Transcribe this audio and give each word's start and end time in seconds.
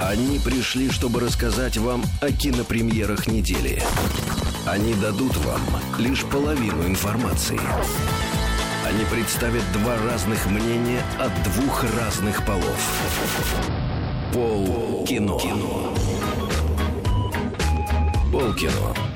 Они 0.00 0.38
пришли, 0.38 0.90
чтобы 0.90 1.20
рассказать 1.20 1.76
вам 1.76 2.02
о 2.20 2.30
кинопремьерах 2.32 3.26
недели. 3.26 3.82
Они 4.66 4.94
дадут 4.94 5.36
вам 5.38 5.60
лишь 5.98 6.24
половину 6.24 6.86
информации. 6.86 7.60
Они 8.86 9.04
представят 9.04 9.62
два 9.72 9.96
разных 9.98 10.46
мнения 10.46 11.04
от 11.18 11.32
двух 11.44 11.84
разных 11.98 12.44
полов. 12.46 12.80
Пол 14.32 15.04
кино. 15.06 15.38
Пол 18.30 18.54
кино. 18.54 19.11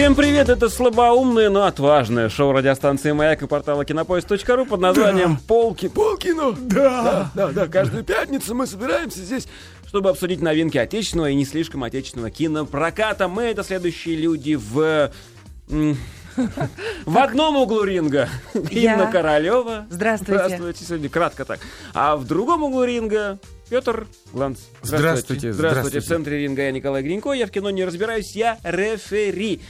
Всем 0.00 0.14
привет, 0.14 0.48
это 0.48 0.70
слабоумное, 0.70 1.50
но 1.50 1.64
отважное 1.64 2.30
шоу 2.30 2.52
радиостанции 2.52 3.12
«Маяк» 3.12 3.42
и 3.42 3.46
портала 3.46 3.84
кинопоиск.ру 3.84 4.64
под 4.64 4.80
названием 4.80 5.36
«Полки». 5.36 5.88
Полкино! 5.88 6.52
Да, 6.52 7.30
да, 7.34 7.48
да, 7.48 7.66
каждую 7.66 8.02
пятницу 8.02 8.54
мы 8.54 8.66
собираемся 8.66 9.20
здесь, 9.20 9.46
чтобы 9.86 10.08
обсудить 10.08 10.40
новинки 10.40 10.78
отечественного 10.78 11.28
и 11.28 11.34
не 11.34 11.44
слишком 11.44 11.84
отечественного 11.84 12.30
кинопроката. 12.30 13.28
Мы— 13.28 13.42
это 13.50 13.62
следующие 13.62 14.16
люди 14.16 14.54
в... 14.54 15.10
В 17.04 17.18
одном 17.18 17.56
углу 17.56 17.84
ринга 17.84 18.30
Я. 18.70 18.94
Инна 18.94 19.12
Королева. 19.12 19.86
Здравствуйте. 19.90 20.44
Здравствуйте, 20.44 20.84
сегодня 20.86 21.10
кратко 21.10 21.44
так. 21.44 21.60
А 21.92 22.16
в 22.16 22.24
другом 22.26 22.62
углу 22.62 22.84
ринга 22.84 23.38
Петр 23.68 24.06
Гланц. 24.32 24.60
Здравствуйте, 24.82 24.82
Здравствуйте. 24.82 25.50
В 25.50 25.54
здравствуйте. 25.54 26.00
центре 26.00 26.38
ринга 26.38 26.62
я 26.62 26.72
Николай 26.72 27.02
Гринько. 27.02 27.32
Я 27.32 27.46
в 27.46 27.50
кино 27.50 27.68
не 27.68 27.84
разбираюсь, 27.84 28.34
я 28.34 28.58
рефери. 28.62 29.60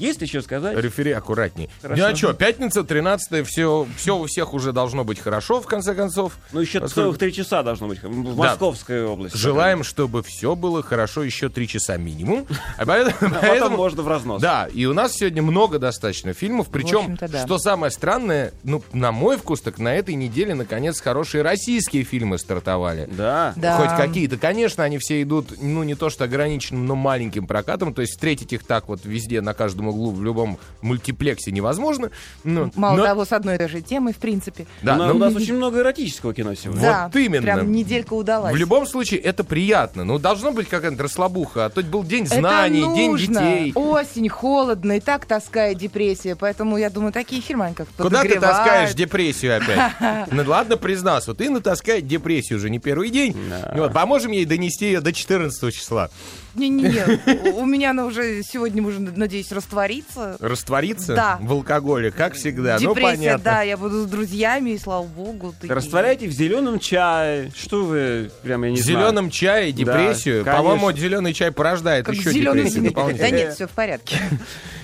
Есть 0.00 0.22
еще 0.22 0.40
сказать? 0.42 0.76
Рефери 0.78 1.12
аккуратней. 1.12 1.68
Хорошо. 1.82 2.02
Ну 2.02 2.08
а 2.08 2.16
что, 2.16 2.32
пятница, 2.32 2.82
13 2.84 3.46
все, 3.46 3.86
все 3.96 4.16
у 4.16 4.26
всех 4.26 4.54
уже 4.54 4.72
должно 4.72 5.04
быть 5.04 5.18
хорошо, 5.20 5.60
в 5.60 5.66
конце 5.66 5.94
концов. 5.94 6.38
Ну, 6.52 6.60
еще 6.60 6.80
Поскольку- 6.80 7.06
целых 7.08 7.18
три 7.18 7.32
часа 7.32 7.62
должно 7.62 7.86
быть 7.88 8.02
в 8.02 8.24
Да. 8.24 8.30
Московской 8.34 9.04
области. 9.04 9.36
Желаем, 9.36 9.84
чтобы 9.84 10.22
все 10.22 10.54
было 10.56 10.82
хорошо 10.82 11.22
еще 11.22 11.48
три 11.50 11.68
часа 11.68 11.98
минимум. 11.98 12.46
А 12.78 12.86
поэтому, 12.86 13.14
А 13.20 13.34
потом 13.34 13.40
поэтому- 13.40 13.76
можно 13.76 14.02
в 14.02 14.08
разнос. 14.08 14.40
Да, 14.40 14.68
и 14.72 14.86
у 14.86 14.94
нас 14.94 15.12
сегодня 15.12 15.42
много 15.42 15.78
достаточно 15.78 16.32
фильмов. 16.32 16.68
Причем, 16.72 17.18
да. 17.20 17.44
что 17.44 17.58
самое 17.58 17.90
странное, 17.92 18.52
ну, 18.64 18.82
на 18.94 19.12
мой 19.12 19.36
вкус, 19.36 19.60
так 19.60 19.78
на 19.78 19.94
этой 19.94 20.14
неделе, 20.14 20.54
наконец, 20.54 20.98
хорошие 21.00 21.42
российские 21.42 22.04
фильмы 22.04 22.38
стартовали. 22.38 23.06
Да. 23.12 23.52
Да. 23.56 23.76
Хоть 23.76 23.96
какие-то. 23.96 24.38
Конечно, 24.38 24.82
они 24.82 24.96
все 24.98 25.20
идут, 25.22 25.60
ну, 25.60 25.82
не 25.82 25.94
то 25.94 26.08
что 26.08 26.24
ограниченным, 26.24 26.86
но 26.86 26.94
маленьким 26.94 27.46
прокатом. 27.46 27.92
То 27.92 28.00
есть 28.00 28.12
встретить 28.14 28.52
их 28.54 28.64
так 28.64 28.88
вот 28.88 29.00
везде, 29.04 29.40
на 29.42 29.52
каждом 29.52 29.89
углу, 29.90 30.12
в 30.12 30.24
любом 30.24 30.58
мультиплексе 30.82 31.50
невозможно. 31.52 32.10
Ну, 32.44 32.70
Мало 32.74 32.96
но- 32.96 33.04
того, 33.04 33.24
с 33.24 33.32
одной 33.32 33.56
и 33.56 33.58
той 33.58 33.68
же 33.68 33.80
темой, 33.80 34.12
в 34.12 34.16
принципе. 34.16 34.66
Да, 34.82 34.94
у, 34.94 34.98
нас, 34.98 35.08
ну, 35.08 35.14
у 35.14 35.18
нас 35.18 35.34
очень 35.34 35.54
много 35.54 35.80
эротического 35.80 36.34
кино 36.34 36.54
сегодня. 36.54 36.82
Да, 36.82 37.10
Вот 37.12 37.20
именно. 37.20 37.42
Прям 37.42 37.72
неделька 37.72 38.14
удалась. 38.14 38.52
В 38.52 38.56
любом 38.56 38.86
случае, 38.86 39.20
это 39.20 39.44
приятно. 39.44 40.04
Ну, 40.04 40.18
должно 40.18 40.52
быть 40.52 40.68
какая-то 40.68 41.02
расслабуха. 41.02 41.66
А 41.66 41.70
то 41.70 41.82
был 41.82 42.02
день 42.04 42.24
Это 42.24 42.36
знаний, 42.36 42.82
день 42.94 43.16
детей. 43.16 43.72
Осень, 43.74 44.28
холодно, 44.28 44.92
и 44.92 45.00
так 45.00 45.26
таскает 45.26 45.78
депрессия. 45.78 46.36
Поэтому 46.36 46.76
я 46.76 46.90
думаю, 46.90 47.12
такие 47.12 47.42
фильмы, 47.42 47.66
они 47.66 47.74
как 47.74 47.88
Куда 47.96 48.22
ты 48.22 48.38
таскаешь 48.40 48.94
депрессию 48.94 49.56
опять? 49.56 49.92
Ну 50.30 50.44
ладно, 50.46 50.76
признался, 50.76 51.30
вот 51.30 51.40
Инна 51.40 51.60
таскает 51.60 52.06
депрессию 52.06 52.58
уже 52.58 52.70
не 52.70 52.78
первый 52.78 53.10
день. 53.10 53.36
Вот, 53.74 53.92
поможем 53.92 54.32
ей 54.32 54.44
донести 54.44 54.86
ее 54.86 55.00
до 55.00 55.12
14 55.12 55.74
числа. 55.74 56.10
Не-не-не, 56.54 57.50
у- 57.52 57.60
у 57.60 57.64
меня 57.66 57.90
она 57.90 58.06
уже 58.06 58.42
сегодня 58.42 58.82
уже, 58.82 58.98
надеюсь, 59.00 59.52
растворится. 59.52 60.36
Раствориться 60.40 61.14
Да. 61.14 61.38
в 61.40 61.52
алкоголе, 61.52 62.10
как 62.10 62.34
всегда. 62.34 62.78
ну, 62.80 62.90
Депрессия, 62.94 63.16
понятно. 63.16 63.44
да, 63.44 63.62
я 63.62 63.76
буду 63.76 64.02
с 64.02 64.06
друзьями, 64.06 64.70
и 64.70 64.78
слава 64.78 65.04
богу. 65.06 65.54
такие. 65.60 65.72
Растворяйте 65.74 66.26
в 66.26 66.32
зеленом 66.32 66.78
чае. 66.80 67.52
Что 67.56 67.84
вы, 67.84 68.30
прям 68.42 68.64
я 68.64 68.70
не 68.70 68.76
В 68.76 68.80
знаю. 68.80 68.98
зеленом 68.98 69.30
чае 69.30 69.72
депрессию. 69.72 70.44
Да, 70.44 70.56
По-моему, 70.56 70.90
зеленый 70.92 71.32
чай 71.34 71.52
порождает 71.52 72.04
Как 72.06 72.14
еще 72.14 72.30
зеленый 72.32 72.64
депрессию 72.64 72.82
винегрет. 72.82 72.94
Да 72.94 73.00
дополнительно. 73.12 73.36
нет, 73.38 73.54
все 73.54 73.66
в 73.66 73.70
порядке. 73.70 74.16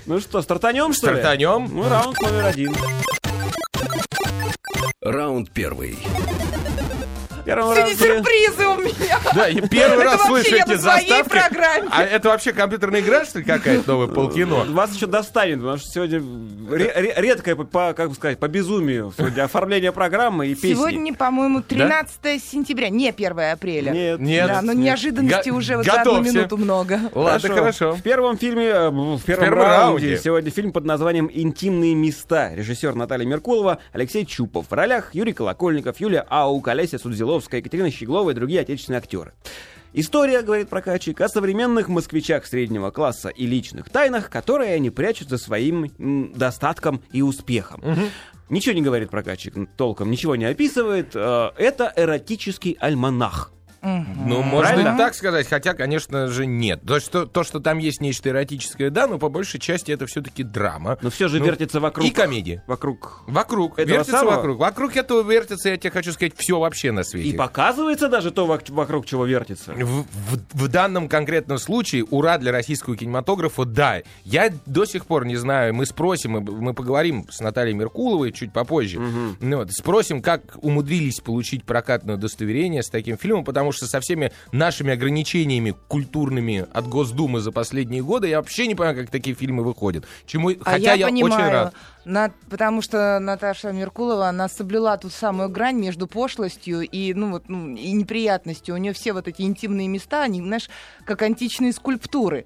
Ну 0.06 0.20
что, 0.20 0.40
стартанем, 0.42 0.92
что 0.92 1.10
ли? 1.10 1.18
Стартанем. 1.20 1.68
Ну, 1.72 1.88
раунд 1.88 2.20
номер 2.22 2.46
один. 2.46 2.74
Раунд 5.02 5.50
первый. 5.50 5.98
В 7.46 7.48
первом 7.48 7.76
Сегодня 7.76 7.94
сюрпризы 7.96 8.66
у 8.66 8.74
меня. 8.80 9.20
Да, 9.32 9.48
и 9.48 9.60
первый 9.68 9.98
Это 9.98 10.04
раз 10.04 10.22
слышу 10.26 10.56
я 10.56 10.64
эти 10.64 10.72
по 10.72 10.78
своей 10.78 11.08
заставки. 11.08 11.28
программе. 11.30 11.88
А 11.92 12.02
это 12.02 12.28
вообще 12.30 12.52
компьютерная 12.52 13.00
игра, 13.02 13.24
что 13.24 13.38
ли, 13.38 13.44
какая-то 13.44 13.88
новая 13.92 14.08
полкино? 14.08 14.64
Вас 14.64 14.92
еще 14.96 15.06
достанет, 15.06 15.58
потому 15.60 15.76
что 15.76 15.88
сегодня 15.88 16.20
ре- 16.76 16.92
ре- 16.96 17.14
редкое, 17.18 17.54
по, 17.54 17.92
как 17.94 18.08
бы 18.08 18.14
сказать, 18.16 18.40
по 18.40 18.48
безумию 18.48 19.12
сегодня 19.16 19.44
оформление 19.44 19.92
программы 19.92 20.48
и 20.48 20.54
песни. 20.56 20.74
Сегодня, 20.74 21.14
по-моему, 21.14 21.62
13 21.62 22.42
сентября, 22.42 22.88
не 22.88 23.10
1 23.10 23.38
апреля. 23.52 23.92
Нет. 23.92 24.18
Нет. 24.18 24.48
Да, 24.48 24.62
но 24.62 24.72
неожиданности 24.72 25.50
уже 25.50 25.76
вот 25.76 25.86
за 25.86 26.00
одну 26.00 26.20
минуту 26.22 26.56
много. 26.56 26.98
Ладно, 27.14 27.48
хорошо. 27.48 27.92
В 27.92 28.02
первом 28.02 28.38
фильме, 28.38 28.64
э, 28.66 28.90
в 28.90 29.22
первом, 29.22 29.44
первом 29.44 29.62
раунде, 29.62 30.18
сегодня 30.18 30.50
фильм 30.50 30.72
под 30.72 30.84
названием 30.84 31.30
«Интимные 31.32 31.94
места». 31.94 32.52
Режиссер 32.56 32.96
Наталья 32.96 33.24
Меркулова, 33.24 33.78
Алексей 33.92 34.26
Чупов. 34.26 34.66
В 34.68 34.72
ролях 34.72 35.10
Юрий 35.14 35.32
Колокольников, 35.32 36.00
Юлия 36.00 36.26
Аук, 36.28 36.66
Олеся 36.66 36.98
Судзиловская, 37.36 37.60
Екатерина 37.60 37.90
Щеглова 37.90 38.30
и 38.30 38.34
другие 38.34 38.60
отечественные 38.60 38.98
актеры. 38.98 39.32
История, 39.92 40.42
говорит 40.42 40.68
прокатчик, 40.68 41.20
о 41.20 41.28
современных 41.28 41.88
москвичах 41.88 42.44
среднего 42.46 42.90
класса 42.90 43.28
и 43.28 43.46
личных 43.46 43.88
тайнах, 43.88 44.28
которые 44.30 44.74
они 44.74 44.90
прячут 44.90 45.28
за 45.30 45.38
своим 45.38 45.90
м, 45.98 46.32
достатком 46.34 47.02
и 47.12 47.22
успехом. 47.22 47.82
Ничего 48.50 48.74
не 48.74 48.82
говорит 48.82 49.10
прокатчик 49.10 49.54
толком, 49.76 50.10
ничего 50.10 50.36
не 50.36 50.44
описывает. 50.44 51.12
Э, 51.14 51.50
Это 51.56 51.92
эротический 51.96 52.76
альманах. 52.78 53.52
Ну, 53.86 54.42
можно 54.42 54.68
Правильно? 54.72 54.94
и 54.94 54.98
так 54.98 55.14
сказать, 55.14 55.46
хотя, 55.48 55.74
конечно 55.74 56.26
же, 56.28 56.46
нет. 56.46 56.80
То, 56.86 56.98
что, 57.00 57.26
то, 57.26 57.44
что 57.44 57.60
там 57.60 57.78
есть 57.78 58.00
нечто 58.00 58.30
эротическое, 58.30 58.90
да, 58.90 59.06
но 59.06 59.18
по 59.18 59.28
большей 59.28 59.60
части 59.60 59.92
это 59.92 60.06
все-таки 60.06 60.42
драма. 60.42 60.98
Но 61.02 61.10
все 61.10 61.28
же 61.28 61.38
Ну, 61.38 61.46
вертится 61.46 61.78
вокруг... 61.80 62.06
И 62.06 62.10
комедия. 62.10 62.62
Вокруг 62.66 63.22
Вокруг. 63.26 63.78
Этого 63.78 63.96
вертится 63.98 64.18
самого? 64.18 64.36
вокруг. 64.36 64.58
Вокруг 64.58 64.96
этого 64.96 65.22
вертится, 65.30 65.68
я 65.68 65.76
тебе 65.76 65.90
хочу 65.90 66.12
сказать, 66.12 66.32
все 66.36 66.58
вообще 66.58 66.90
на 66.92 67.04
свете. 67.04 67.28
И 67.30 67.36
показывается 67.36 68.08
даже 68.08 68.30
то, 68.30 68.46
вок- 68.46 68.72
вокруг 68.72 69.06
чего 69.06 69.24
вертится. 69.26 69.72
В, 69.72 70.02
в- 70.02 70.06
в 70.52 70.68
данном 70.68 71.08
конкретном 71.08 71.58
случае 71.58 72.04
ура 72.10 72.38
для 72.38 72.52
российского 72.52 72.96
кинематографа, 72.96 73.64
да. 73.64 74.02
Я 74.24 74.50
до 74.66 74.84
сих 74.84 75.06
пор 75.06 75.26
не 75.26 75.36
знаю, 75.36 75.74
мы 75.74 75.86
спросим, 75.86 76.32
мы, 76.32 76.40
мы 76.40 76.74
поговорим 76.74 77.26
с 77.30 77.40
Натальей 77.40 77.74
Меркуловой 77.74 78.32
чуть 78.32 78.52
попозже. 78.52 78.98
Ну 79.40 79.56
вот, 79.58 79.70
спросим, 79.72 80.22
как 80.22 80.42
умудрились 80.62 81.20
получить 81.20 81.64
прокатное 81.64 82.16
удостоверение 82.16 82.82
с 82.82 82.88
таким 82.88 83.16
фильмом, 83.18 83.44
потому 83.44 83.72
что 83.72 83.75
со 83.84 84.00
всеми 84.00 84.32
нашими 84.52 84.92
ограничениями 84.94 85.74
культурными 85.88 86.66
от 86.72 86.88
Госдумы 86.88 87.40
за 87.40 87.52
последние 87.52 88.02
годы 88.02 88.28
я 88.28 88.38
вообще 88.40 88.66
не 88.66 88.74
понимаю, 88.74 88.96
как 88.96 89.10
такие 89.10 89.36
фильмы 89.36 89.62
выходят. 89.64 90.04
Чему, 90.24 90.50
А 90.50 90.70
хотя 90.70 90.94
я, 90.94 91.08
понимаю, 91.08 91.34
очень 91.34 91.52
рад. 91.52 91.74
на- 92.06 92.32
потому 92.48 92.80
что 92.80 93.18
Наташа 93.18 93.72
Меркулова, 93.72 94.28
она 94.28 94.48
соблюла 94.48 94.96
ту 94.96 95.10
самую 95.10 95.48
грань 95.50 95.76
между 95.76 96.06
пошлостью 96.06 96.80
и, 96.80 97.12
ну, 97.12 97.32
вот, 97.32 97.48
ну, 97.48 97.74
и 97.76 97.90
неприятностью. 97.92 98.74
У 98.74 98.78
нее 98.78 98.92
все 98.94 99.12
вот 99.12 99.28
эти 99.28 99.42
интимные 99.42 99.88
места, 99.88 100.22
они, 100.22 100.40
знаешь, 100.40 100.70
как 101.04 101.20
античные 101.22 101.72
скульптуры. 101.72 102.44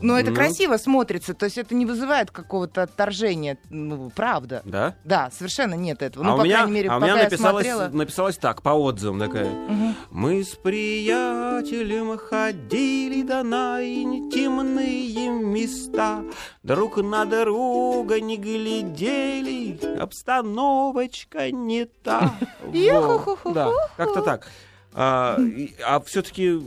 Но 0.00 0.18
это 0.18 0.30
Ну. 0.30 0.36
красиво 0.36 0.76
смотрится, 0.76 1.34
то 1.34 1.44
есть 1.46 1.58
это 1.58 1.74
не 1.74 1.86
вызывает 1.86 2.30
какого-то 2.30 2.82
отторжения, 2.82 3.58
ну, 3.70 4.10
правда. 4.14 4.62
Да? 4.64 4.94
Да, 5.04 5.30
совершенно 5.36 5.74
нет 5.74 6.02
этого. 6.02 6.24
а 6.24 6.28
ну, 6.28 6.34
у 6.36 6.38
по 6.38 6.42
меня, 6.44 6.56
крайней 6.58 6.72
мере, 6.72 6.88
а 6.90 6.96
у 6.96 7.00
меня 7.00 7.16
написалось, 7.16 7.66
смотрела. 7.66 7.88
написалось 7.92 8.36
так, 8.38 8.62
по 8.62 8.70
отзывам 8.70 9.18
такая. 9.18 9.50
Мгм. 9.50 9.94
Мы 10.10 10.44
с 10.44 10.50
приятелем 10.50 12.16
ходили 12.18 13.22
да 13.22 13.42
на 13.42 13.82
интимные 13.82 15.28
места, 15.28 16.22
Друг 16.62 16.98
на 16.98 17.24
друга 17.24 18.20
не 18.20 18.36
глядели, 18.36 19.78
обстановочка 19.98 21.50
не 21.50 21.84
та. 21.86 22.34
Да, 23.44 23.70
как-то 23.96 24.22
так. 24.22 24.46
А, 24.94 25.38
а 25.86 26.00
все-таки 26.00 26.58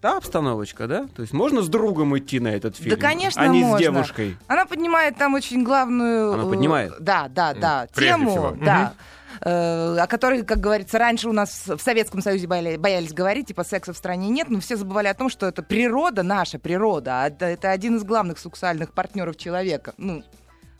та 0.00 0.16
обстановочка, 0.16 0.86
да? 0.86 1.06
То 1.14 1.22
есть 1.22 1.32
можно 1.32 1.62
с 1.62 1.68
другом 1.68 2.16
идти 2.16 2.40
на 2.40 2.48
этот 2.48 2.76
фильм? 2.76 2.98
конечно, 2.98 3.42
а 3.42 3.48
не 3.48 3.62
можно. 3.62 3.76
с 3.76 3.80
девушкой. 3.80 4.36
Она 4.46 4.66
поднимает 4.66 5.16
там 5.16 5.34
очень 5.34 5.64
главную... 5.64 6.32
Она 6.32 6.44
э, 6.44 6.50
поднимает? 6.50 6.92
Да, 7.00 7.28
да, 7.28 7.54
да. 7.54 7.86
прежде 7.94 8.14
Тему, 8.14 8.30
всего. 8.30 8.56
да. 8.64 8.94
э, 9.40 9.98
о 9.98 10.06
которой, 10.06 10.44
как 10.44 10.58
говорится, 10.58 10.98
раньше 10.98 11.28
у 11.28 11.32
нас 11.32 11.64
в 11.66 11.78
Советском 11.80 12.22
Союзе 12.22 12.46
бояли- 12.46 12.76
боялись 12.76 13.12
говорить, 13.12 13.48
типа 13.48 13.64
секса 13.64 13.92
в 13.92 13.96
стране 13.96 14.28
нет, 14.28 14.48
но 14.50 14.60
все 14.60 14.76
забывали 14.76 15.08
о 15.08 15.14
том, 15.14 15.28
что 15.28 15.46
это 15.46 15.62
природа, 15.62 16.22
наша 16.22 16.58
природа, 16.58 17.24
а 17.24 17.28
это 17.28 17.70
один 17.70 17.96
из 17.96 18.04
главных 18.04 18.38
сексуальных 18.38 18.92
партнеров 18.92 19.36
человека. 19.36 19.94
Ну, 19.96 20.22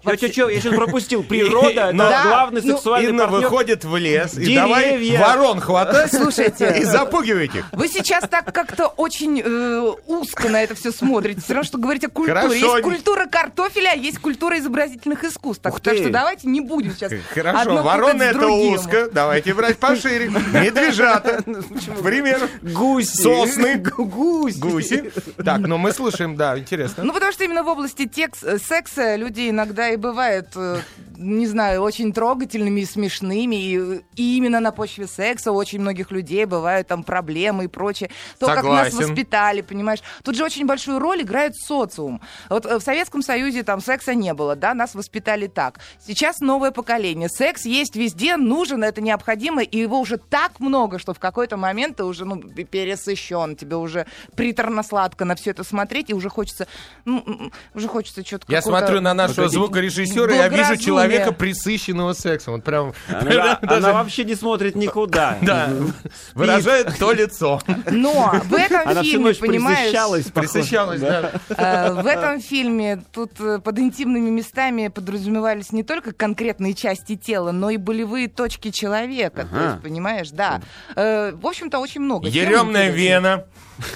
Вообще- 0.05 0.29
Чё, 0.29 0.45
чё, 0.45 0.49
я 0.49 0.61
сейчас 0.61 0.75
пропустил. 0.75 1.23
Природа, 1.29 1.91
Но- 1.93 2.05
это 2.09 2.23
главный 2.25 2.61
ну, 2.63 2.73
сексуальный 2.77 3.11
Инна 3.11 3.25
партнер. 3.27 3.41
выходит 3.49 3.85
в 3.85 3.97
лес 3.97 4.35
и 4.35 4.45
Деревья. 4.45 4.61
давай 4.61 5.17
ворон 5.19 5.61
хватать 5.61 6.11
Слушайте. 6.15 6.77
и 6.81 6.85
запугивать 6.85 7.55
их. 7.55 7.65
Вы 7.73 7.89
сейчас 7.89 8.29
так 8.29 8.53
как-то 8.55 8.87
очень 8.87 9.43
э, 9.45 9.93
узко 10.07 10.49
на 10.49 10.63
это 10.63 10.75
все 10.75 10.93
смотрите. 10.93 11.41
Все 11.41 11.55
равно, 11.55 11.67
что 11.67 11.79
говорить 11.79 12.05
о 12.05 12.11
культуре. 12.11 12.35
Хорошо. 12.41 12.55
Есть 12.55 12.83
культура 12.83 13.27
картофеля, 13.27 13.91
а 13.93 13.97
есть 13.97 14.19
культура 14.19 14.59
изобразительных 14.59 15.25
искусств. 15.25 15.63
Так, 15.63 15.81
так 15.81 15.97
что 15.97 16.11
давайте 16.11 16.49
не 16.49 16.61
будем 16.61 16.93
сейчас 16.93 17.13
Хорошо, 17.35 17.59
одно 17.59 17.83
вороны 17.83 18.13
путать 18.13 18.29
с 18.29 18.31
это 18.31 18.39
другим. 18.41 18.75
узко, 18.75 19.09
давайте 19.13 19.55
брать 19.55 19.79
пошире. 19.79 20.29
Медвежата, 20.53 21.43
к 21.43 22.03
примеру. 22.03 22.47
Гуси. 22.63 23.17
Сосны. 23.17 23.77
Гуси. 23.79 24.59
Гуси. 24.59 25.13
Так, 25.45 25.59
ну 25.59 25.77
мы 25.79 25.93
слушаем, 25.93 26.37
да, 26.37 26.59
интересно. 26.59 27.05
Ну, 27.05 27.13
потому 27.13 27.33
что 27.33 27.45
именно 27.45 27.63
в 27.63 27.69
области 27.69 28.09
э, 28.45 28.59
секса 28.59 29.17
люди 29.17 29.51
иногда 29.51 29.88
и 29.91 29.97
бывают, 29.97 30.49
э, 30.57 30.81
не 31.17 31.47
знаю, 31.47 31.83
очень 31.83 32.13
трогательными 32.13 32.81
и 32.81 32.85
смешными. 32.85 33.57
И, 33.57 34.01
и 34.17 34.37
именно 34.37 34.61
на 34.61 34.73
почве 34.73 35.07
секса 35.07 35.53
у 35.53 35.57
очень 35.57 35.81
многих 35.81 36.11
людей 36.11 36.45
бывают 36.45 36.89
там 36.89 37.03
проблемы 37.03 37.65
и 37.65 37.67
прочее. 37.67 38.11
То, 38.39 38.47
как 38.47 38.65
нас 38.65 38.65
Согласен. 38.65 38.99
воспитали, 38.99 39.61
понимаешь. 39.61 40.01
Тут 40.23 40.37
же 40.37 40.45
очень 40.45 40.67
большую 40.67 40.99
роль 40.99 41.23
играет 41.23 41.57
социум. 41.57 42.21
Вот 42.49 42.67
э, 42.67 42.79
в 42.79 42.83
Советском 42.83 43.23
Союзе 43.23 43.63
там 43.63 43.81
секса 43.81 44.15
не 44.15 44.33
было, 44.35 44.57
да, 44.57 44.75
нас 44.75 44.95
воспитали 44.95 45.47
так. 45.47 45.81
Сейчас 46.01 46.39
новое 46.41 46.71
поколение. 46.71 47.29
Секс 47.29 47.65
есть 47.65 47.97
везде, 47.97 48.37
нужен, 48.37 48.85
это 48.85 49.01
необходимо, 49.01 49.63
и 49.63 49.79
его 49.79 50.01
уже 50.01 50.19
так 50.19 50.61
много, 50.61 50.99
что 50.99 51.15
в 51.15 51.19
какой-то 51.19 51.57
момент 51.57 51.97
ты 51.97 52.05
уже 52.05 52.25
ну, 52.25 52.41
пересыщен, 52.41 53.57
тебе 53.57 53.77
уже 53.77 54.07
приторно-сладко 54.37 55.25
на 55.25 55.35
все 55.35 55.51
это 55.51 55.65
смотреть, 55.65 56.11
и 56.11 56.15
уже 56.15 56.29
хочется, 56.29 56.67
ну, 57.05 57.51
уже 57.75 57.89
хочется 57.89 58.25
что-то 58.25 58.47
Я 58.49 58.63
смотрю 58.63 59.01
на 59.01 59.15
нашего 59.15 59.49
Погодите. 59.49 59.59
Звукорежиссера, 59.79 60.35
я 60.35 60.49
вижу 60.49 60.77
человека, 60.77 61.33
присыщенного 61.33 62.13
сексом. 62.13 62.55
Вот 62.55 62.65
прям... 62.65 62.93
Она, 63.09 63.59
вообще 63.93 64.25
не 64.25 64.35
смотрит 64.35 64.75
никуда. 64.75 65.39
Да, 65.49 65.71
выражает 66.35 66.99
то 66.99 67.13
лицо. 67.13 67.61
Но 67.91 68.35
в 68.45 68.55
этом 68.55 68.89
Она 68.89 69.03
фильме, 69.03 69.33
понимаешь, 69.35 70.27
присыщалась. 70.33 71.01
да. 71.01 71.33
э, 71.49 71.93
в 71.93 72.07
этом 72.07 72.41
фильме 72.41 73.03
тут 73.13 73.33
э, 73.41 73.61
под 73.61 73.79
интимными 73.79 74.29
местами 74.29 74.89
подразумевались 74.89 75.73
не 75.73 75.85
только 75.85 76.13
конкретные 76.13 76.75
части 76.75 77.17
тела, 77.17 77.53
но 77.53 77.71
и 77.71 77.77
болевые 77.77 78.29
точки 78.29 78.71
человека. 78.71 79.49
То 79.51 79.65
есть, 79.65 79.83
понимаешь, 79.83 80.31
да. 80.31 80.61
Э, 80.97 81.33
в 81.33 81.47
общем-то, 81.47 81.79
очень 81.79 82.03
много. 82.03 82.29
Еремная 82.29 82.91
вена. 82.91 83.45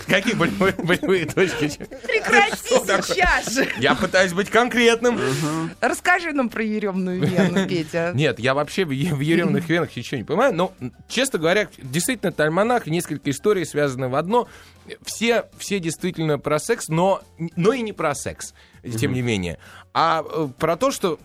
Какие 0.07 0.35
болевые, 0.35 0.73
болевые 0.73 1.27
точки? 1.27 1.71
Прекрати 2.07 2.57
сейчас 2.69 3.53
же! 3.53 3.69
Я 3.79 3.95
пытаюсь 3.95 4.33
быть 4.33 4.51
конкретным. 4.51 5.19
Расскажи 5.81 6.33
нам 6.33 6.49
про 6.49 6.63
еремную 6.63 7.21
вену, 7.21 7.67
Петя. 7.69 8.13
Нет, 8.15 8.39
я 8.39 8.55
вообще 8.55 8.85
в, 8.85 8.91
еремных 8.91 9.69
венах 9.69 9.95
ничего 9.97 10.19
не 10.19 10.25
понимаю. 10.25 10.55
Но, 10.55 10.73
честно 11.09 11.39
говоря, 11.39 11.69
действительно, 11.79 12.31
это 12.31 12.45
альманах, 12.45 12.87
несколько 12.87 13.31
историй 13.31 13.67
связаны 13.67 14.09
в 14.09 14.15
одно. 14.15 14.49
Все, 15.05 15.47
все 15.59 15.79
действительно 15.79 16.39
про 16.39 16.59
секс, 16.59 16.89
но, 16.89 17.23
но 17.57 17.73
и 17.73 17.83
не 17.83 17.93
про 17.93 18.15
секс, 18.15 18.55
тем 18.99 19.13
не 19.13 19.23
менее. 19.23 19.59
А 19.95 20.25
э, 20.27 20.49
про 20.59 20.77
то, 20.77 20.91
что... 20.91 21.19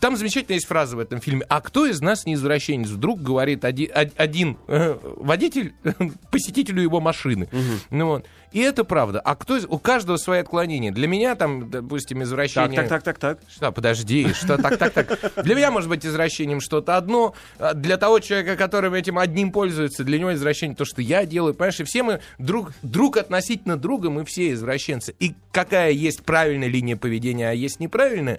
Там 0.00 0.16
замечательная 0.16 0.56
есть 0.56 0.66
фраза 0.66 0.96
в 0.96 1.00
этом 1.00 1.20
фильме. 1.20 1.44
А 1.48 1.60
кто 1.60 1.86
из 1.86 2.00
нас 2.00 2.24
не 2.24 2.34
извращенец? 2.34 2.88
Вдруг 2.88 3.20
говорит 3.20 3.64
оди- 3.64 3.90
од- 3.92 4.12
один 4.16 4.56
э, 4.68 4.96
водитель 5.16 5.74
посетителю 6.30 6.82
его 6.82 7.00
машины. 7.00 7.48
Ну 7.90 8.06
вот. 8.06 8.26
И 8.52 8.60
это 8.60 8.84
правда. 8.84 9.18
А 9.20 9.34
кто 9.34 9.56
из... 9.56 9.64
У 9.64 9.78
каждого 9.78 10.18
свои 10.18 10.38
отклонения. 10.40 10.92
Для 10.92 11.08
меня 11.08 11.34
там, 11.36 11.70
допустим, 11.70 12.18
Так, 12.18 12.26
извращение... 12.26 12.82
так, 12.82 13.02
так, 13.02 13.02
так, 13.02 13.18
так. 13.18 13.38
Что, 13.50 13.72
подожди, 13.72 14.32
что 14.34 14.56
так, 14.58 14.76
так, 14.76 14.92
так. 14.92 15.42
Для 15.42 15.54
меня 15.54 15.70
может 15.70 15.88
быть 15.88 16.04
извращением 16.06 16.60
что-то 16.60 16.96
одно, 16.96 17.34
а 17.58 17.72
для 17.74 17.96
того 17.96 18.20
человека, 18.20 18.56
который 18.56 18.96
этим 18.98 19.18
одним 19.18 19.52
пользуется, 19.52 20.04
для 20.04 20.18
него 20.18 20.34
извращение 20.34 20.76
то, 20.76 20.84
что 20.84 21.00
я 21.00 21.24
делаю, 21.24 21.54
понимаешь, 21.54 21.80
и 21.80 21.84
все 21.84 22.02
мы 22.02 22.20
друг, 22.38 22.72
друг 22.82 23.16
относительно 23.16 23.76
друга, 23.78 24.10
мы 24.10 24.24
все 24.26 24.52
извращенцы. 24.52 25.14
И 25.18 25.34
какая 25.50 25.90
есть 25.90 26.22
правильная 26.22 26.68
линия 26.68 26.96
поведения, 26.96 27.48
а 27.48 27.52
есть 27.54 27.80
неправильная, 27.80 28.11
м, 28.18 28.36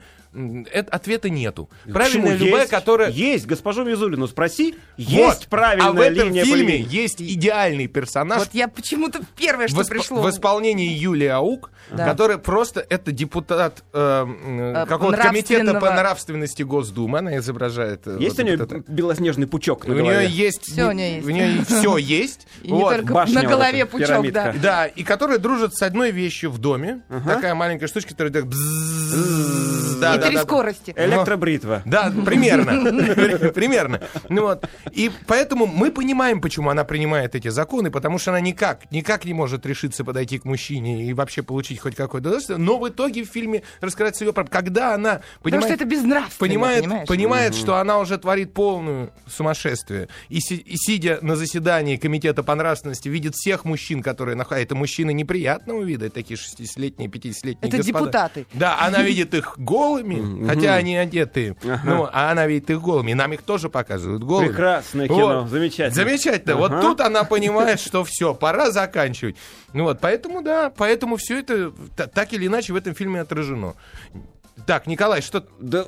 это, 0.71 0.91
ответа 0.91 1.29
нету. 1.29 1.69
Правильная 1.91 2.31
Почему? 2.33 2.45
любая, 2.45 2.61
Есть, 2.61 2.71
которая... 2.71 3.11
Есть, 3.11 3.45
госпожу 3.45 3.83
Мизулину 3.83 4.27
спроси. 4.27 4.75
Вот. 4.97 5.07
Есть 5.09 5.47
правильная 5.47 5.89
А 5.89 5.91
в 5.91 5.99
этом 5.99 6.27
линия 6.29 6.43
фильме 6.45 6.63
поведения. 6.73 6.89
есть 7.01 7.21
идеальный 7.21 7.87
персонаж, 7.87 8.39
Вот 8.39 8.49
я 8.53 8.67
почему-то 8.67 9.21
первое, 9.37 9.67
что 9.67 9.77
в, 9.77 9.81
исп- 9.81 9.89
пришло. 9.89 10.21
в 10.21 10.29
исполнении 10.29 10.89
Юлии 10.91 11.27
Аук, 11.27 11.71
Да. 11.91 12.05
которая 12.05 12.37
просто 12.37 12.85
это 12.89 13.11
депутат 13.11 13.83
э, 13.93 13.99
м, 13.99 14.59
Э, 14.75 14.85
какого-то 14.87 15.17
комитета 15.21 15.73
по 15.79 15.91
нравственности 15.91 16.63
Госдумы. 16.63 17.19
Она 17.19 17.37
изображает. 17.37 18.07
э, 18.07 18.17
Есть 18.19 18.37
вот 18.37 18.43
у 18.43 18.45
нее 18.47 18.57
вот 18.57 18.71
это. 18.71 18.91
белоснежный 18.91 19.47
пучок 19.47 19.85
на 19.87 19.93
У 19.93 19.97
нее 19.99 20.03
голове? 20.11 20.27
есть. 20.29 20.63
Всё 20.71 20.89
у 20.89 20.91
неё 20.91 21.15
есть. 21.15 21.27
У 21.27 21.29
нее 21.29 21.63
все 21.67 21.97
есть. 21.97 22.47
И 22.61 22.71
не 22.71 22.79
Вот. 22.79 22.95
только 22.95 23.13
башня 23.13 23.35
на 23.35 23.41
вот 23.41 23.49
голове 23.49 23.79
эта, 23.81 23.91
пучок, 23.91 24.07
пирамидка. 24.07 24.53
да. 24.55 24.59
Да, 24.61 24.85
и 24.87 25.03
которая 25.03 25.37
дружит 25.37 25.75
с 25.75 25.81
одной 25.81 26.11
вещью 26.11 26.49
в 26.51 26.57
доме. 26.57 27.01
Такая 27.25 27.53
маленькая 27.55 27.87
штучка, 27.87 28.11
которая 28.11 28.33
так. 28.33 28.45
Да, 30.01 30.17
Да. 30.31 30.41
скорости. 30.43 30.93
Электробритва. 30.95 31.81
Да, 31.85 32.11
примерно. 32.25 32.73
Примерно. 33.53 34.01
Ну 34.29 34.43
вот. 34.43 34.67
И 34.91 35.11
поэтому 35.27 35.65
мы 35.65 35.91
понимаем, 35.91 36.41
почему 36.41 36.69
она 36.69 36.83
принимает 36.83 37.35
эти 37.35 37.47
законы, 37.49 37.91
потому 37.91 38.17
что 38.17 38.31
она 38.31 38.39
никак, 38.39 38.91
никак 38.91 39.25
не 39.25 39.33
может 39.33 39.65
решиться 39.65 40.03
подойти 40.03 40.39
к 40.39 40.45
мужчине 40.45 41.05
и 41.05 41.13
вообще 41.13 41.43
получить 41.43 41.79
хоть 41.79 41.95
какое-то 41.95 42.27
удовольствие. 42.29 42.57
Но 42.57 42.77
в 42.79 42.87
итоге 42.89 43.23
в 43.23 43.27
фильме 43.27 43.63
раскрывается 43.81 44.23
ее 44.25 44.33
проблема. 44.33 44.53
Когда 44.53 44.93
она 44.93 45.21
Потому 45.41 45.61
понимает, 45.61 45.65
что 45.65 45.73
это 45.73 45.85
безнравственно, 45.85 46.39
понимает, 46.39 46.83
понимаешь? 46.83 47.07
понимает 47.07 47.55
что 47.55 47.75
она 47.77 47.99
уже 47.99 48.17
творит 48.17 48.53
полную 48.53 49.11
сумасшествие. 49.27 50.07
И, 50.29 50.39
си- 50.39 50.55
и 50.57 50.75
сидя 50.77 51.19
на 51.21 51.35
заседании 51.35 51.97
комитета 51.97 52.43
по 52.43 52.55
нравственности, 52.55 53.09
видит 53.09 53.35
всех 53.35 53.65
мужчин, 53.65 54.01
которые 54.01 54.35
находятся. 54.35 54.63
Это 54.63 54.75
мужчины 54.75 55.13
неприятного 55.13 55.81
вида, 55.83 56.09
такие 56.09 56.37
60-летние, 56.37 57.09
50-летние 57.09 57.67
Это 57.69 57.77
господа. 57.77 57.83
депутаты. 57.99 58.45
Да, 58.53 58.79
она 58.79 59.01
видит 59.03 59.33
их 59.33 59.55
голыми, 59.57 60.12
хотя 60.47 60.75
они 60.75 60.95
одеты. 60.97 61.55
Ну, 61.83 62.07
а 62.11 62.31
она 62.31 62.47
видит 62.47 62.69
их 62.69 62.81
голыми. 62.81 63.11
И 63.11 63.13
нам 63.13 63.33
их 63.33 63.41
тоже 63.43 63.69
показывают 63.69 64.23
голыми. 64.23 64.47
Прекрасное 64.49 65.07
кино, 65.07 65.47
замечательно. 65.47 65.95
Замечательно. 66.03 66.55
Вот 66.55 66.71
Ага. 66.71 66.81
тут 66.81 67.01
она 67.01 67.23
понимает, 67.23 67.79
что 67.79 68.03
все, 68.03 68.33
пора 68.33 68.71
заканчивать. 68.71 69.35
Ну 69.73 69.83
вот, 69.85 69.99
поэтому, 70.01 70.41
да, 70.41 70.71
поэтому 70.75 71.17
все 71.17 71.39
это 71.39 71.71
та- 71.95 72.07
так 72.07 72.33
или 72.33 72.47
иначе 72.47 72.73
в 72.73 72.75
этом 72.75 72.93
фильме 72.95 73.21
отражено. 73.21 73.73
Так, 74.67 74.85
Николай, 74.87 75.21
что 75.21 75.43
Да, 75.59 75.83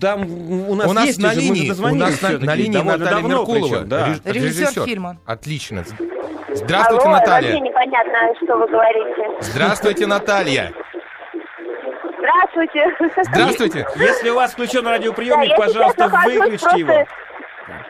там 0.00 0.30
у 0.68 0.74
нас, 0.74 0.86
у 0.88 0.92
нас 0.92 1.06
есть 1.06 1.18
на 1.18 1.30
уже, 1.30 1.36
мы 1.38 1.42
линии, 1.42 1.64
у 1.64 1.68
дозвонились 1.68 2.20
нас 2.22 2.32
на, 2.32 2.38
на 2.38 2.54
линии 2.54 2.76
Наталья 2.76 3.10
давно 3.10 3.28
Меркулова, 3.28 3.68
причем, 3.76 3.88
да. 3.88 4.08
реж- 4.08 4.20
Режиссер 4.24 4.84
фильма. 4.84 5.18
Отлично. 5.24 5.84
Здравствуйте, 6.52 7.04
Алло, 7.04 7.12
Наталья. 7.16 7.48
вообще 7.52 7.60
непонятно, 7.60 8.18
что 8.42 8.56
вы 8.56 8.66
говорите. 8.68 9.42
Здравствуйте, 9.52 10.06
Наталья. 10.06 10.72
Здравствуйте. 12.30 12.96
Здравствуйте. 13.24 13.86
Если 13.96 14.30
у 14.30 14.34
вас 14.36 14.52
включен 14.52 14.84
Да, 14.84 14.92
радиоприемник, 14.92 15.48
сейчас 15.48 15.58
пожалуйста, 15.58 16.08
выключите 16.24 16.78
его. 16.78 17.06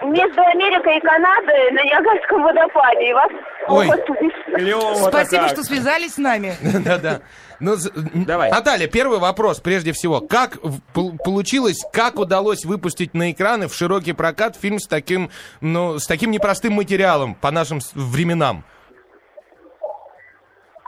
Между 0.03 0.41
Америкой 0.43 0.99
и 0.99 1.01
Канадой 1.01 1.71
на 1.73 1.83
Ниагарском 1.85 2.43
водопаде. 2.43 3.11
И 3.11 3.13
вас 3.13 3.31
Ой. 3.69 3.89
Клево 4.55 4.95
Спасибо, 4.95 5.49
что 5.49 5.63
связались 5.63 6.15
с 6.15 6.19
нами. 6.19 6.55
Да-да. 6.85 7.21
Ну, 7.61 7.77
Давай. 8.15 8.51
Наталья, 8.51 8.87
первый 8.89 9.19
вопрос, 9.19 9.61
прежде 9.61 9.93
всего. 9.93 10.21
Как 10.21 10.59
получилось, 10.93 11.79
как 11.93 12.19
удалось 12.19 12.65
выпустить 12.65 13.15
на 13.15 13.31
экраны 13.33 13.69
в 13.69 13.75
широкий 13.75 14.13
прокат 14.13 14.57
фильм 14.57 14.79
с 14.79 14.87
таким, 14.87 15.31
ну, 15.61 15.99
с 15.99 16.07
таким 16.07 16.31
непростым 16.31 16.75
материалом 16.75 17.35
по 17.35 17.51
нашим 17.51 17.81
временам? 17.95 18.65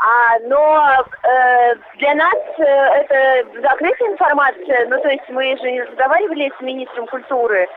А, 0.05 0.37
но 0.49 0.85
э, 1.23 1.75
для 1.99 2.15
нас 2.15 2.35
э, 2.59 2.65
это 2.65 3.61
закрытая 3.61 4.09
информация, 4.09 4.89
ну 4.89 5.01
то 5.01 5.09
есть 5.09 5.29
мы 5.29 5.57
же 5.59 5.71
не 5.71 5.81
разговаривали 5.81 6.53
с 6.59 6.61
министром 6.61 7.07
культуры, 7.07 7.69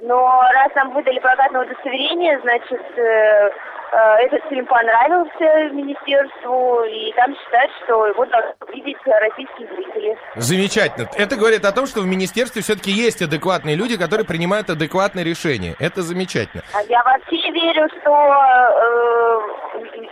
но 0.00 0.42
раз 0.54 0.74
нам 0.74 0.92
выдали 0.92 1.18
прокатное 1.18 1.66
удостоверение, 1.66 2.40
значит 2.40 2.80
э, 2.96 3.50
этот 3.96 4.44
фильм 4.48 4.66
понравился 4.66 5.72
министерству, 5.72 6.82
и 6.84 7.12
там 7.12 7.34
считают, 7.34 7.70
что 7.84 8.06
его 8.06 8.26
должны 8.26 8.54
видеть 8.74 8.96
российские 9.04 9.68
зрители. 9.68 10.18
Замечательно. 10.36 11.08
Это 11.16 11.36
говорит 11.36 11.64
о 11.64 11.72
том, 11.72 11.86
что 11.86 12.00
в 12.00 12.06
министерстве 12.06 12.62
все-таки 12.62 12.90
есть 12.90 13.22
адекватные 13.22 13.76
люди, 13.76 13.96
которые 13.96 14.26
принимают 14.26 14.70
адекватные 14.70 15.24
решения. 15.24 15.74
Это 15.78 16.02
замечательно. 16.02 16.62
А 16.74 16.82
Я 16.82 17.02
вообще 17.02 17.50
верю, 17.50 17.88
что 18.00 18.12
э, 18.14 19.38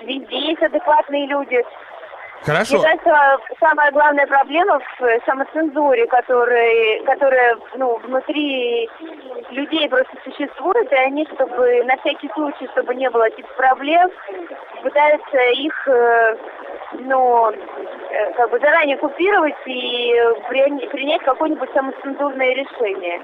везде 0.07 0.39
есть 0.51 0.63
адекватные 0.63 1.27
люди. 1.27 1.63
Хорошо. 2.47 2.79
Мне 2.79 2.85
кажется, 2.85 3.39
самая 3.59 3.91
главная 3.91 4.27
проблема 4.29 4.79
в 4.79 5.03
э, 5.03 5.19
самоцензуре, 5.27 6.07
которая, 6.07 7.03
которая 7.03 7.57
ну, 7.75 7.97
внутри 7.99 8.89
людей 9.51 9.89
просто 9.89 10.13
существует, 10.23 10.91
и 10.93 10.95
они, 10.95 11.27
чтобы 11.35 11.83
на 11.85 11.97
всякий 11.99 12.31
случай, 12.35 12.69
чтобы 12.73 12.95
не 12.95 13.11
было 13.11 13.25
каких-то 13.25 13.53
проблем, 13.55 14.09
пытаются 14.83 15.39
их 15.55 15.89
э, 15.89 16.37
ну, 17.01 17.51
э, 17.51 18.33
как 18.37 18.51
бы 18.51 18.61
заранее 18.61 18.97
купировать 18.97 19.57
и 19.67 20.15
при- 20.49 20.87
принять 20.87 21.23
какое-нибудь 21.23 21.71
самоцензурное 21.75 22.55
решение. 22.55 23.21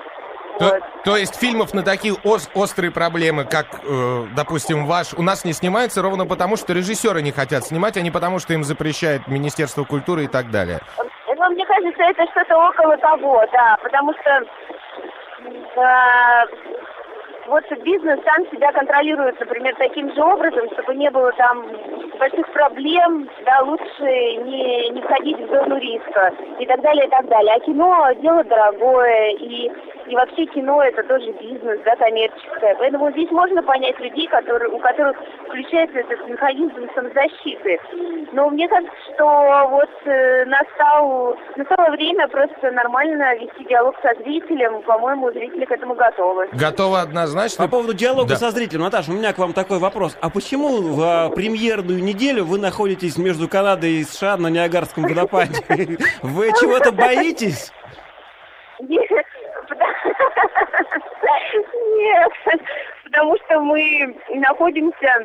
То, 0.59 0.65
Вот. 0.67 0.83
то 1.05 1.17
есть 1.17 1.35
фильмов 1.41 1.73
на 1.73 1.83
такие 1.83 2.15
ос- 2.25 2.51
острые 2.55 2.91
проблемы, 2.93 3.45
как, 3.45 3.67
э, 3.85 4.25
допустим, 4.37 4.87
ваш, 4.87 5.15
у 5.15 5.23
нас 5.23 5.45
не 5.45 5.53
снимается 5.53 6.03
ровно 6.03 6.27
потому, 6.27 6.57
что 6.57 6.73
режиссеры 6.75 7.23
не 7.23 7.33
хотят 7.33 7.65
снимать, 7.65 7.97
а 7.97 8.01
не 8.03 8.11
потому, 8.11 8.39
что 8.39 8.53
им 8.53 8.63
запрещает 8.63 9.27
Министерство 9.29 9.85
культуры 9.85 10.25
и 10.25 10.29
так 10.29 10.51
далее. 10.51 10.81
Ну, 10.99 11.51
мне 11.51 11.65
кажется, 11.67 12.03
это 12.03 12.25
что-то 12.31 12.57
около 12.57 12.97
того, 12.99 13.45
да, 13.53 13.77
потому 13.83 14.13
что 14.13 14.45
э, 15.41 16.47
вот 17.49 17.65
бизнес 17.83 18.21
сам 18.25 18.47
себя 18.53 18.71
контролирует, 18.73 19.41
например, 19.41 19.75
таким 19.77 20.15
же 20.15 20.23
образом, 20.23 20.69
чтобы 20.75 20.95
не 20.95 21.11
было 21.11 21.33
там 21.33 21.67
больших 22.19 22.47
проблем, 22.53 23.29
да, 23.45 23.61
лучше 23.63 24.03
не, 24.03 24.91
не 24.91 25.03
входить 25.03 25.39
в 25.39 25.49
зону 25.49 25.79
риска 25.79 26.33
и 26.61 26.67
так 26.67 26.81
далее, 26.83 27.07
и 27.07 27.11
так 27.11 27.27
далее. 27.29 27.55
А 27.57 27.61
кино 27.61 28.09
дело 28.21 28.45
дорогое, 28.45 29.31
и, 29.33 29.71
и 30.07 30.15
вообще 30.15 30.47
кино 30.47 30.83
это 30.83 31.03
тоже 31.05 31.33
бизнес, 31.33 31.81
да, 31.85 31.97
коммерческое. 31.97 32.75
Поэтому 32.79 33.11
здесь 33.13 33.31
можно 33.31 33.63
понять 33.63 33.99
людей, 34.01 34.27
которые, 34.29 34.71
у 34.71 34.79
которых 34.79 35.17
включается 35.47 35.99
этот 35.99 36.29
механизм 36.29 36.89
самозащиты. 36.95 37.79
Но 38.33 38.51
мне 38.51 38.69
кажется, 38.69 38.95
что 39.15 39.69
вот 39.71 39.91
э, 40.07 40.45
настал, 40.47 41.37
настало 41.57 41.91
время 41.91 42.29
просто 42.29 42.71
нормально 42.73 43.35
вести 43.37 43.65
диалог 43.69 43.95
со 44.03 44.15
зрителем. 44.23 44.83
По-моему, 44.83 45.31
зрители 45.33 45.65
к 45.65 45.71
этому 45.71 45.95
готовы. 45.95 46.49
Готовы 46.53 47.01
однозначно. 47.01 47.65
По 47.65 47.71
поводу 47.71 47.95
диалога 47.95 48.31
Да. 48.31 48.37
со 48.37 48.51
зрителем, 48.51 48.83
Наташа, 48.83 49.11
у 49.11 49.15
меня 49.15 49.33
к 49.33 49.39
вам 49.39 49.53
такой 49.53 49.79
вопрос. 49.79 50.17
А 50.21 50.31
почему 50.31 50.81
в 50.83 51.01
а, 51.03 51.31
премьерную 51.31 52.03
неделю 52.03 52.45
вы 52.45 52.59
находитесь 52.59 53.17
между 53.19 53.49
Канадой 53.49 53.93
и 54.01 54.05
США 54.05 54.37
на 54.37 54.49
Ниагарском 54.49 55.05
водопаде? 55.05 55.53
Вы 56.23 56.49
чего-то 56.61 56.93
боитесь? 56.93 57.73
Нет, 58.81 59.09
Нет, 61.55 62.33
потому 63.05 63.37
что 63.45 63.61
мы 63.61 64.17
находимся 64.35 65.25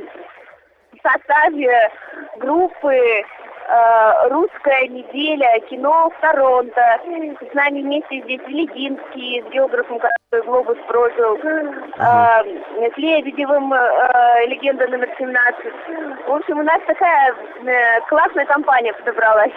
в 0.93 1.01
составе 1.01 1.89
группы 2.37 2.95
э, 2.95 4.29
«Русская 4.29 4.87
неделя 4.87 5.59
кино 5.69 6.09
в 6.09 6.21
Торонто». 6.21 6.99
С 7.03 7.53
нами 7.53 7.81
вместе 7.81 8.21
здесь 8.23 8.41
Велигинский 8.47 9.43
с 9.43 9.53
географом, 9.53 9.99
который 9.99 10.45
«Глобус» 10.45 10.77
прожил, 10.87 11.37
э, 11.37 12.89
с 12.93 12.97
Лебедевым, 12.97 13.73
э, 13.73 14.45
«Легенда 14.47 14.87
номер 14.87 15.09
17». 15.19 16.27
В 16.27 16.31
общем, 16.31 16.59
у 16.59 16.63
нас 16.63 16.79
такая 16.87 17.33
э, 17.65 18.01
классная 18.09 18.45
компания 18.45 18.93
подобралась. 18.93 19.53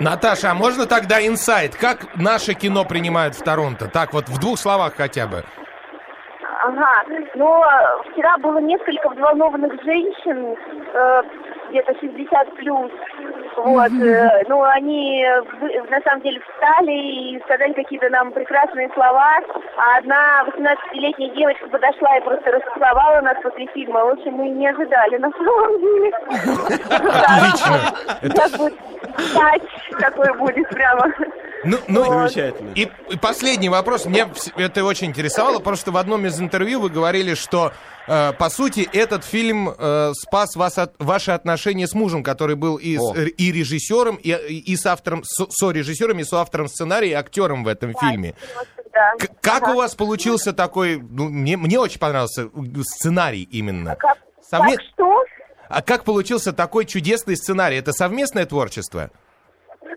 Наташа, 0.00 0.50
а 0.50 0.54
можно 0.54 0.86
тогда 0.86 1.24
инсайт? 1.26 1.74
Как 1.76 2.16
наше 2.16 2.54
кино 2.54 2.84
принимают 2.84 3.34
в 3.34 3.42
Торонто? 3.42 3.88
Так 3.88 4.12
вот, 4.12 4.28
в 4.28 4.38
двух 4.40 4.58
словах 4.58 4.94
хотя 4.96 5.26
бы. 5.26 5.44
Ага, 6.62 7.02
но 7.36 7.64
вчера 8.10 8.36
было 8.38 8.58
несколько 8.58 9.08
взволнованных 9.08 9.82
женщин, 9.82 10.56
э, 10.92 11.22
где-то 11.70 11.94
60 11.98 12.54
плюс. 12.56 12.90
Вот, 13.56 13.90
э, 13.92 14.42
ну 14.46 14.62
они 14.62 15.26
на 15.90 16.00
самом 16.02 16.20
деле 16.22 16.40
встали 16.40 16.92
и 16.92 17.40
сказали 17.44 17.72
какие-то 17.72 18.10
нам 18.10 18.32
прекрасные 18.32 18.90
слова, 18.90 19.38
а 19.76 19.98
одна 19.98 20.44
18-летняя 20.48 21.30
девочка 21.30 21.66
подошла 21.68 22.18
и 22.18 22.24
просто 22.24 22.50
расцеловала 22.50 23.20
нас 23.22 23.36
после 23.42 23.66
фильма. 23.68 24.04
В 24.04 24.08
общем, 24.10 24.34
мы 24.34 24.50
не 24.50 24.68
ожидали 24.68 25.16
на 25.16 25.30
самом 25.30 25.80
деле. 25.80 26.12
Отлично. 29.34 29.98
Такой 29.98 30.36
будет 30.36 30.68
прямо. 30.68 31.10
Ну, 31.64 31.78
ну, 31.88 32.04
Замечательно. 32.04 32.72
И, 32.74 32.88
и 33.10 33.16
последний 33.18 33.68
вопрос. 33.68 34.06
Мне 34.06 34.26
это 34.56 34.84
очень 34.84 35.08
интересовало, 35.08 35.58
потому 35.58 35.76
что 35.76 35.90
в 35.92 35.96
одном 35.98 36.24
из 36.26 36.40
интервью 36.40 36.80
вы 36.80 36.88
говорили, 36.88 37.34
что 37.34 37.72
э, 38.08 38.32
по 38.32 38.48
сути 38.48 38.88
этот 38.92 39.24
фильм 39.24 39.68
э, 39.76 40.12
спас 40.14 40.56
вас 40.56 40.78
от, 40.78 40.94
ваши 40.98 41.32
отношения 41.32 41.86
с 41.86 41.92
мужем, 41.94 42.22
который 42.22 42.56
был 42.56 42.76
и, 42.76 42.96
с- 42.96 43.00
О. 43.00 43.14
и 43.14 43.52
режиссером, 43.52 44.16
и, 44.16 44.30
и 44.30 44.74
с 44.76 44.86
автором, 44.86 45.22
с, 45.24 45.38
режиссером, 45.70 46.18
и 46.20 46.24
соавтором 46.24 46.68
сценария, 46.68 47.10
и 47.10 47.14
актером 47.14 47.64
в 47.64 47.68
этом 47.68 47.94
фильме. 47.94 48.34
Да. 48.92 49.12
К- 49.18 49.30
как 49.42 49.62
Ага. 49.64 49.72
у 49.72 49.76
вас 49.76 49.94
получился 49.94 50.52
такой, 50.54 50.96
ну, 51.00 51.28
мне, 51.28 51.56
мне 51.58 51.78
очень 51.78 51.98
понравился 52.00 52.48
сценарий 52.82 53.42
именно. 53.50 53.96
Как, 53.96 54.16
Совме- 54.50 54.76
как 54.76 54.80
что? 54.94 55.24
А 55.68 55.82
как 55.82 56.04
получился 56.04 56.52
такой 56.52 56.84
чудесный 56.86 57.36
сценарий? 57.36 57.76
Это 57.76 57.92
совместное 57.92 58.46
творчество? 58.46 59.10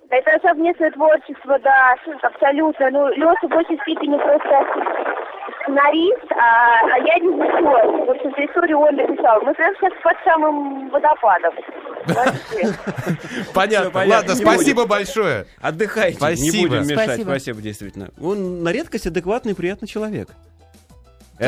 Это 0.10 0.48
совместное 0.48 0.92
творчество, 0.92 1.58
да, 1.60 1.96
абсолютно. 2.22 2.90
Ну, 2.92 3.08
Леша 3.10 3.48
в 3.48 3.50
большей 3.50 3.78
степени 3.82 4.18
просто 4.18 4.66
сценарист, 5.64 6.32
а, 6.32 6.82
а 6.94 6.98
я 7.00 7.16
режиссер. 7.16 8.06
В 8.06 8.12
общем-то, 8.12 8.46
историю 8.46 8.80
он 8.80 8.96
написал. 8.96 9.42
Мы 9.42 9.54
прямо 9.54 9.76
сейчас 9.76 9.94
под 10.04 10.18
самым 10.24 10.90
водопадом. 10.90 11.54
Вообще. 12.08 12.74
Понятно. 13.54 14.06
Ладно, 14.06 14.32
Не 14.32 14.36
спасибо 14.36 14.86
большое. 14.86 15.46
Отдыхайте, 15.62 16.18
Спасибо. 16.18 16.58
не 16.58 16.68
будем 16.68 16.88
мешать. 16.88 17.06
Спасибо. 17.06 17.30
Спасибо, 17.30 17.62
действительно. 17.62 18.10
Он 18.22 18.64
на 18.64 18.72
редкость 18.72 19.08
адекватный 19.08 19.54
и 19.54 19.56
приятный 19.56 19.88
человек. 19.88 20.30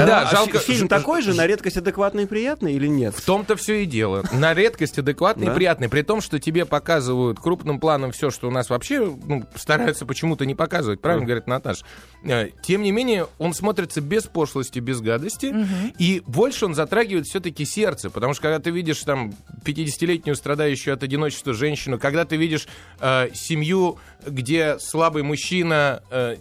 Да, 0.06 0.22
А 0.28 0.32
жалко- 0.32 0.60
фи- 0.60 0.74
Фильм 0.74 0.86
ж- 0.88 0.90
такой 0.90 1.22
же, 1.22 1.34
на 1.34 1.46
редкость 1.48 1.78
адекватный 1.78 2.24
и 2.24 2.26
приятный 2.26 2.74
или 2.74 2.88
нет? 2.88 3.16
В 3.16 3.24
том-то 3.24 3.56
все 3.56 3.84
и 3.84 3.86
дело. 3.86 4.24
На 4.34 4.54
редкость 4.54 4.98
адекватный 5.00 5.48
и 5.48 5.50
приятный. 5.52 5.90
При 5.90 6.02
том, 6.02 6.22
что 6.22 6.40
тебе 6.40 6.66
показывают 6.66 7.40
крупным 7.40 7.80
планом 7.80 8.12
все, 8.12 8.32
что 8.32 8.48
у 8.48 8.52
нас 8.52 8.70
вообще 8.70 9.00
ну, 9.26 9.46
стараются 9.56 10.06
почему-то 10.06 10.46
не 10.46 10.56
показывать. 10.56 11.02
Правильно 11.02 11.26
говорит 11.26 11.48
Наташ. 11.48 11.84
Э, 12.24 12.50
Тем 12.64 12.82
не 12.84 12.92
менее, 12.92 13.28
он 13.38 13.54
смотрится 13.54 14.02
без 14.02 14.24
пошлости, 14.24 14.80
без 14.80 15.02
гадости. 15.02 15.56
И 16.00 16.22
больше 16.26 16.66
он 16.66 16.76
затрагивает 16.76 17.26
все-таки 17.28 17.66
сердце. 17.66 18.10
Потому 18.10 18.34
что 18.34 18.42
когда 18.44 18.60
ты 18.60 18.72
видишь 18.72 19.00
там 19.02 19.34
50-летнюю 19.64 20.36
страдающую 20.36 20.94
от 20.94 21.04
одиночества 21.04 21.54
женщину, 21.54 22.00
когда 22.00 22.26
ты 22.26 22.36
видишь 22.38 22.68
э, 23.00 23.30
семью, 23.34 23.98
где 24.26 24.78
слабый 24.80 25.24
мужчина... 25.24 26.02
э, 26.10 26.36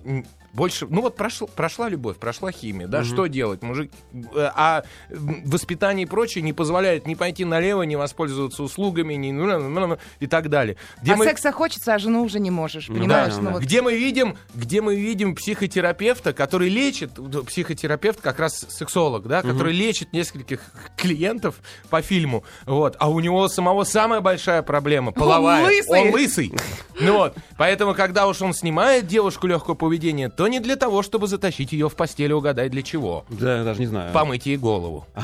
больше, 0.55 0.87
ну 0.89 1.03
вот 1.03 1.17
прошла, 1.17 1.49
прошла 1.49 1.89
любовь, 1.89 2.17
прошла 2.17 2.53
химия, 2.53 2.87
да, 2.87 3.03
что 3.03 3.27
делать, 3.27 3.63
мужик, 3.63 3.91
э, 4.13 4.51
а 4.55 4.85
воспитание 5.11 6.07
и 6.07 6.09
прочее 6.09 6.43
не 6.43 6.53
позволяет 6.53 7.07
ни 7.07 7.15
пойти 7.15 7.45
налево, 7.45 7.83
ни 7.83 7.97
воспользоваться 7.97 8.63
услугами, 8.63 9.15
ни 9.15 9.33
ну, 9.33 9.47
ну, 9.47 9.69
ну, 9.69 9.87
ну, 9.87 9.99
и 10.21 10.27
так 10.29 10.49
далее. 10.49 10.77
Где 11.03 11.15
а 11.15 11.17
мы, 11.17 11.25
секса 11.25 11.51
хочется, 11.51 11.95
а 11.95 11.99
жену 11.99 12.23
уже 12.23 12.39
не 12.39 12.53
можешь, 12.53 12.87
понимаешь? 12.87 13.35
да, 13.35 13.41
Ну 13.41 13.47
да. 13.47 13.51
вот 13.55 13.63
где 13.63 13.83
мы 13.83 13.95
видим, 13.97 14.37
где 14.55 14.81
мы 14.81 14.95
видим 14.95 15.35
психотерапевта, 15.35 16.33
который 16.33 16.69
лечит, 16.69 17.11
психотерапевт 17.47 18.21
как 18.21 18.39
раз 18.39 18.65
сексолог, 18.69 19.27
да, 19.27 19.43
который 19.43 19.73
лечит 19.73 20.13
нескольких 20.13 20.61
клиентов 20.97 21.57
по 21.91 22.01
фильму, 22.01 22.45
вот, 22.65 22.97
а 23.01 23.11
у 23.11 23.19
него 23.19 23.49
самого 23.49 23.83
самая 23.83 24.21
большая 24.21 24.63
проблема 24.63 25.11
половая. 25.11 25.65
лысый. 25.65 26.01
Он 26.01 26.11
лысый. 26.13 26.53
Ну 27.01 27.15
вот, 27.15 27.37
поэтому, 27.57 27.93
когда 27.95 28.29
уж 28.29 28.41
он 28.41 28.55
снимает 28.55 29.09
девушку 29.09 29.49
легкого 29.49 29.75
поведения, 29.75 30.29
то 30.29 30.44
не 30.49 30.61
для 30.61 30.77
того, 30.77 31.03
чтобы 31.03 31.27
затащить 31.27 31.73
ее 31.73 31.89
в 31.89 31.95
постель 31.97 32.31
и 32.31 32.35
угадать 32.35 32.71
для 32.71 32.83
чего. 32.83 33.25
Да, 33.29 33.59
я 33.59 33.65
даже 33.65 33.81
не 33.81 33.87
знаю. 33.87 34.13
Помыть 34.13 34.47
ей 34.47 34.57
голову. 34.57 35.07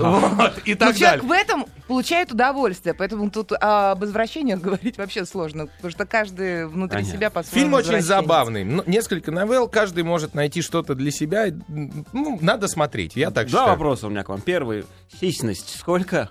Вот, 0.00 0.58
и 0.64 0.74
так 0.74 0.96
человек 0.96 1.22
далее. 1.22 1.28
в 1.28 1.32
этом 1.32 1.66
получает 1.88 2.32
удовольствие, 2.32 2.94
поэтому 2.94 3.30
тут 3.30 3.52
об 3.52 4.04
извращениях 4.04 4.60
говорить 4.62 4.96
вообще 4.98 5.24
сложно, 5.24 5.66
потому 5.66 5.90
что 5.90 6.06
каждый 6.06 6.66
внутри 6.66 7.04
себя 7.04 7.30
по-своему 7.30 7.60
Фильм 7.60 7.74
очень 7.74 8.00
забавный. 8.02 8.64
Ну, 8.64 8.82
Несколько 8.86 9.30
новелл, 9.30 9.68
каждый 9.68 10.02
может 10.04 10.34
найти 10.34 10.62
что-то 10.62 10.94
для 10.94 11.10
себя. 11.10 11.46
Ну, 11.68 12.38
надо 12.40 12.68
смотреть, 12.68 13.16
я 13.16 13.30
так 13.30 13.48
Два 13.48 13.60
считаю. 13.60 13.70
вопроса 13.70 14.06
у 14.06 14.10
меня 14.10 14.22
к 14.24 14.28
вам. 14.28 14.40
Первый. 14.40 14.84
Сисьность 15.20 15.78
сколько? 15.78 16.30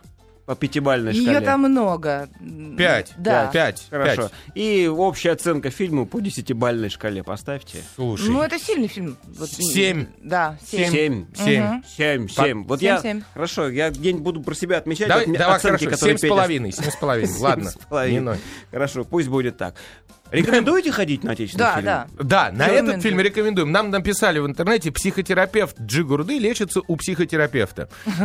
По 0.50 0.56
пятибалльной 0.56 1.14
Ее 1.14 1.30
шкале. 1.30 1.46
там 1.46 1.60
много. 1.60 2.28
Пять. 2.76 3.14
Да. 3.20 3.52
Пять. 3.54 3.86
Хорошо. 3.92 4.22
Пять. 4.24 4.32
И 4.56 4.88
общая 4.88 5.34
оценка 5.34 5.70
фильму 5.70 6.08
по 6.08 6.20
десятибалльной 6.20 6.90
шкале 6.90 7.24
поставьте. 7.24 7.84
Слушай. 7.96 8.30
Ну, 8.32 8.42
это 8.42 8.58
сильный 8.58 8.88
фильм. 8.88 9.16
Вот, 9.38 9.48
Семь. 9.48 10.08
Да, 10.24 10.58
семь. 10.66 10.90
Семь. 10.92 11.26
Семь. 11.36 11.64
Мгм. 11.64 11.84
Семь, 11.88 12.28
семь. 12.30 12.64
Вот 12.64 12.80
Семь, 12.80 12.88
я... 12.88 13.00
семь. 13.00 13.22
Хорошо, 13.36 13.70
я 13.70 13.92
где-нибудь 13.92 14.24
буду 14.24 14.42
про 14.42 14.56
себя 14.56 14.80
отмечать 14.80 15.08
Давай, 15.08 15.26
отме- 15.28 15.38
давай 15.38 15.58
оценки, 15.58 15.84
хорошо, 15.84 15.98
которые 16.00 16.18
семь 16.18 16.28
с 16.28 16.30
половиной, 16.32 16.72
семь 16.72 16.90
с 16.90 16.96
половиной. 16.96 17.28
Семь 17.34 17.44
Ладно, 17.44 17.70
с 17.70 17.76
половиной. 17.88 18.14
не 18.16 18.20
ной. 18.22 18.38
Хорошо, 18.72 19.04
пусть 19.04 19.28
будет 19.28 19.56
так. 19.58 19.76
Рекомендуете 20.32 20.92
ходить 20.92 21.24
на 21.24 21.32
отечественный 21.32 21.66
Да, 21.66 21.74
фильм? 21.76 21.86
да. 21.86 22.08
Да, 22.20 22.52
на 22.52 22.68
этот 22.68 23.02
фильм 23.02 23.20
рекомендуем. 23.20 23.72
Нам 23.72 23.90
написали 23.90 24.40
в 24.40 24.46
интернете, 24.46 24.92
психотерапевт 24.92 25.80
Джигурды 25.80 26.38
лечится 26.38 26.82
у 26.88 26.96
психотерапевта. 26.96 27.90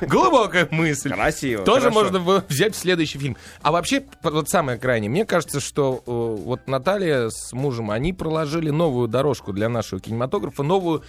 Глубокая 0.00 0.68
мысль. 0.70 1.10
Красиво. 1.12 1.64
Тоже 1.64 1.90
можно 1.90 2.18
взять 2.48 2.74
в 2.74 2.78
следующий 2.78 3.18
фильм. 3.18 3.36
А 3.62 3.72
вообще, 3.72 4.04
вот 4.22 4.48
самое 4.48 4.78
крайнее, 4.78 5.10
мне 5.10 5.24
кажется, 5.24 5.60
что 5.60 6.02
э, 6.06 6.10
вот 6.44 6.66
Наталья 6.66 7.28
с 7.30 7.52
мужем, 7.52 7.90
они 7.90 8.12
проложили 8.12 8.70
новую 8.70 9.08
дорожку 9.08 9.52
для 9.52 9.68
нашего 9.68 10.00
кинематографа, 10.00 10.62
новую, 10.62 11.02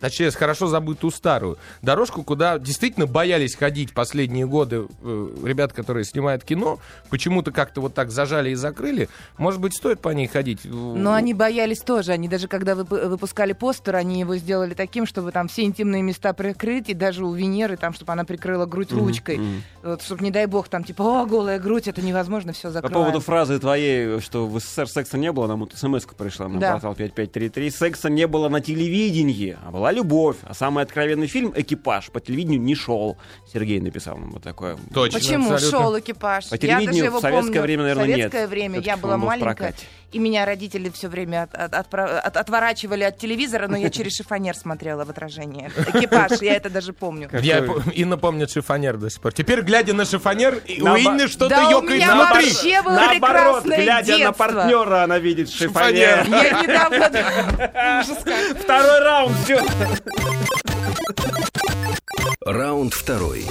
точнее, 0.00 0.30
хорошо 0.30 0.66
забытую 0.66 1.10
старую 1.10 1.58
дорожку, 1.82 2.22
куда 2.22 2.58
действительно 2.58 3.06
боялись 3.06 3.54
ходить 3.54 3.92
последние 3.94 4.46
годы 4.46 4.86
э, 5.02 5.28
ребят, 5.44 5.72
которые 5.72 6.04
снимают 6.04 6.44
кино, 6.44 6.78
почему-то 7.10 7.50
как-то 7.52 7.80
вот 7.80 7.94
так 7.94 8.10
зажали 8.10 8.51
и 8.52 8.54
закрыли. 8.54 9.08
Может 9.38 9.60
быть, 9.60 9.74
стоит 9.74 10.00
по 10.00 10.10
ней 10.10 10.26
ходить? 10.26 10.60
Но 10.64 11.12
они 11.14 11.34
боялись 11.34 11.80
тоже. 11.80 12.12
Они 12.12 12.28
даже 12.28 12.48
когда 12.48 12.72
вып- 12.74 13.08
выпускали 13.08 13.52
постер, 13.52 13.96
они 13.96 14.20
его 14.20 14.36
сделали 14.36 14.74
таким, 14.74 15.06
чтобы 15.06 15.32
там 15.32 15.48
все 15.48 15.62
интимные 15.64 16.02
места 16.02 16.32
прикрыть, 16.32 16.88
и 16.88 16.94
даже 16.94 17.24
у 17.24 17.32
Венеры, 17.32 17.76
там, 17.76 17.92
чтобы 17.94 18.12
она 18.12 18.24
прикрыла 18.24 18.66
грудь 18.66 18.92
ручкой. 18.92 19.40
Вот, 19.82 20.02
чтобы, 20.02 20.22
не 20.24 20.30
дай 20.30 20.46
бог, 20.46 20.68
там, 20.68 20.84
типа, 20.84 21.02
о, 21.02 21.26
голая 21.26 21.58
грудь, 21.58 21.88
это 21.88 22.02
невозможно, 22.02 22.52
все 22.52 22.68
По 22.68 22.72
закрываем. 22.72 23.06
поводу 23.06 23.24
фразы 23.24 23.58
твоей, 23.58 24.20
что 24.20 24.46
в 24.46 24.58
СССР 24.60 24.86
секса 24.88 25.18
не 25.18 25.32
было, 25.32 25.46
нам 25.46 25.60
вот 25.60 25.72
смс 25.74 26.04
пришла 26.16 26.48
на 26.48 26.60
Да. 26.60 26.72
портал 26.72 26.94
5533. 26.94 27.70
Секса 27.70 28.08
не 28.10 28.26
было 28.26 28.48
на 28.48 28.60
телевидении, 28.60 29.56
а 29.64 29.70
была 29.70 29.90
любовь. 29.92 30.36
А 30.42 30.54
самый 30.54 30.84
откровенный 30.84 31.26
фильм 31.26 31.52
«Экипаж» 31.56 32.10
по 32.10 32.20
телевидению 32.20 32.60
не 32.60 32.74
шел. 32.74 33.16
Сергей 33.52 33.80
написал 33.80 34.16
нам 34.18 34.30
вот 34.32 34.42
такое. 34.42 34.76
Точно, 34.92 35.18
Почему 35.18 35.52
абсолютно. 35.52 35.78
шел 35.80 35.98
экипаж? 35.98 36.48
По 36.48 36.54
я 36.54 36.58
телевидению 36.58 36.92
даже 36.92 37.04
его 37.06 37.18
в 37.18 37.20
советское 37.20 37.46
помню. 37.52 37.62
время, 37.62 37.82
наверное, 37.82 38.04
в 38.04 38.08
нет. 38.16 38.32
Советское 38.42 38.46
время 38.46 38.80
я 38.80 38.96
была 38.96 39.16
маленькая, 39.16 39.74
и 40.12 40.18
меня 40.18 40.44
родители 40.44 40.90
все 40.90 41.08
время 41.08 41.44
от- 41.44 41.54
от- 41.54 41.72
отпра- 41.72 42.18
от- 42.18 42.36
отворачивали 42.36 43.02
от 43.04 43.18
телевизора, 43.18 43.66
но 43.68 43.76
я 43.76 43.88
через 43.90 44.16
шифонер 44.16 44.54
смотрела 44.56 45.04
в 45.04 45.10
отражение. 45.10 45.70
Экипаж, 45.94 46.40
я 46.42 46.54
это 46.54 46.68
даже 46.70 46.92
помню. 46.92 47.30
Я 47.40 47.64
Инна 47.94 48.18
помнит 48.18 48.50
шифонер 48.50 48.96
до 48.98 49.08
сих 49.10 49.20
пор. 49.20 49.32
Теперь, 49.32 49.62
глядя 49.62 49.94
на 49.94 50.04
шифонер, 50.04 50.56
и 50.66 50.82
у 50.82 50.86
Инны 50.88 51.28
что-то 51.28 51.48
Да 51.56 51.68
у 51.68 51.70
ёкает 51.70 52.02
меня 52.02 52.14
внутри. 52.14 52.50
вообще 52.50 52.82
было 52.82 52.92
Наоборот, 52.94 53.62
прекрасное 53.62 53.82
глядя 53.84 54.18
на 54.18 54.32
партнера, 54.32 55.02
она 55.04 55.18
видит 55.18 55.50
шифонер. 55.50 56.26
Я 56.28 56.62
недавно... 56.62 57.02
Второй 58.62 59.00
раунд, 59.00 59.36
все. 59.44 59.60
Раунд 62.44 62.92
второй. 62.94 63.46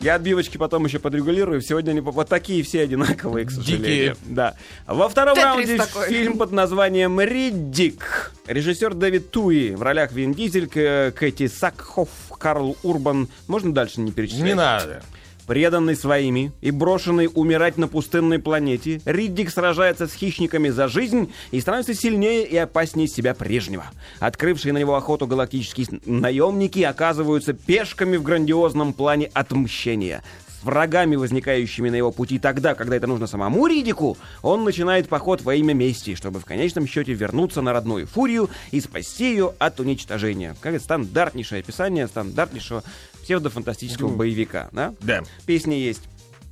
Я 0.00 0.14
отбивочки 0.14 0.56
потом 0.58 0.84
еще 0.84 0.98
подрегулирую. 1.00 1.60
Сегодня 1.60 1.90
они 1.90 2.00
вот 2.00 2.28
такие 2.28 2.62
все 2.62 2.82
одинаковые, 2.82 3.46
к 3.46 3.50
сожалению. 3.50 4.14
Дикие. 4.14 4.16
Да. 4.26 4.54
Во 4.86 5.08
втором 5.08 5.34
Тетрис 5.34 5.44
раунде 5.44 5.76
такой. 5.76 6.08
фильм 6.08 6.38
под 6.38 6.52
названием 6.52 7.20
«Риддик». 7.20 8.32
Режиссер 8.46 8.94
Дэвид 8.94 9.30
Туи. 9.30 9.74
В 9.74 9.82
ролях 9.82 10.12
Вин 10.12 10.34
Дизель, 10.34 10.68
Кэти 10.68 11.48
Сакхоф, 11.48 12.08
Карл 12.38 12.76
Урбан. 12.84 13.28
Можно 13.48 13.74
дальше 13.74 14.00
не 14.00 14.12
перечислять? 14.12 14.44
Не 14.44 14.54
надо. 14.54 15.02
Преданный 15.48 15.96
своими 15.96 16.52
и 16.60 16.70
брошенный 16.70 17.30
умирать 17.34 17.78
на 17.78 17.88
пустынной 17.88 18.38
планете, 18.38 19.00
Риддик 19.06 19.48
сражается 19.48 20.06
с 20.06 20.12
хищниками 20.12 20.68
за 20.68 20.88
жизнь 20.88 21.32
и 21.52 21.60
становится 21.62 21.94
сильнее 21.94 22.46
и 22.46 22.54
опаснее 22.58 23.08
себя 23.08 23.32
прежнего. 23.32 23.86
Открывшие 24.20 24.74
на 24.74 24.78
него 24.78 24.94
охоту 24.94 25.26
галактические 25.26 26.00
наемники 26.04 26.80
оказываются 26.80 27.54
пешками 27.54 28.18
в 28.18 28.22
грандиозном 28.24 28.92
плане 28.92 29.30
отмщения. 29.32 30.22
С 30.60 30.64
врагами, 30.64 31.16
возникающими 31.16 31.88
на 31.88 31.94
его 31.94 32.12
пути 32.12 32.38
тогда, 32.38 32.74
когда 32.74 32.96
это 32.96 33.06
нужно 33.06 33.26
самому 33.26 33.66
Ридику, 33.68 34.18
он 34.42 34.64
начинает 34.64 35.08
поход 35.08 35.40
во 35.40 35.54
имя 35.54 35.72
мести, 35.72 36.14
чтобы 36.14 36.40
в 36.40 36.44
конечном 36.44 36.86
счете 36.86 37.14
вернуться 37.14 37.62
на 37.62 37.72
родную 37.72 38.06
Фурию 38.06 38.50
и 38.70 38.82
спасти 38.82 39.30
ее 39.30 39.54
от 39.58 39.80
уничтожения. 39.80 40.56
Как 40.60 40.74
это 40.74 40.84
стандартнейшее 40.84 41.60
описание 41.60 42.06
стандартнейшего 42.06 42.82
псевдофантастического 43.28 44.08
боевика, 44.08 44.70
да? 44.72 44.94
Да. 45.00 45.22
Песня 45.44 45.76
есть. 45.76 46.00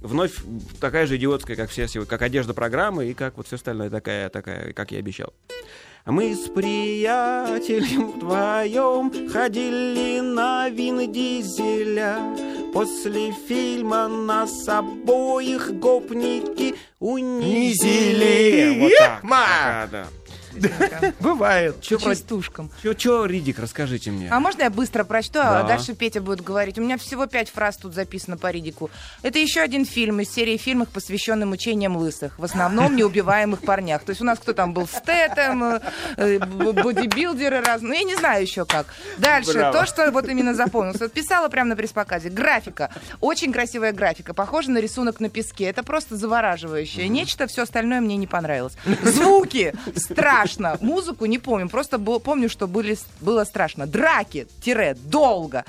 Вновь 0.02 0.35
такая 0.78 1.06
же 1.06 1.16
идиотская, 1.16 1.56
как 1.56 1.71
все, 1.71 1.88
как 2.04 2.21
одежда 2.21 2.52
программы 2.52 3.06
и 3.06 3.14
как 3.14 3.38
вот 3.38 3.47
все 3.47 3.56
остальное 3.56 3.88
такая, 3.88 4.28
такая, 4.28 4.75
как 4.75 4.92
я 4.92 4.99
обещал. 4.99 5.33
Мы 6.04 6.35
с 6.37 6.50
приятелем 6.50 8.12
вдвоем 8.12 9.30
ходили 9.30 10.21
на 10.21 10.68
Вин 10.68 11.11
Дизеля. 11.11 12.18
После 12.75 13.33
фильма 13.33 14.06
нас 14.06 14.68
обоих 14.68 15.78
гопники 15.78 16.75
унизили. 16.99 18.80
Вот 18.80 18.92
так. 18.99 19.23
Ма! 19.23 19.38
Такая, 19.38 19.88
да. 19.88 20.06
Бывает. 21.21 21.77
Про- 21.89 21.99
Частушкам. 21.99 22.71
чё, 22.83 22.95
чё, 22.95 23.25
Ридик, 23.27 23.59
расскажите 23.59 24.11
мне. 24.11 24.29
А 24.31 24.41
можно 24.41 24.63
я 24.63 24.71
быстро 24.71 25.05
прочту, 25.05 25.35
Да. 25.35 25.61
а 25.61 25.63
дальше 25.65 25.95
Петя 25.95 26.21
будет 26.21 26.41
говорить? 26.43 26.79
У 26.79 26.83
меня 26.83 26.97
всего 26.99 27.27
пять 27.27 27.51
фраз 27.51 27.77
тут 27.77 27.95
записано 27.95 28.37
по 28.37 28.51
Ридику. 28.51 28.91
Это 29.23 29.39
еще 29.39 29.61
один 29.61 29.85
фильм 29.85 30.21
из 30.21 30.31
серии 30.33 30.57
фильмов, 30.57 30.89
посвященных 30.89 31.49
мучениям 31.49 31.97
лысых. 31.97 32.39
В 32.39 32.45
основном 32.45 32.97
неубиваемых 32.97 33.61
парнях. 33.63 34.03
То 34.05 34.11
есть 34.11 34.21
у 34.23 34.25
нас 34.25 34.39
кто 34.39 34.53
там 34.53 34.73
был? 34.75 34.87
Стэтем, 34.87 35.63
э, 35.65 35.81
э, 36.17 36.39
бодибилдеры 36.39 37.61
разные. 37.61 37.89
Ну, 37.89 37.95
я 37.95 38.03
не 38.05 38.17
знаю 38.17 38.43
еще 38.43 38.65
как. 38.65 38.87
Дальше. 39.19 39.53
Браво. 39.53 39.81
То, 39.81 39.87
что 39.87 40.11
вот 40.11 40.29
именно 40.29 40.55
запомнилось. 40.55 41.01
Вот 41.01 41.13
писала 41.13 41.49
прямо 41.49 41.71
на 41.71 41.77
пресс-показе. 41.77 42.31
Графика. 42.31 42.91
Очень 43.21 43.53
красивая 43.53 43.92
графика. 43.92 44.35
Похожа 44.35 44.71
на 44.71 44.79
рисунок 44.79 45.21
на 45.21 45.29
песке. 45.29 45.64
Это 45.64 45.83
просто 45.83 46.16
завораживающее 46.16 47.09
нечто. 47.09 47.47
Все 47.47 47.62
остальное 47.62 48.01
мне 48.01 48.16
не 48.16 48.27
понравилось. 48.27 48.75
Звуки. 49.03 49.75
Страшно. 50.46 50.78
Музыку 50.87 51.26
не 51.26 51.38
помню. 51.38 51.68
Просто 51.68 51.96
бу- 51.96 52.20
помню, 52.20 52.48
что 52.48 52.66
были, 52.66 52.96
было 53.20 53.44
страшно. 53.44 53.87
Драки. 53.87 54.46
Тире. 54.62 54.96
Долго. 55.04 55.64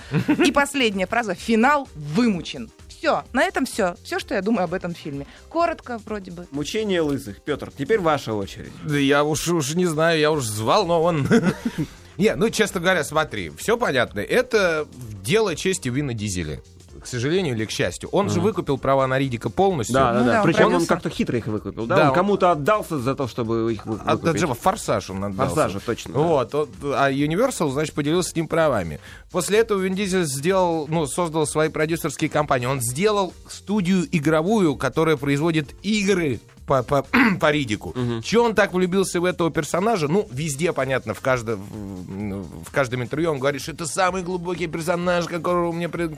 И 0.45 0.51
последняя 0.51 1.05
фраза. 1.07 1.33
Финал 1.35 1.87
вымучен. 1.95 2.69
Все. 2.87 3.23
На 3.33 3.43
этом 3.43 3.65
все. 3.65 3.95
Все, 4.03 4.17
что 4.19 4.33
я 4.33 4.41
думаю 4.41 4.63
об 4.65 4.73
этом 4.73 4.93
фильме. 4.95 5.27
Коротко, 5.49 5.99
вроде 6.05 6.31
бы. 6.31 6.47
Мучение 6.51 7.01
лысых. 7.01 7.41
Петр, 7.41 7.71
теперь 7.77 7.99
ваша 7.99 8.33
очередь. 8.33 8.71
Да 8.83 8.97
я 8.97 9.23
уж, 9.23 9.47
уж 9.47 9.75
не 9.75 9.85
знаю, 9.85 10.19
я 10.19 10.31
уж 10.31 10.43
взволнован. 10.43 11.27
Не, 12.17 12.33
ну, 12.35 12.49
честно 12.49 12.79
говоря, 12.79 13.03
смотри, 13.03 13.51
все 13.57 13.77
понятно. 13.77 14.19
Это 14.21 14.87
дело 15.23 15.55
чести 15.55 15.89
Вина 15.89 16.15
Дизеля. 16.15 16.59
К 17.07 17.09
сожалению 17.09 17.55
или 17.55 17.63
к 17.63 17.71
счастью. 17.71 18.09
Он 18.11 18.29
же 18.29 18.41
выкупил 18.41 18.77
права 18.77 19.07
на 19.07 19.17
Ридика 19.17 19.49
полностью. 19.49 19.93
Да, 19.93 20.11
да, 20.11 20.19
Ну 20.19 20.25
да. 20.25 20.31
да, 20.33 20.37
он 20.41 20.45
Причем 20.45 20.65
он 20.65 20.71
продюсер. 20.71 20.87
как-то 20.89 21.09
хитро 21.09 21.37
их 21.37 21.47
выкупил, 21.47 21.85
да? 21.85 21.95
Да, 21.95 22.01
он 22.03 22.07
он- 22.09 22.13
кому-то 22.15 22.51
отдался 22.51 22.99
за 22.99 23.15
то, 23.15 23.29
чтобы 23.29 23.71
их 23.71 23.85
вы- 23.85 23.93
выкупить. 23.95 24.23
даже 24.33 24.47
форсаж 24.53 25.09
он 25.09 25.23
отдался. 25.23 25.55
Форсажа, 25.55 25.79
точно. 25.79 26.13
да. 26.13 26.19
Вот, 26.19 26.53
вот, 26.53 26.69
а 26.83 27.09
Universal, 27.09 27.71
значит, 27.71 27.95
поделился 27.95 28.31
с 28.31 28.35
ним 28.35 28.49
правами. 28.49 28.99
После 29.31 29.59
этого 29.59 29.79
Вин 29.79 29.95
Дизель 29.95 30.25
сделал, 30.25 30.85
ну, 30.89 31.07
создал 31.07 31.47
свои 31.47 31.69
продюсерские 31.69 32.29
компании. 32.29 32.65
Он 32.65 32.81
сделал 32.81 33.33
студию 33.47 34.05
игровую, 34.11 34.75
которая 34.75 35.15
производит 35.15 35.75
игры 35.83 36.41
по, 36.67 36.83
по, 36.83 37.03
по 37.39 37.51
Ридику. 37.51 37.95
Чего 38.21 38.43
он 38.43 38.53
так 38.53 38.73
влюбился 38.73 39.19
в 39.19 39.25
этого 39.25 39.49
персонажа? 39.49 40.07
Ну, 40.07 40.27
везде, 40.31 40.73
понятно, 40.73 41.13
в, 41.13 41.21
каждом 41.21 41.59
в, 41.61 42.63
в 42.65 42.71
каждом 42.71 43.01
интервью 43.01 43.31
он 43.31 43.39
говорит, 43.39 43.61
что 43.61 43.71
это 43.71 43.85
самый 43.87 44.21
глубокий 44.21 44.67
персонаж, 44.67 45.25
которого 45.25 45.71
мне 45.71 45.89
при- 45.89 46.15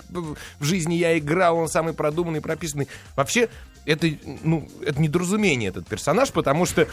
в 0.60 0.64
жизни 0.64 0.96
я 0.96 1.18
играл, 1.18 1.58
он 1.58 1.68
самый 1.70 1.94
продуманный, 1.94 2.42
прописанный. 2.42 2.88
Вообще, 3.16 3.48
это, 3.86 4.08
ну, 4.44 4.68
это 4.86 5.00
недоразумение, 5.02 5.70
этот 5.70 5.88
персонаж, 5.88 6.32
потому 6.32 6.66
что 6.66 6.88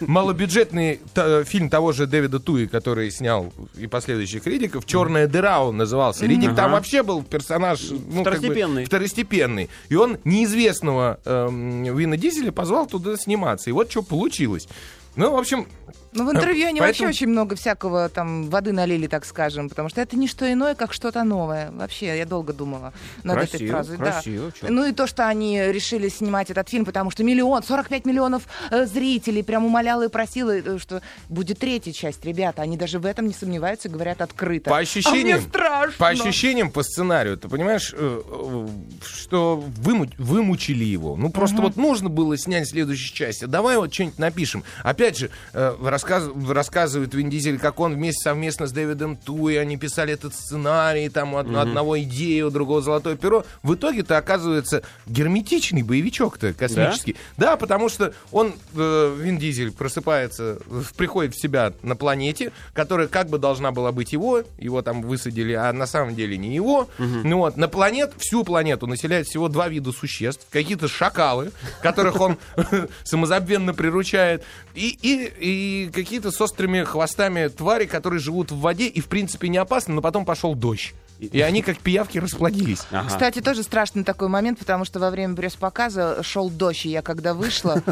малобюджетный 0.00 1.00
фильм 1.44 1.70
того 1.70 1.92
же 1.92 2.06
Дэвида 2.06 2.40
Туи, 2.40 2.66
который 2.66 3.10
снял 3.10 3.52
и 3.76 3.86
последующих 3.86 4.46
Ридиков, 4.46 4.84
«Черная 4.86 5.26
дыра» 5.26 5.60
он 5.60 5.76
назывался. 5.76 6.26
Ридик 6.26 6.54
там 6.54 6.72
вообще 6.72 7.02
был 7.02 7.22
персонаж... 7.22 7.80
ну, 7.90 8.24
как 8.24 8.34
бы, 8.34 8.38
Второстепенный. 8.48 8.84
второстепенный. 8.84 9.70
И 9.88 9.94
он 9.94 10.18
неизвестного 10.24 11.20
эм, 11.24 11.84
Вина 11.96 12.16
Дизеля 12.16 12.52
позвал 12.52 12.86
туда 12.88 13.16
сниматься. 13.16 13.70
И 13.70 13.72
вот 13.72 13.90
что 13.90 14.02
получилось. 14.02 14.68
Ну, 15.16 15.32
в 15.32 15.36
общем, 15.36 15.68
Ну, 16.12 16.26
в 16.26 16.30
интервью 16.32 16.66
они 16.68 16.80
вообще 16.80 17.04
Поэтому- 17.04 17.08
очень 17.10 17.26
много 17.28 17.54
всякого 17.56 18.08
там 18.08 18.48
воды 18.50 18.72
налили, 18.72 19.06
так 19.06 19.24
скажем, 19.24 19.68
потому 19.68 19.88
что 19.88 20.00
это 20.00 20.16
не 20.16 20.26
что 20.28 20.50
иное, 20.50 20.74
как 20.74 20.92
что-то 20.92 21.22
новое. 21.24 21.70
Вообще, 21.70 22.16
я 22.16 22.24
долго 22.26 22.52
думала 22.52 22.92
над 23.24 23.38
этой 23.38 23.48
Красиво, 23.58 23.70
фразой. 23.72 23.96
красиво, 23.98 24.52
чё. 24.52 24.66
Да. 24.66 24.72
Ну 24.72 24.84
и 24.86 24.92
то, 24.92 25.06
что 25.06 25.26
они 25.28 25.60
решили 25.60 26.08
снимать 26.08 26.50
этот 26.50 26.68
фильм, 26.68 26.84
потому 26.84 27.10
что 27.10 27.24
миллион, 27.24 27.62
45 27.62 28.04
миллионов 28.06 28.44
э, 28.70 28.86
зрителей 28.86 29.42
прям 29.42 29.64
умоляла 29.66 30.06
и 30.06 30.08
просила, 30.08 30.52
э, 30.56 30.78
что 30.78 31.02
будет 31.28 31.58
третья 31.58 31.92
часть, 31.92 32.24
ребята. 32.24 32.62
Они 32.62 32.76
даже 32.76 32.98
в 32.98 33.06
этом 33.06 33.26
не 33.26 33.34
сомневаются, 33.34 33.88
говорят 33.88 34.20
открыто. 34.22 34.70
По 34.70 34.78
А 34.78 34.80
ощущениям- 34.80 35.38
мне 35.38 35.48
страшно. 35.48 35.94
по 35.98 36.08
ощущениям, 36.08 36.70
по 36.70 36.82
сценарию, 36.82 37.36
ты 37.36 37.48
понимаешь, 37.48 37.94
э, 37.96 38.22
э, 38.24 38.68
что 39.04 39.62
выму- 39.82 40.10
вымучили 40.18 40.84
его. 40.84 41.16
Ну, 41.16 41.30
просто 41.30 41.60
вот 41.62 41.76
нужно 41.76 42.08
было 42.08 42.36
снять 42.38 42.68
следующую 42.68 43.14
часть. 43.14 43.42
А 43.42 43.46
давай 43.46 43.76
вот 43.76 43.92
что-нибудь 43.92 44.18
напишем. 44.18 44.64
Опять 44.82 45.18
же, 45.18 45.30
э, 45.52 45.74
рассказ- 45.98 46.30
рассказывает 46.48 47.12
Вин 47.14 47.30
Дизель, 47.30 47.58
как 47.58 47.80
он 47.80 47.94
вместе 47.94 48.22
совместно 48.22 48.66
с 48.66 48.72
Дэвидом 48.72 49.16
Туи, 49.16 49.56
они 49.56 49.76
писали 49.76 50.12
этот 50.14 50.34
сценарий, 50.34 51.08
там 51.08 51.34
у 51.34 51.38
од- 51.38 51.46
одного 51.54 51.98
идею, 52.00 52.48
у 52.48 52.50
другого 52.50 52.80
золотое 52.82 53.16
перо. 53.16 53.44
В 53.62 53.74
итоге-то 53.74 54.16
оказывается 54.16 54.82
герметичный 55.06 55.82
боевичок-то 55.82 56.52
космический. 56.54 57.16
Да, 57.36 57.56
потому 57.56 57.88
что 57.88 58.12
он, 58.32 58.54
э, 58.74 59.16
Вин 59.18 59.38
Дизель, 59.38 59.72
просыпается, 59.72 60.58
э, 60.70 60.82
приходит 60.96 61.34
в 61.34 61.40
себя 61.40 61.72
на 61.82 61.96
планете, 61.96 62.52
которая 62.74 63.08
как 63.08 63.28
бы 63.28 63.38
должна 63.38 63.72
была 63.72 63.92
быть 63.92 64.12
его, 64.12 64.42
его 64.58 64.82
там 64.82 65.02
высадили, 65.02 65.52
а 65.52 65.72
на 65.72 65.86
самом 65.86 66.14
деле 66.14 66.36
не 66.36 66.54
его. 66.54 66.88
Ну 66.98 67.38
вот, 67.38 67.56
на 67.56 67.68
планет, 67.68 68.12
всю 68.18 68.44
планету 68.44 68.86
населяет 68.86 69.26
всего 69.26 69.48
два 69.48 69.68
вида 69.68 69.92
существ. 69.92 70.46
Какие-то 70.50 70.88
шакалы, 70.88 71.50
которых 71.82 72.20
он 72.20 72.38
самозабвенно 73.04 73.74
приручает, 73.74 74.44
и, 74.78 74.98
и, 75.02 75.86
и 75.86 75.90
какие-то 75.90 76.30
с 76.30 76.40
острыми 76.40 76.84
хвостами 76.84 77.48
твари, 77.48 77.86
которые 77.86 78.20
живут 78.20 78.52
в 78.52 78.58
воде 78.58 78.86
и, 78.86 79.00
в 79.00 79.08
принципе, 79.08 79.48
не 79.48 79.58
опасны, 79.58 79.94
но 79.94 80.00
потом 80.00 80.24
пошел 80.24 80.54
дождь. 80.54 80.94
И 81.18 81.40
они 81.40 81.62
как 81.62 81.78
пиявки 81.78 82.18
расплодились. 82.18 82.82
Ага. 82.92 83.08
Кстати, 83.08 83.40
тоже 83.40 83.64
страшный 83.64 84.04
такой 84.04 84.28
момент, 84.28 84.60
потому 84.60 84.84
что 84.84 85.00
во 85.00 85.10
время 85.10 85.34
пресс-показа 85.34 86.22
шел 86.22 86.48
дождь, 86.48 86.86
и 86.86 86.90
я 86.90 87.02
когда 87.02 87.34
вышла, 87.34 87.82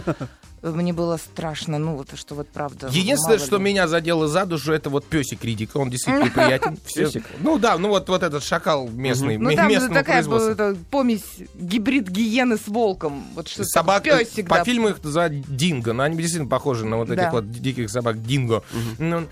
мне 0.62 0.92
было 0.92 1.16
страшно, 1.16 1.78
ну 1.78 1.96
вот 1.96 2.08
что 2.18 2.34
вот 2.34 2.48
правда. 2.48 2.88
Единственное, 2.90 3.36
мало 3.36 3.46
что 3.46 3.56
ли. 3.58 3.62
меня 3.62 3.86
задело 3.88 4.26
за 4.26 4.46
душу, 4.46 4.72
это 4.72 4.90
вот 4.90 5.04
песик 5.06 5.44
Ридика. 5.44 5.76
Он 5.76 5.90
действительно 5.90 6.30
приятен. 6.30 6.76
Все- 6.86 7.04
Песик? 7.06 7.24
Ну 7.40 7.58
да, 7.58 7.78
ну 7.78 7.88
вот, 7.90 8.08
вот 8.08 8.22
этот 8.22 8.42
шакал 8.42 8.88
местный, 8.88 9.36
Ну 9.38 9.54
там 9.54 9.68
местного 9.68 9.94
такая 9.94 10.22
была 10.24 10.38
производства. 10.38 10.70
это, 10.72 10.78
помесь 10.90 11.24
гибрид 11.54 12.08
гиены 12.08 12.56
с 12.56 12.66
волком. 12.68 13.24
Вот 13.34 13.48
что 13.48 13.64
Собак, 13.64 14.02
песик, 14.04 14.48
по 14.48 14.56
да. 14.56 14.64
фильму 14.64 14.88
их 14.88 14.98
за 15.02 15.28
Динго, 15.28 15.92
но 15.92 16.02
они 16.04 16.16
действительно 16.16 16.48
похожи 16.50 16.84
на 16.86 16.96
вот 16.96 17.10
этих 17.10 17.22
Да. 17.22 17.30
вот 17.30 17.50
диких 17.50 17.90
собак 17.90 18.22
Динго. 18.22 18.62
Ну, 18.98 19.26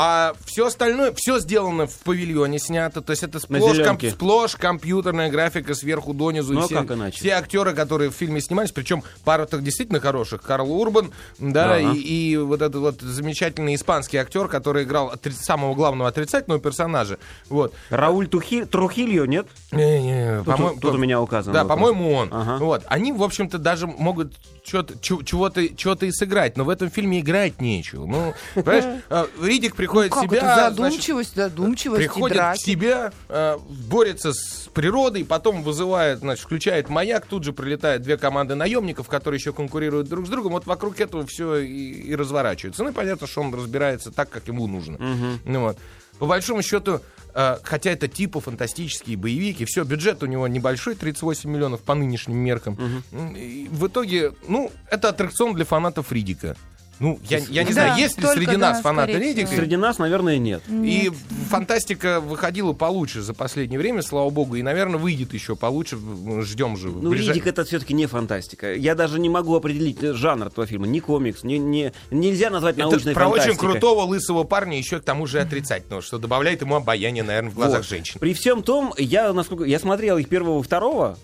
а 0.00 0.32
все 0.46 0.66
остальное, 0.68 1.12
все 1.12 1.40
сделано 1.40 1.88
в 1.88 1.94
павильоне 2.04 2.60
снято, 2.60 3.00
то 3.00 3.10
есть 3.10 3.24
это 3.24 3.40
сплошь, 3.40 3.74
зелёнке. 3.76 4.12
сплошь 4.12 4.54
компьютерная 4.54 5.28
графика 5.28 5.74
сверху 5.74 6.14
донизу. 6.14 6.52
Ну, 6.52 6.60
и 6.60 6.62
а 6.62 6.66
все, 6.66 6.74
как 6.82 6.92
иначе? 6.92 7.16
все 7.18 7.30
актеры, 7.30 7.74
которые 7.74 8.10
в 8.10 8.14
фильме 8.14 8.40
снимались, 8.40 8.70
причем 8.70 9.02
пара 9.24 9.46
так 9.46 9.64
действительно 9.64 9.98
хороших, 9.98 10.42
Карл 10.42 10.70
Урбан, 10.70 11.10
да, 11.40 11.74
Ага. 11.74 11.92
и, 11.94 11.98
и 11.98 12.36
вот 12.36 12.62
этот 12.62 12.76
вот 12.80 13.00
замечательный 13.00 13.74
испанский 13.74 14.18
актер, 14.18 14.46
который 14.46 14.84
играл 14.84 15.10
отри- 15.12 15.32
самого 15.32 15.74
главного 15.74 16.08
отрицательного 16.08 16.60
персонажа, 16.60 17.18
вот. 17.48 17.74
Рауль 17.90 18.28
Тухи- 18.28 18.66
Трухильо, 18.66 19.24
нет? 19.24 19.48
Не-не, 19.72 20.44
Тут, 20.44 20.80
тут 20.80 20.94
у 20.94 20.98
меня 20.98 21.20
указано. 21.20 21.52
Да, 21.52 21.64
по-моему, 21.64 22.12
он. 22.14 22.28
Ага. 22.32 22.58
Вот. 22.58 22.82
Они, 22.86 23.12
в 23.12 23.22
общем-то, 23.22 23.58
даже 23.58 23.88
могут 23.88 24.34
чего-то, 24.68 25.68
чего-то 25.74 26.06
и 26.06 26.12
сыграть, 26.12 26.56
но 26.56 26.64
в 26.64 26.68
этом 26.68 26.90
фильме 26.90 27.20
играть 27.20 27.60
нечего. 27.60 28.06
Ну, 28.06 28.34
понимаешь, 28.54 29.02
э, 29.08 29.26
Ридик 29.42 29.74
приходит 29.76 30.12
Ну, 30.12 30.18
в 30.18 30.24
себя, 30.24 30.36
это? 30.38 30.44
значит, 30.74 30.76
Задумчивость, 30.76 31.34
задумчивость 31.34 32.02
и 32.02 32.04
приходит 32.06 32.36
к 32.36 32.40
драки. 32.40 32.60
себе, 32.60 33.10
э, 33.28 33.58
борется 33.88 34.32
с 34.32 34.68
природой, 34.72 35.24
потом 35.24 35.62
вызывает, 35.62 36.20
значит, 36.20 36.44
включает 36.44 36.88
маяк, 36.88 37.26
тут 37.26 37.44
же 37.44 37.52
прилетают 37.52 38.02
две 38.02 38.16
команды 38.16 38.54
наемников, 38.54 39.08
которые 39.08 39.38
еще 39.38 39.52
конкурируют 39.52 40.08
друг 40.08 40.26
с 40.26 40.28
другом. 40.28 40.52
Вот 40.52 40.66
вокруг 40.66 41.00
этого 41.00 41.26
все 41.26 41.56
и, 41.56 41.68
и 41.68 42.14
разворачивается. 42.14 42.84
Ну, 42.84 42.90
и 42.90 42.92
понятно, 42.92 43.26
что 43.26 43.40
он 43.40 43.54
разбирается 43.54 44.10
так, 44.10 44.30
как 44.30 44.48
ему 44.48 44.66
нужно. 44.66 44.98
Ну, 45.44 45.60
вот. 45.60 45.78
По 46.18 46.26
большому 46.26 46.62
счету, 46.62 47.00
хотя 47.34 47.90
это 47.90 48.08
типа 48.08 48.40
фантастические 48.40 49.16
боевики, 49.16 49.64
все, 49.64 49.84
бюджет 49.84 50.22
у 50.22 50.26
него 50.26 50.48
небольшой, 50.48 50.94
38 50.94 51.50
миллионов 51.50 51.82
по 51.82 51.94
нынешним 51.94 52.36
меркам. 52.38 53.02
И 53.36 53.68
в 53.70 53.86
итоге, 53.86 54.32
ну, 54.46 54.72
это 54.90 55.08
аттракцион 55.10 55.54
для 55.54 55.64
фанатов 55.64 56.12
Ридика. 56.12 56.56
Ну, 57.00 57.18
я, 57.28 57.38
я 57.38 57.62
не 57.62 57.68
Да, 57.68 57.72
знаю, 57.72 57.98
есть 57.98 58.18
ли 58.18 58.26
среди 58.26 58.52
да, 58.52 58.58
нас 58.58 58.80
фанаты 58.80 59.18
всего. 59.34 59.46
Среди 59.48 59.76
нас, 59.76 59.98
наверное, 59.98 60.38
нет. 60.38 60.62
И 60.68 61.10
фантастика 61.48 62.20
выходила 62.20 62.72
получше 62.72 63.22
за 63.22 63.34
последнее 63.34 63.78
время, 63.78 64.02
слава 64.02 64.30
богу, 64.30 64.56
и, 64.56 64.62
наверное, 64.62 64.98
выйдет 64.98 65.32
еще 65.34 65.56
получше. 65.56 65.96
Ждем 66.42 66.76
же. 66.76 66.88
Ну, 66.88 67.10
Ближай- 67.12 67.28
Ридик 67.34 67.46
это 67.46 67.64
все-таки 67.64 67.94
не 67.94 68.06
фантастика. 68.06 68.74
Я 68.74 68.94
даже 68.94 69.18
не 69.20 69.28
могу 69.28 69.54
определить 69.54 70.00
жанр 70.00 70.48
этого 70.48 70.66
фильма. 70.66 70.86
Ни 70.86 71.00
комикс, 71.00 71.44
ни, 71.44 71.54
ни- 71.54 71.92
нельзя 72.10 72.50
назвать 72.50 72.76
Это 72.76 72.88
научной 72.88 73.14
про 73.14 73.28
очень 73.28 73.56
крутого 73.56 74.02
лысого 74.02 74.44
парня, 74.44 74.76
еще 74.78 75.00
к 75.00 75.04
тому 75.04 75.26
же 75.26 75.40
отрицательного, 75.40 76.02
что 76.02 76.18
добавляет 76.18 76.60
ему 76.62 76.74
обаяние, 76.76 77.22
наверное, 77.22 77.50
в 77.50 77.54
глазах 77.54 77.78
Вот. 77.78 77.88
женщин. 77.88 78.18
При 78.20 78.34
всем 78.34 78.62
том, 78.62 78.92
я, 78.98 79.32
насколько 79.32 79.64
я 79.64 79.78
смотрел 79.78 80.18
их 80.18 80.28
первого 80.28 80.60
и 80.60 80.62
второго, 80.62 81.16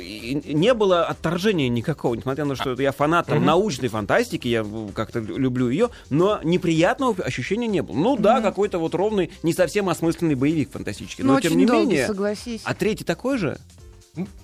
и 0.00 0.40
не 0.52 0.74
было 0.74 1.04
отторжения 1.06 1.68
никакого, 1.68 2.14
несмотря 2.14 2.44
на 2.44 2.54
то, 2.54 2.60
что 2.60 2.82
я 2.82 2.92
фанат 2.92 3.26
там, 3.26 3.44
научной 3.44 3.88
фантастики, 3.88 4.48
я 4.48 4.60
э, 4.62 4.88
как-то 4.94 5.21
люблю 5.22 5.68
ее, 5.70 5.90
но 6.10 6.40
неприятного 6.42 7.22
ощущения 7.24 7.66
не 7.66 7.82
было. 7.82 7.96
Ну 7.96 8.16
да, 8.16 8.40
какой-то 8.40 8.78
вот 8.78 8.94
ровный, 8.94 9.30
не 9.42 9.52
совсем 9.52 9.88
осмысленный 9.88 10.34
боевик 10.34 10.70
фантастический, 10.72 11.24
Ну, 11.24 11.32
но 11.32 11.36
очень 11.36 11.50
тем 11.50 11.58
не 11.58 11.66
долгий, 11.66 11.86
менее. 11.90 12.06
согласись. 12.06 12.60
А 12.64 12.74
третий 12.74 13.04
такой 13.04 13.38
же? 13.38 13.58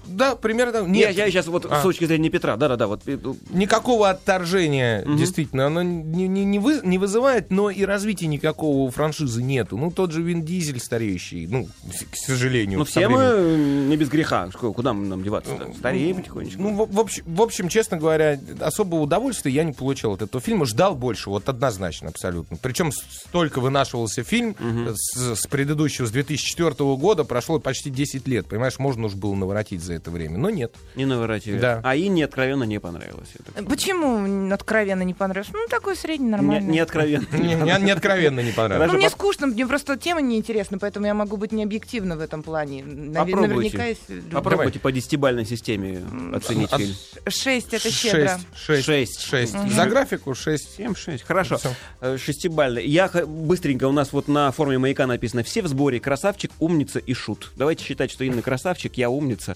Да, 0.06 0.34
примерно 0.34 0.72
так. 0.72 0.82
Я, 0.84 0.88
Нет, 0.88 1.16
я 1.16 1.30
сейчас 1.30 1.46
вот 1.46 1.66
А. 1.70 1.80
с 1.80 1.82
точки 1.82 2.06
зрения 2.06 2.30
Петра, 2.30 2.56
да-да-да, 2.56 2.86
вот 2.86 3.02
э, 3.06 3.18
никакого 3.50 4.08
отторжения, 4.08 5.04
действительно, 5.04 5.66
оно 5.66 5.82
не, 5.82 6.26
не- 6.26 6.46
не 6.46 6.58
вы- 6.58 6.80
не 6.82 6.96
вызывает, 6.96 7.50
но 7.50 7.68
и 7.68 7.84
развития 7.84 8.28
никакого 8.28 8.78
у 8.78 8.90
франшизы 8.90 9.42
нету. 9.42 9.76
Ну, 9.76 9.90
тот 9.90 10.12
же 10.12 10.22
Вин 10.22 10.42
Дизель 10.42 10.80
стареющий, 10.80 11.46
ну, 11.46 11.66
к 12.10 12.16
сожалению. 12.16 12.78
Ну, 12.78 12.86
все 12.86 13.08
мы 13.08 13.20
э, 13.20 13.56
не 13.90 13.96
без 13.98 14.08
греха. 14.08 14.48
Куда 14.58 14.94
нам 14.94 15.22
деваться? 15.22 15.50
Стареем 15.76 16.16
потихонечку. 16.16 16.62
Ну, 16.62 16.70
в, 16.86 16.90
в 16.90 16.98
общем, 16.98 17.24
в 17.26 17.42
общем, 17.42 17.68
честно 17.68 17.98
говоря, 17.98 18.40
особого 18.60 19.00
удовольствия 19.02 19.52
я 19.52 19.64
не 19.64 19.74
получил 19.74 20.12
от 20.12 20.22
этого 20.22 20.40
фильма. 20.42 20.64
Ждал 20.64 20.94
больше, 20.94 21.28
вот 21.28 21.46
однозначно, 21.50 22.08
абсолютно. 22.08 22.56
Причем 22.56 22.90
столько 22.90 23.60
вынашивался 23.60 24.22
фильм 24.24 24.56
с, 24.94 25.34
с 25.36 25.46
предыдущего, 25.46 26.06
с 26.06 26.10
2004 26.10 26.70
года, 26.96 27.24
прошло 27.24 27.58
почти 27.60 27.90
10 27.90 28.26
лет. 28.26 28.46
Понимаешь, 28.46 28.78
можно 28.78 29.06
уж 29.08 29.14
было 29.14 29.34
наворотить 29.58 29.82
за 29.82 29.94
это 29.94 30.10
время, 30.10 30.38
но 30.38 30.50
нет. 30.50 30.74
Не 30.94 31.04
наворотили. 31.06 31.58
Да. 31.58 31.80
А 31.84 31.96
Инне 31.96 32.24
откровенно 32.24 32.64
не 32.64 32.78
понравилось. 32.78 33.28
это. 33.34 33.64
Почему 33.64 34.52
откровенно 34.52 35.02
не 35.02 35.14
понравилось? 35.14 35.50
Ну, 35.52 35.66
такой 35.68 35.96
средний, 35.96 36.26
Не, 36.26 36.30
нормальный. 36.32 36.70
не 36.72 36.78
откровенно. 36.80 37.26
Не, 37.32 37.54
не- 37.54 37.84
не 37.84 37.90
откровенно 37.90 38.40
не 38.40 38.52
понравилось. 38.52 38.90
Хорошо, 38.90 38.92
Ну, 38.92 38.98
мне 38.98 39.10
скучно, 39.10 39.46
мне 39.46 39.66
просто 39.66 39.96
тема 39.96 40.20
неинтересна, 40.20 40.78
поэтому 40.78 41.06
я 41.06 41.14
могу 41.14 41.36
быть 41.36 41.52
не 41.52 41.64
объективна 41.64 42.16
в 42.16 42.20
этом 42.20 42.42
плане. 42.42 42.84
Наверняка 42.84 43.86
есть... 43.86 44.30
Попробуйте 44.32 44.78
по 44.78 44.92
десятибальной 44.92 45.44
системе 45.44 46.02
оценить 46.34 46.70
от- 46.72 46.80
фильм. 46.80 46.94
Шесть, 47.28 47.74
это 47.74 47.90
щедро. 47.90 48.38
Шесть, 48.54 48.84
шесть, 48.84 49.20
Шесть. 49.20 49.52
шесть. 49.54 49.74
За 49.74 49.86
графику 49.86 50.34
шесть. 50.34 50.78
7-6. 50.78 51.22
Хорошо. 51.26 51.56
Всё. 51.58 51.70
Э, 52.00 52.16
Шестибальный. 52.18 52.86
Я 52.86 53.08
быстренько, 53.26 53.88
у 53.88 53.92
нас 53.92 54.12
вот 54.12 54.28
на 54.28 54.50
форме 54.52 54.78
маяка 54.78 55.06
написано 55.06 55.42
«Все 55.42 55.62
в 55.62 55.68
сборе. 55.68 56.00
Красавчик, 56.00 56.50
умница 56.58 56.98
и 56.98 57.14
шут». 57.14 57.50
Давайте 57.56 57.84
считать, 57.84 58.10
что 58.10 58.24
Инна 58.24 58.42
красавчик, 58.42 58.94
я 58.96 59.10
умница. 59.10 59.47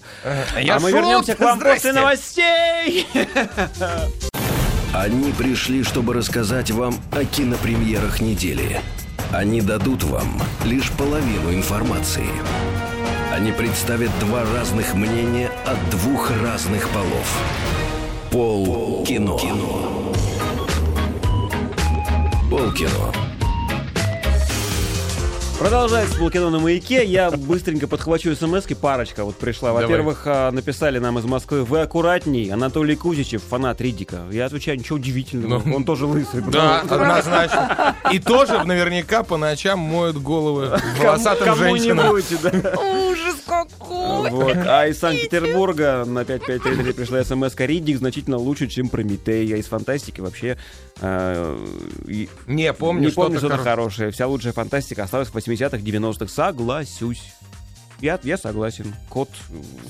Я 0.59 0.75
а 0.75 0.79
мы 0.79 0.91
шут! 0.91 0.99
вернемся 0.99 1.35
к 1.35 1.39
вам 1.39 1.59
Здрасте! 1.59 1.89
после 1.89 2.01
новостей. 2.01 3.07
Они 4.93 5.31
пришли, 5.31 5.83
чтобы 5.83 6.13
рассказать 6.13 6.69
вам 6.71 6.95
о 7.11 7.25
кинопремьерах 7.25 8.21
недели. 8.21 8.79
Они 9.31 9.61
дадут 9.61 10.03
вам 10.03 10.41
лишь 10.63 10.91
половину 10.91 11.51
информации. 11.53 12.27
Они 13.31 13.51
представят 13.51 14.11
два 14.19 14.43
разных 14.53 14.93
мнения 14.93 15.49
от 15.65 15.89
двух 15.89 16.29
разных 16.43 16.87
полов. 16.89 17.41
Пол 18.29 19.03
кино. 19.03 19.39
Пол 22.51 22.71
кино. 22.73 23.11
Продолжается 25.63 26.17
полкино 26.17 26.49
на 26.49 26.59
маяке. 26.59 27.05
Я 27.05 27.31
быстренько 27.31 27.87
подхвачу 27.87 28.35
смс 28.35 28.65
Парочка 28.81 29.23
вот 29.23 29.37
пришла. 29.37 29.71
Во-первых, 29.71 30.23
а, 30.25 30.51
написали 30.51 30.99
нам 30.99 31.17
из 31.19 31.23
Москвы. 31.23 31.63
Вы 31.63 31.79
аккуратней. 31.79 32.51
Анатолий 32.51 32.97
Кузичев, 32.97 33.41
фанат 33.43 33.79
Ридика. 33.79 34.23
Я 34.29 34.47
отвечаю, 34.47 34.77
ничего 34.77 34.97
удивительного. 34.97 35.63
Ну, 35.65 35.75
Он 35.77 35.85
тоже 35.85 36.05
лысый. 36.05 36.43
Да, 36.51 36.81
однозначно. 36.89 37.95
И 38.11 38.19
тоже 38.19 38.61
наверняка 38.65 39.23
по 39.23 39.37
ночам 39.37 39.79
моют 39.79 40.17
головы 40.17 40.77
волосатым 40.99 41.55
женщинам. 41.55 42.09
Ужас 42.09 43.37
какой! 43.47 44.31
Вот. 44.31 44.57
А 44.67 44.85
из 44.87 44.99
Санкт-Петербурга 44.99 46.03
на 46.07 46.25
5533 46.25 46.91
пришла 46.91 47.23
смс 47.23 47.55
Риддик 47.55 47.99
значительно 47.99 48.35
лучше, 48.35 48.67
чем 48.67 48.89
Прометей. 48.89 49.53
А 49.53 49.57
из 49.57 49.67
фантастики 49.67 50.19
вообще 50.19 50.57
и- 51.01 52.29
Не, 52.47 52.73
помню, 52.73 53.07
не 53.07 53.11
помню 53.11 53.37
что-то 53.39 53.55
что-то 53.55 53.55
хоро- 53.55 53.63
хорошее. 53.71 54.11
Вся 54.11 54.27
лучшая 54.27 54.53
фантастика 54.53 55.03
осталась 55.03 55.29
в 55.29 55.33
80-х, 55.35 55.77
90-х. 55.83 56.31
Согласюсь. 56.31 57.23
Я, 57.99 58.19
я 58.23 58.37
согласен. 58.37 58.93
Кот. 59.07 59.29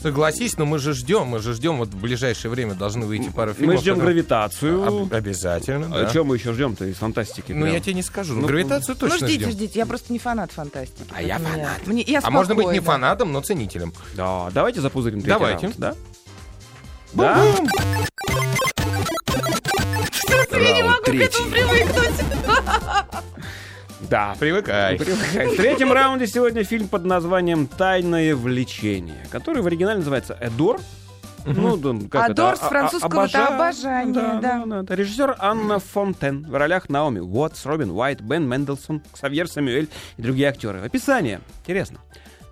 Согласись, 0.04 0.58
но 0.58 0.66
мы 0.68 0.78
же 0.78 0.94
ждем, 0.94 1.26
мы 1.28 1.40
же 1.40 1.54
ждем, 1.56 1.78
вот 1.78 1.90
в 1.90 2.00
ближайшее 2.00 2.52
время 2.52 2.76
должны 2.76 3.08
выйти 3.08 3.30
пара 3.30 3.54
фильмов. 3.54 3.76
Мы 3.76 3.82
ждем 3.82 3.96
которые- 3.96 4.14
гравитацию. 4.14 4.88
Об- 4.88 5.14
обязательно, 5.14 5.88
А 5.88 6.04
да. 6.04 6.10
что 6.10 6.24
мы 6.24 6.36
еще 6.36 6.54
ждем-то 6.54 6.86
из 6.86 6.98
фантастики? 6.98 7.54
Ну, 7.54 7.64
прям? 7.64 7.74
я 7.74 7.80
тебе 7.80 7.96
не 7.96 8.04
скажу. 8.04 8.36
Ну, 8.36 8.42
Ну, 8.42 8.48
гравитацию 8.48 8.96
Ну, 9.02 9.08
точно 9.10 9.26
ждите, 9.28 9.46
ждем. 9.46 9.52
ждите. 9.54 9.80
Я 9.80 9.86
просто 9.88 10.14
не 10.14 10.20
фанат 10.20 10.52
фантастики. 10.52 11.10
А 11.12 11.24
я 11.24 11.40
фанат. 11.40 11.88
Мне, 11.88 12.04
я 12.04 12.20
А 12.22 12.30
можно 12.30 12.54
быть 12.54 12.68
не 12.72 12.82
фанатом, 12.82 13.32
но 13.32 13.42
ценителем. 13.42 13.94
Да, 14.16 14.52
давайте 14.54 14.80
запузырим 14.82 15.22
третий 15.22 15.30
Давайте. 15.30 15.62
раунд, 15.68 15.78
да? 15.80 15.96
Да? 17.14 17.44
Раунд 20.54 21.04
третий. 21.04 21.44
Да. 24.10 24.36
Привыкай. 24.40 24.98
В 24.98 25.56
третьем 25.56 25.92
раунде 25.92 26.28
сегодня 26.28 26.64
фильм 26.64 26.88
под 26.88 27.06
названием 27.06 27.66
«Тайное 27.68 28.36
влечение», 28.36 29.26
который 29.32 29.62
в 29.64 29.68
оригинале 29.68 30.00
называется 30.00 30.38
«Эдор». 30.40 30.80
Ну, 31.46 31.76
да, 31.76 31.94
как 32.10 32.30
Адор 32.30 32.54
это? 32.54 32.58
с 32.58 32.64
А- 32.64 32.66
а- 32.66 32.70
французского 32.70 33.24
обожа- 33.26 33.48
обожание, 33.48 34.14
да. 34.14 34.40
да, 34.42 34.64
да, 34.66 34.82
да. 34.84 34.96
Режиссер 34.96 35.36
Анна 35.40 35.80
Фонтен. 35.80 36.46
В 36.48 36.56
ролях 36.56 36.88
Наоми 36.88 37.20
Уотс, 37.20 37.66
Робин 37.66 37.92
Уайт, 37.92 38.22
Бен 38.22 38.48
Мендельсон, 38.48 39.02
Ксавьер 39.12 39.50
Самюэль 39.50 39.90
и 40.16 40.22
другие 40.22 40.48
актеры. 40.48 40.80
Описание. 40.80 41.42
Интересно. 41.64 42.00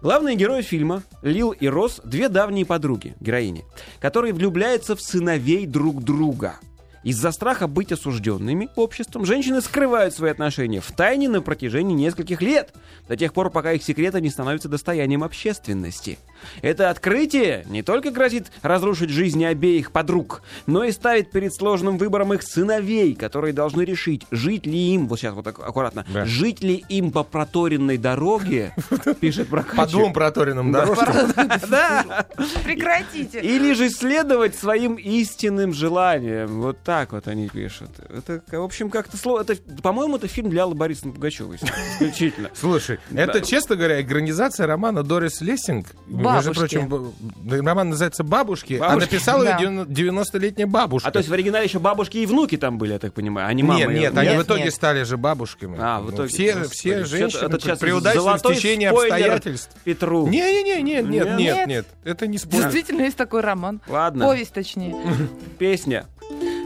Главные 0.01 0.35
герои 0.35 0.61
фильма 0.61 1.03
Лил 1.21 1.51
и 1.51 1.67
Рос— 1.69 2.01
две 2.03 2.27
давние 2.27 2.65
подруги, 2.65 3.15
героини, 3.21 3.63
которые 4.01 4.33
влюбляются 4.33 4.95
в 4.97 5.01
сыновей 5.01 5.65
друг 5.67 6.03
друга. 6.03 6.55
Из-за 7.03 7.31
страха 7.31 7.67
быть 7.67 7.91
осужденными 7.91 8.69
обществом, 8.75 9.25
женщины 9.25 9.61
скрывают 9.61 10.13
свои 10.13 10.29
отношения 10.29 10.81
в 10.81 10.91
тайне 10.91 11.29
на 11.29 11.41
протяжении 11.41 11.95
нескольких 11.95 12.41
лет, 12.41 12.73
до 13.07 13.17
тех 13.17 13.33
пор, 13.33 13.49
пока 13.49 13.71
их 13.71 13.83
секреты 13.83 14.21
не 14.21 14.29
становятся 14.29 14.69
достоянием 14.69 15.23
общественности. 15.23 16.19
Это 16.62 16.89
открытие 16.89 17.65
не 17.69 17.84
только 17.84 18.12
грозит 18.12 18.51
разрушить 18.62 19.10
жизни 19.10 19.43
обеих 19.43 19.91
подруг, 19.91 20.41
но 20.65 20.84
и 20.84 20.91
ставит 20.91 21.32
перед 21.32 21.54
сложным 21.54 21.97
выбором 21.97 22.34
их 22.34 22.43
сыновей, 22.43 23.15
которые 23.15 23.54
должны 23.54 23.82
решить, 23.84 24.25
жить 24.32 24.65
ли 24.65 24.93
им, 24.93 25.08
вот 25.08 25.19
сейчас 25.19 25.34
вот 25.34 25.45
так 25.45 25.60
аккуратно, 25.60 26.06
Да. 26.13 26.25
жить 26.25 26.62
ли 26.63 26.84
им 26.89 27.12
по 27.12 27.23
проторенной 27.23 27.97
дороге, 27.97 28.73
пишет 29.19 29.47
По 29.49 29.58
Прокачев. 29.62 29.91
двум 29.91 30.13
проторенным 30.13 30.71
дорожкам. 30.71 31.15
Да. 31.69 32.25
Прекратите. 32.63 33.39
Или 33.41 33.73
же 33.73 33.89
следовать 33.89 34.56
своим 34.56 34.95
истинным 34.95 35.73
желаниям. 35.73 36.62
Вот 36.62 36.77
так 36.84 37.12
вот 37.13 37.27
они 37.27 37.49
пишут. 37.49 37.89
Это, 38.10 38.41
в 38.51 38.63
общем, 38.63 38.89
как-то 38.89 39.17
слово. 39.17 39.41
Это, 39.41 39.56
по-моему, 39.82 40.17
это 40.17 40.27
фильм 40.27 40.49
для 40.49 40.63
Аллы 40.63 40.75
Борисовны 40.75 41.13
Пугачевой. 41.13 41.58
Исключительно. 41.58 42.49
Слушай, 42.54 42.99
это, 43.13 43.41
честно 43.41 43.75
говоря, 43.75 44.01
экранизация 44.01 44.67
романа 44.67 45.04
Дорис 45.04 45.41
Лессинг. 45.41 45.88
Между 46.35 46.53
«Бабушки». 46.53 46.75
прочим, 46.77 47.13
б- 47.43 47.61
роман 47.61 47.89
называется 47.89 48.23
«Бабушки», 48.23 48.73
а 48.75 48.89
«Бабушки», 48.89 49.11
написала 49.13 49.43
да. 49.43 49.57
ее 49.57 49.69
90-летняя 49.85 50.67
бабушка. 50.67 51.09
А 51.09 51.11
то 51.11 51.19
есть 51.19 51.29
в 51.29 51.33
оригинале 51.33 51.65
еще 51.65 51.79
бабушки 51.79 52.17
и 52.17 52.25
внуки 52.25 52.57
там 52.57 52.77
были, 52.77 52.93
я 52.93 52.99
так 52.99 53.13
понимаю, 53.13 53.47
а 53.47 53.53
не 53.53 53.63
мама. 53.63 53.79
Нет, 53.79 53.89
и- 53.91 53.93
нет, 53.99 54.17
они 54.17 54.29
Нет, 54.29 54.39
в 54.39 54.43
итоге 54.43 54.63
нет. 54.65 54.73
стали 54.73 55.03
же 55.03 55.17
бабушками. 55.17 55.77
А, 55.79 55.99
в 56.01 56.05
Ну, 56.05 56.11
итоге. 56.11 56.29
Все, 56.29 56.53
Господи, 56.53 56.73
все 56.73 56.89
это- 56.91 57.05
женщины 57.05 57.45
это 57.45 57.59
сейчас 57.59 57.79
при 57.79 57.91
удачном 57.91 58.37
стечении 58.39 58.87
спойлер 58.87 59.13
обстоятельств. 59.13 59.71
Петру. 59.83 60.27
Не-не-не, 60.27 60.81
нет, 60.81 61.07
нет, 61.09 61.25
Нет? 61.25 61.37
нет, 61.37 61.67
нет, 61.67 61.85
это 62.03 62.27
не 62.27 62.37
спор. 62.37 62.61
Действительно 62.61 63.01
есть 63.01 63.17
такой 63.17 63.41
роман. 63.41 63.81
Ладно. 63.87 64.25
Повесть, 64.25 64.53
точнее. 64.53 64.95
Песня. 65.59 66.05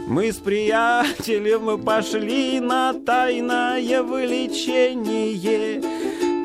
Мы 0.08 0.32
с 0.32 0.36
приятелем 0.36 1.82
пошли 1.82 2.60
на 2.60 2.94
тайное 2.94 4.02
влечение. 4.02 5.82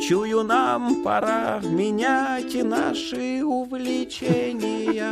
Чую, 0.08 0.44
нам 0.44 1.04
пора 1.04 1.60
менять 1.64 2.56
наши 2.64 3.44
увлечения. 3.44 5.12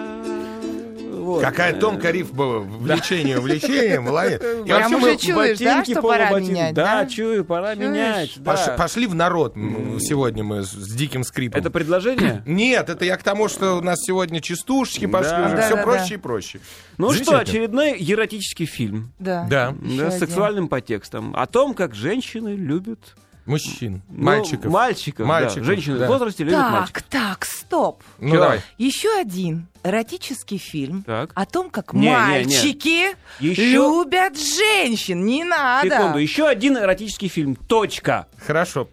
Вот. 1.12 1.42
Какая 1.44 1.74
тонкая 1.80 2.12
рифма 2.12 2.60
влечение, 2.60 3.40
влечение, 3.40 4.00
молодец. 4.00 4.42
И 4.42 4.64
Прям 4.64 4.92
вообще 4.92 4.96
уже 4.96 5.06
мы 5.06 5.18
чуешь, 5.18 5.60
да, 5.60 5.84
что 5.84 6.02
пора 6.02 6.40
менять, 6.40 6.74
Да, 6.74 7.02
да? 7.04 7.06
чую, 7.10 7.46
пора 7.46 7.76
Чуешь? 7.76 7.88
менять. 7.88 8.40
пошли 8.44 9.06
в 9.06 9.14
народ 9.14 9.54
сегодня 10.00 10.44
мы 10.44 10.64
с, 10.64 10.70
с 10.72 10.96
диким 10.96 11.24
скрипом. 11.24 11.60
Это 11.60 11.70
предложение? 11.70 12.42
Нет, 12.48 12.90
это 12.90 13.06
я 13.06 13.16
к 13.18 13.24
тому, 13.24 13.48
что 13.48 13.76
у 13.78 13.82
нас 13.82 14.00
сегодня 14.02 14.42
частушки 14.42 15.06
пошли 15.06 15.32
Да. 15.38 15.46
уже, 15.48 15.56
Да, 15.58 15.62
все 15.68 15.76
да, 15.76 15.84
проще 15.84 16.10
да. 16.10 16.16
и 16.16 16.18
проще. 16.18 16.60
Ну 16.98 17.12
что, 17.14 17.38
очередной 17.38 17.96
эротический 18.00 18.66
фильм. 18.66 19.12
Да. 19.20 19.46
Да. 19.50 19.76
С 20.10 20.18
сексуальным 20.20 20.68
подтекстом. 20.68 21.36
О 21.36 21.46
том, 21.46 21.74
как 21.76 21.94
женщины 21.94 22.50
любят... 22.56 23.16
Мужчин, 23.50 24.02
ну, 24.10 24.24
мальчиков. 24.26 24.72
Мальчиков, 24.72 25.28
да. 25.28 25.50
Женщины 25.50 25.98
да. 25.98 26.06
в 26.06 26.08
возрасте 26.10 26.44
любят 26.44 26.60
Так, 26.60 26.72
мальчиков. 26.72 27.04
так, 27.10 27.46
стоп. 27.46 28.04
Ну 28.20 28.32
Чё? 28.36 28.40
давай. 28.42 28.62
Еще 28.78 29.10
один 29.20 29.68
эротический 29.84 30.58
фильм 30.58 31.04
Так. 31.04 31.32
о 31.34 31.46
том, 31.46 31.70
как 31.70 31.94
Не, 31.94 32.00
не, 32.02 32.06
не. 32.06 32.12
мальчики 32.12 33.16
Еще- 33.40 33.72
любят 33.72 34.38
женщин. 34.40 35.26
Не 35.26 35.44
надо. 35.44 35.90
Секунду, 35.90 36.20
еще 36.20 36.48
один 36.48 36.78
эротический 36.78 37.28
фильм. 37.28 37.56
Точка. 37.56 38.28
Хорошо. 38.46 38.90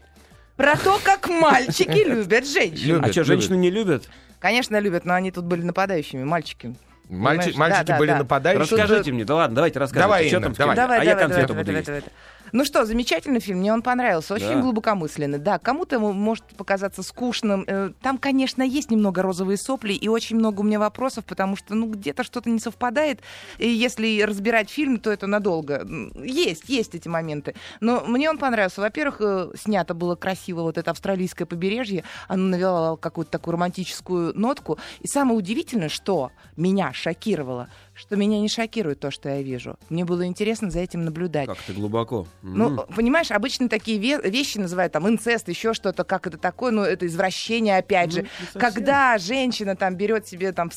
Про 0.56 0.76
то, 0.76 0.98
как 1.04 1.28
мальчики 1.28 2.04
любят 2.08 2.46
женщин. 2.48 2.86
Любят, 2.88 3.08
а 3.10 3.12
что, 3.12 3.24
женщины 3.24 3.56
не 3.56 3.70
любят? 3.70 4.08
Конечно, 4.40 4.78
любят, 4.80 5.04
но 5.04 5.14
они 5.14 5.30
тут 5.30 5.44
были 5.44 5.62
нападающими, 5.62 6.24
мальчики. 6.24 6.74
Мальчи- 7.08 7.56
мальчики 7.56 7.84
Да, 7.84 7.84
да, 7.84 7.98
были 7.98 8.10
да. 8.10 8.18
нападающими. 8.18 8.62
Расскажите 8.62 9.12
мне, 9.12 9.24
да 9.24 9.34
ладно, 9.36 9.54
давайте 9.56 9.78
рассказывайте. 9.78 10.06
Давай, 10.06 10.26
что 10.28 10.36
Инна, 10.36 10.46
там 10.46 10.54
с 10.54 10.58
давай. 10.58 10.76
Давай, 10.76 11.00
а 11.00 11.04
я 11.04 11.10
давай, 11.14 11.24
конфету 11.28 11.48
давай, 11.48 11.62
буду 11.62 11.66
давай, 11.66 11.76
есть. 11.80 11.86
давай, 11.86 12.00
давай. 12.00 12.12
Ну 12.52 12.64
что, 12.64 12.84
замечательный 12.84 13.40
фильм, 13.40 13.58
мне 13.58 13.72
он 13.72 13.82
понравился, 13.82 14.34
очень 14.34 14.54
Да. 14.54 14.60
глубокомысленный. 14.60 15.38
Да, 15.38 15.58
кому-то 15.58 15.98
может 15.98 16.44
показаться 16.56 17.02
скучным. 17.02 17.64
Э, 17.66 17.90
Там, 18.02 18.18
конечно, 18.18 18.62
есть 18.62 18.90
немного 18.90 19.22
розовые 19.22 19.56
сопли 19.56 19.92
и 19.94 20.08
очень 20.08 20.36
много 20.36 20.60
у 20.60 20.62
меня 20.64 20.78
вопросов, 20.78 21.24
потому 21.24 21.56
что, 21.56 21.74
ну, 21.74 21.86
где-то 21.90 22.22
что-то 22.22 22.50
не 22.50 22.58
совпадает. 22.60 23.20
И 23.58 23.68
если 23.68 24.22
разбирать 24.22 24.70
фильм, 24.70 24.98
то 24.98 25.10
это 25.10 25.26
надолго. 25.26 25.86
Есть, 26.22 26.68
есть 26.68 26.94
эти 26.94 27.08
моменты. 27.08 27.54
Но 27.80 28.02
мне 28.06 28.30
он 28.30 28.38
понравился. 28.38 28.80
Во-первых, 28.80 29.16
э, 29.20 29.50
снято 29.56 29.94
было 29.94 30.14
красиво 30.14 30.62
вот 30.62 30.78
это 30.78 30.90
австралийское 30.90 31.46
побережье. 31.46 32.04
Оно 32.28 32.44
навело 32.48 32.96
какую-то 32.96 33.30
такую 33.30 33.52
романтическую 33.52 34.38
нотку. 34.38 34.78
И 35.00 35.06
самое 35.08 35.36
удивительное, 35.38 35.88
что 35.88 36.30
меня 36.56 36.92
шокировало, 36.92 37.68
что 37.96 38.14
меня 38.14 38.38
не 38.40 38.48
шокирует 38.48 39.00
то, 39.00 39.10
что 39.10 39.28
я 39.30 39.40
вижу. 39.42 39.78
Мне 39.88 40.04
было 40.04 40.26
интересно 40.26 40.70
за 40.70 40.80
этим 40.80 41.04
наблюдать. 41.04 41.46
Как 41.46 41.56
ты 41.66 41.72
глубоко. 41.72 42.26
Ну, 42.42 42.80
М. 42.80 42.86
понимаешь, 42.94 43.30
обычно 43.30 43.68
такие 43.70 43.98
ве- 43.98 44.28
вещи 44.28 44.58
называют 44.58 44.92
там 44.92 45.08
инцест, 45.08 45.48
еще 45.48 45.72
что-то, 45.72 46.04
как 46.04 46.26
это 46.26 46.36
такое, 46.36 46.72
ну, 46.72 46.82
это 46.82 47.06
извращение, 47.06 47.78
опять 47.78 48.12
же. 48.12 48.26
Ну. 48.54 48.60
Когда 48.60 49.16
женщина 49.18 49.76
там 49.76 49.94
берет 49.96 50.26
себе 50.28 50.52
там 50.52 50.70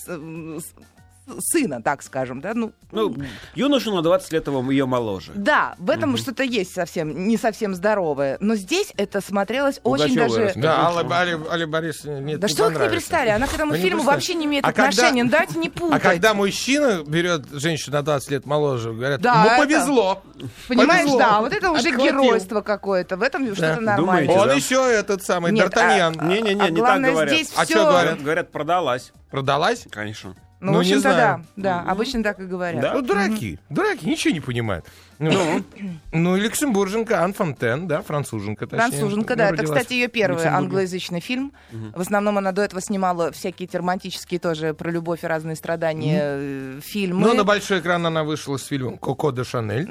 сына, 1.40 1.82
так 1.82 2.02
скажем, 2.04 2.42
да, 2.42 2.54
ну, 2.54 2.72
Ну, 2.92 3.16
юношу 3.56 3.94
на 3.96 4.02
20 4.02 4.32
лет 4.34 4.48
его 4.48 4.72
ее 4.72 4.86
моложе. 4.86 5.32
да, 5.36 5.76
в 5.78 5.90
этом 5.90 6.18
что-то 6.18 6.44
есть 6.44 6.74
совсем, 6.74 7.28
не 7.28 7.38
совсем 7.38 7.76
здоровое. 7.76 8.38
Но 8.40 8.56
здесь 8.56 8.92
это 8.98 9.22
смотрелось 9.22 9.80
очень 9.84 10.16
Пугачёва 10.16 10.28
даже... 10.30 10.44
расскажи. 10.46 10.62
Да. 10.62 10.86
Алла, 10.88 11.00
Алла, 11.02 11.52
Алла 11.54 11.66
Борисовна, 11.68 12.20
нет, 12.20 12.40
Да 12.40 12.48
не 12.48 12.54
что 12.54 12.70
вы 12.70 12.76
к 12.76 12.80
ней 12.80 12.90
пристали? 12.90 13.30
Она 13.30 13.48
к 13.48 13.54
этому 13.54 13.72
Вы 13.72 13.78
не 13.78 13.84
фильму 13.84 14.04
вообще 14.04 14.34
не 14.34 14.46
имеет 14.46 14.66
А 14.66 14.74
когда- 14.74 14.90
отношения. 14.90 15.24
Ну, 15.24 15.30
Давайте 15.30 15.60
не 15.60 15.70
путать. 15.70 15.96
А 15.96 16.00
когда 16.00 16.34
мужчина 16.34 17.04
берет 17.06 17.46
женщину 17.52 17.96
на 17.98 18.02
20 18.04 18.32
лет 18.32 18.46
моложе, 18.46 18.92
говорят, 18.94 19.22
Да, 19.22 19.44
ну 19.44 19.50
это- 19.52 19.58
повезло. 19.64 20.22
Понимаешь, 20.68 21.02
повезло. 21.02 21.20
да, 21.20 21.42
вот 21.42 21.54
это 21.54 21.72
уже 21.72 21.90
Отхватил. 21.90 22.06
геройство 22.06 22.62
какое-то. 22.62 23.18
В 23.18 23.22
этом 23.22 23.46
что-то 23.54 23.76
Да. 23.76 23.82
нормально. 23.82 23.98
Думаете, 24.28 24.32
Он 24.42 24.48
да? 24.48 24.54
еще 24.54 24.92
этот 24.92 25.24
самый, 25.24 25.52
Нет, 25.52 25.68
Д'Артаньян. 25.74 26.16
а- 26.18 26.24
Не-не-не, 26.26 26.62
а 26.62 26.70
не 26.70 26.82
так 26.82 27.02
говорят. 27.02 27.34
здесь 27.34 27.52
А 27.56 27.66
говорят? 27.66 27.90
Говорят, 27.90 28.22
говорят, 28.24 28.52
продалась. 28.52 29.12
Продалась? 29.30 29.86
Конечно. 29.92 30.36
Ну, 30.62 30.74
Ну, 30.74 30.80
в 30.80 30.84
не 30.84 30.92
общем-то, 30.94 31.10
да, 31.10 31.42
да, 31.56 31.82
обычно 31.90 32.22
так 32.22 32.40
и 32.40 32.44
говорят. 32.44 32.82
Да? 32.82 32.94
Ну, 32.94 33.02
дураки, 33.02 33.60
дураки, 33.70 34.06
ничего 34.06 34.34
не 34.34 34.42
понимают. 34.42 34.86
Ну, 35.18 35.64
ну 36.12 36.36
и 36.36 36.42
люксембурженка 36.42 37.24
Ан 37.24 37.34
Фонтен, 37.34 37.88
да, 37.88 38.02
француженка, 38.02 38.68
точнее. 38.68 38.90
Француженка, 38.90 39.36
да. 39.36 39.50
Ну, 39.50 39.54
Это, 39.54 39.64
кстати, 39.64 39.94
ее 39.94 40.08
первый 40.10 40.46
англоязычный 40.46 41.22
фильм. 41.22 41.54
В 41.72 42.02
основном 42.02 42.38
она 42.38 42.52
до 42.52 42.62
этого 42.62 42.82
снимала 42.82 43.32
всякие 43.32 43.70
романтические 43.72 44.40
тоже 44.40 44.74
про 44.74 44.92
любовь 44.92 45.24
и 45.24 45.28
разные 45.28 45.56
страдания 45.56 46.20
э, 46.24 46.80
фильмы. 46.84 47.26
Но 47.26 47.34
на 47.34 47.44
большой 47.44 47.80
экран 47.80 48.06
она 48.06 48.24
вышла 48.24 48.58
с 48.58 48.66
фильмом 48.66 48.98
«Коко 48.98 49.32
де 49.32 49.44
Шанель», 49.44 49.88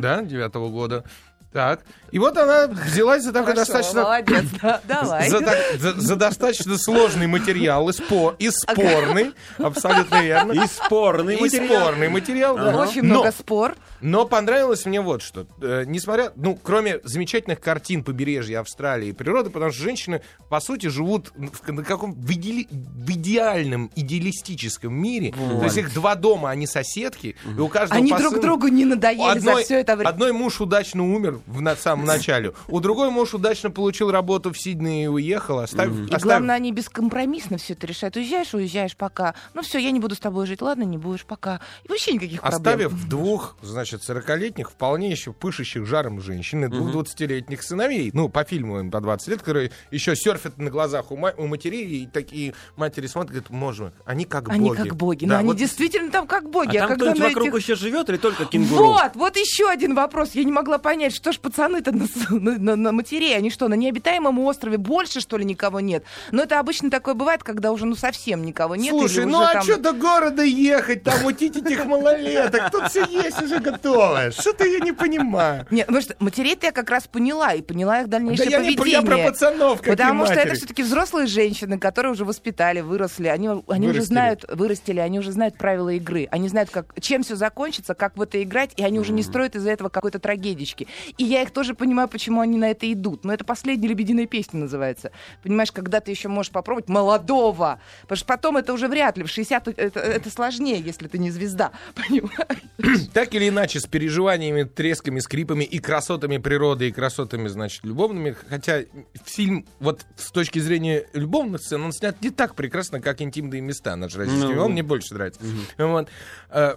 да, 0.00 0.22
девятого 0.22 0.68
года. 0.68 1.04
Так, 1.52 1.80
и 2.12 2.18
вот 2.18 2.36
она 2.36 2.66
взялась 2.66 3.22
за 3.22 3.32
такой 3.32 3.54
Хорошо, 3.54 3.72
достаточно... 3.72 4.02
молодец, 4.02 4.44
да, 4.62 4.80
давай. 4.88 5.28
За, 5.30 5.40
так- 5.40 5.58
за- 5.78 6.00
за 6.00 6.16
достаточно 6.16 6.78
сложный 6.78 7.26
материал 7.26 7.88
и, 7.88 7.92
спо- 7.92 8.34
и 8.38 8.50
спорный, 8.50 9.32
абсолютно 9.58 10.22
верно. 10.22 10.52
И 10.52 10.66
спорный 10.66 11.36
И 11.36 11.40
материал. 11.40 11.66
спорный 11.82 12.08
материал, 12.08 12.56
да. 12.56 12.76
Очень 12.76 13.02
Но- 13.02 13.14
много 13.20 13.32
спор. 13.32 13.76
Но 14.02 14.24
понравилось 14.24 14.86
мне 14.86 15.00
вот 15.02 15.20
что. 15.20 15.46
Э, 15.60 15.84
несмотря, 15.86 16.32
ну, 16.34 16.58
кроме 16.62 17.00
замечательных 17.04 17.60
картин 17.60 18.02
побережья 18.02 18.60
Австралии 18.60 19.08
и 19.08 19.12
природы, 19.12 19.50
потому 19.50 19.72
что 19.72 19.82
женщины, 19.82 20.22
по 20.48 20.58
сути, 20.60 20.86
живут 20.86 21.32
в, 21.36 21.70
на 21.70 21.82
каком 21.84 22.14
в, 22.14 22.30
идеали- 22.30 22.66
в 22.70 23.10
идеальном, 23.10 23.90
идеалистическом 23.94 24.94
мире. 24.94 25.32
То 25.32 25.64
есть 25.64 25.76
их 25.76 25.92
два 25.92 26.14
дома, 26.14 26.48
они 26.50 26.66
соседки, 26.66 27.36
и 27.56 27.60
у 27.60 27.68
каждого 27.68 27.98
Они 28.00 28.10
по 28.12 28.18
друг 28.18 28.40
другу 28.40 28.68
не 28.68 28.84
надоели 28.86 29.18
за 29.38 29.50
одной, 29.50 29.64
все 29.64 29.80
это 29.80 29.96
время. 29.96 30.08
одной 30.08 30.32
муж 30.32 30.60
удачно 30.60 31.02
умер, 31.04 31.40
в 31.46 31.60
на 31.60 31.76
самом 31.76 31.99
начале. 32.04 32.52
У 32.68 32.80
другой 32.80 33.10
муж 33.10 33.34
удачно 33.34 33.70
получил 33.70 34.10
работу 34.10 34.52
в 34.52 34.58
Сиднее 34.58 35.04
и 35.04 35.08
уехал, 35.08 35.58
оставив... 35.60 35.92
И 36.00 36.04
оставив- 36.04 36.22
главное, 36.22 36.54
они 36.56 36.72
бескомпромиссно 36.72 37.58
все 37.58 37.72
это 37.74 37.86
решают. 37.86 38.16
Уезжаешь, 38.16 38.54
уезжаешь, 38.54 38.96
пока. 38.96 39.34
Ну 39.54 39.62
все, 39.62 39.78
я 39.78 39.90
не 39.90 40.00
буду 40.00 40.14
с 40.14 40.18
тобой 40.20 40.46
жить. 40.46 40.62
Ладно, 40.62 40.82
не 40.84 40.98
будешь, 40.98 41.24
пока. 41.24 41.60
И 41.84 41.88
вообще 41.88 42.12
никаких 42.12 42.42
Оставив 42.44 42.90
проблем. 42.90 43.08
двух, 43.08 43.56
значит, 43.62 44.02
40-летних, 44.08 44.70
вполне 44.70 45.10
еще 45.10 45.32
пышущих 45.32 45.86
жаром 45.86 46.20
женщин 46.20 46.64
и 46.64 46.68
двух 46.68 46.90
20-летних 47.06 47.62
сыновей, 47.62 48.10
ну, 48.14 48.28
по 48.28 48.44
фильму 48.44 48.80
им 48.80 48.90
по 48.90 49.00
20 49.00 49.28
лет, 49.28 49.40
которые 49.40 49.70
еще 49.90 50.14
серфят 50.16 50.58
на 50.58 50.70
глазах 50.70 51.10
у, 51.10 51.16
ма- 51.16 51.34
у 51.36 51.46
матерей, 51.46 52.02
и 52.02 52.06
такие 52.06 52.54
матери 52.76 53.06
смотрят, 53.06 53.30
говорят, 53.32 53.50
можем, 53.50 53.92
они 54.04 54.24
как 54.24 54.48
Они 54.48 54.68
боги. 54.68 54.76
как 54.82 54.96
боги. 54.96 55.24
Да, 55.26 55.34
Но 55.34 55.38
они 55.40 55.48
вот 55.48 55.56
действительно 55.56 56.10
там 56.10 56.26
как 56.26 56.44
А 56.44 56.48
боги. 56.48 56.78
там 56.78 56.94
кто-нибудь 56.96 57.20
вокруг 57.20 57.48
этих- 57.48 57.56
еще 57.62 57.74
живет 57.74 58.08
или 58.08 58.16
только 58.16 58.44
кенгуру? 58.44 58.86
Вот, 58.88 59.10
вот 59.14 59.36
еще 59.36 59.68
один 59.68 59.94
вопрос. 59.94 60.32
Я 60.34 60.44
не 60.44 60.52
могла 60.52 60.78
понять, 60.78 61.14
что 61.14 61.32
ж 61.32 61.38
пацаны-то 61.38 61.89
на, 61.92 62.06
с- 62.06 62.30
на- 62.30 62.58
на- 62.58 62.76
на 62.76 62.92
матерей, 62.92 63.36
они 63.36 63.50
что, 63.50 63.68
на 63.68 63.74
необитаемом 63.74 64.38
острове 64.40 64.78
больше, 64.78 65.20
что 65.20 65.36
ли, 65.36 65.44
никого 65.44 65.80
нет? 65.80 66.04
Но 66.30 66.42
это 66.42 66.58
обычно 66.58 66.90
такое 66.90 67.14
бывает, 67.14 67.42
когда 67.42 67.72
уже, 67.72 67.86
ну, 67.86 67.94
совсем 67.96 68.44
никого 68.44 68.76
нет. 68.76 68.90
Слушай, 68.90 69.26
ну 69.26 69.40
а 69.40 69.52
там- 69.54 69.62
что 69.62 69.76
до 69.78 69.92
города 69.92 70.42
ехать, 70.42 71.02
там 71.02 71.24
утить 71.24 71.56
этих 71.56 71.84
малолеток? 71.84 72.70
Тут 72.70 72.88
все 72.90 73.04
есть 73.04 73.40
уже 73.42 73.58
готовое. 73.58 74.30
Что-то 74.30 74.64
я 74.64 74.78
не 74.80 74.92
понимаю. 74.92 75.66
Нет, 75.70 75.86
потому 75.86 76.02
что 76.02 76.14
матерей-то 76.18 76.66
я 76.66 76.72
как 76.72 76.90
раз 76.90 77.06
поняла, 77.06 77.54
и 77.54 77.62
поняла 77.62 78.00
их 78.00 78.08
Да 78.08 78.18
дальнейшее 78.18 78.50
я, 78.50 78.58
не, 78.60 78.70
я 78.72 78.76
поведение. 78.78 79.02
про 79.02 79.18
пацанов, 79.30 79.80
Потому 79.82 80.26
что 80.26 80.34
это 80.34 80.54
все-таки 80.54 80.82
взрослые 80.82 81.26
женщины, 81.26 81.78
которые 81.78 82.12
уже 82.12 82.24
воспитали, 82.24 82.80
выросли, 82.80 83.28
они, 83.28 83.48
они 83.68 83.88
уже 83.88 84.02
знают, 84.02 84.44
вырастили, 84.52 85.00
они 85.00 85.18
уже 85.18 85.32
знают 85.32 85.56
правила 85.56 85.88
игры, 85.90 86.28
они 86.30 86.48
знают, 86.48 86.70
как, 86.70 86.94
чем 87.00 87.22
все 87.22 87.36
закончится, 87.36 87.94
как 87.94 88.16
в 88.16 88.22
это 88.22 88.42
играть, 88.42 88.70
и 88.76 88.82
они 88.84 88.98
уже 88.98 89.12
не 89.12 89.22
строят 89.22 89.56
из-за 89.56 89.70
этого 89.70 89.88
какой-то 89.88 90.18
трагедички. 90.18 90.86
И 91.18 91.24
я 91.24 91.42
их 91.42 91.50
тоже 91.50 91.74
понимаю, 91.80 92.08
почему 92.08 92.42
они 92.42 92.58
на 92.58 92.70
это 92.70 92.90
идут. 92.92 93.24
Но 93.24 93.32
это 93.32 93.44
последняя 93.44 93.88
лебединая 93.88 94.26
песня 94.26 94.60
называется. 94.60 95.10
Понимаешь, 95.42 95.72
когда 95.72 96.00
ты 96.00 96.10
еще 96.10 96.28
можешь 96.28 96.52
попробовать 96.52 96.88
молодого, 96.88 97.80
потому 98.02 98.16
что 98.16 98.26
потом 98.26 98.56
это 98.58 98.74
уже 98.74 98.86
вряд 98.86 99.16
ли, 99.16 99.24
в 99.24 99.28
60 99.28 99.68
это, 99.68 99.98
это 99.98 100.30
сложнее, 100.30 100.80
если 100.80 101.08
ты 101.08 101.18
не 101.18 101.30
звезда, 101.30 101.72
понимаешь? 101.94 103.08
Так 103.14 103.34
или 103.34 103.48
иначе, 103.48 103.80
с 103.80 103.86
переживаниями, 103.86 104.64
тресками, 104.64 105.20
скрипами 105.20 105.64
и 105.64 105.78
красотами 105.78 106.36
природы, 106.36 106.88
и 106.88 106.92
красотами, 106.92 107.48
значит, 107.48 107.82
любовными. 107.84 108.36
Хотя 108.48 108.82
фильм, 109.24 109.66
вот 109.80 110.04
с 110.16 110.30
точки 110.30 110.58
зрения 110.58 111.06
любовных 111.14 111.62
сцен, 111.62 111.82
он 111.82 111.92
снят 111.92 112.20
не 112.20 112.30
так 112.30 112.54
прекрасно, 112.54 113.00
как 113.00 113.22
«Интимные 113.22 113.62
места» 113.62 113.96
наш 113.96 114.14
российский. 114.16 114.52
Ну. 114.52 114.64
Он 114.66 114.72
мне 114.72 114.82
больше 114.82 115.14
нравится. 115.14 115.40
Вот. 115.78 116.08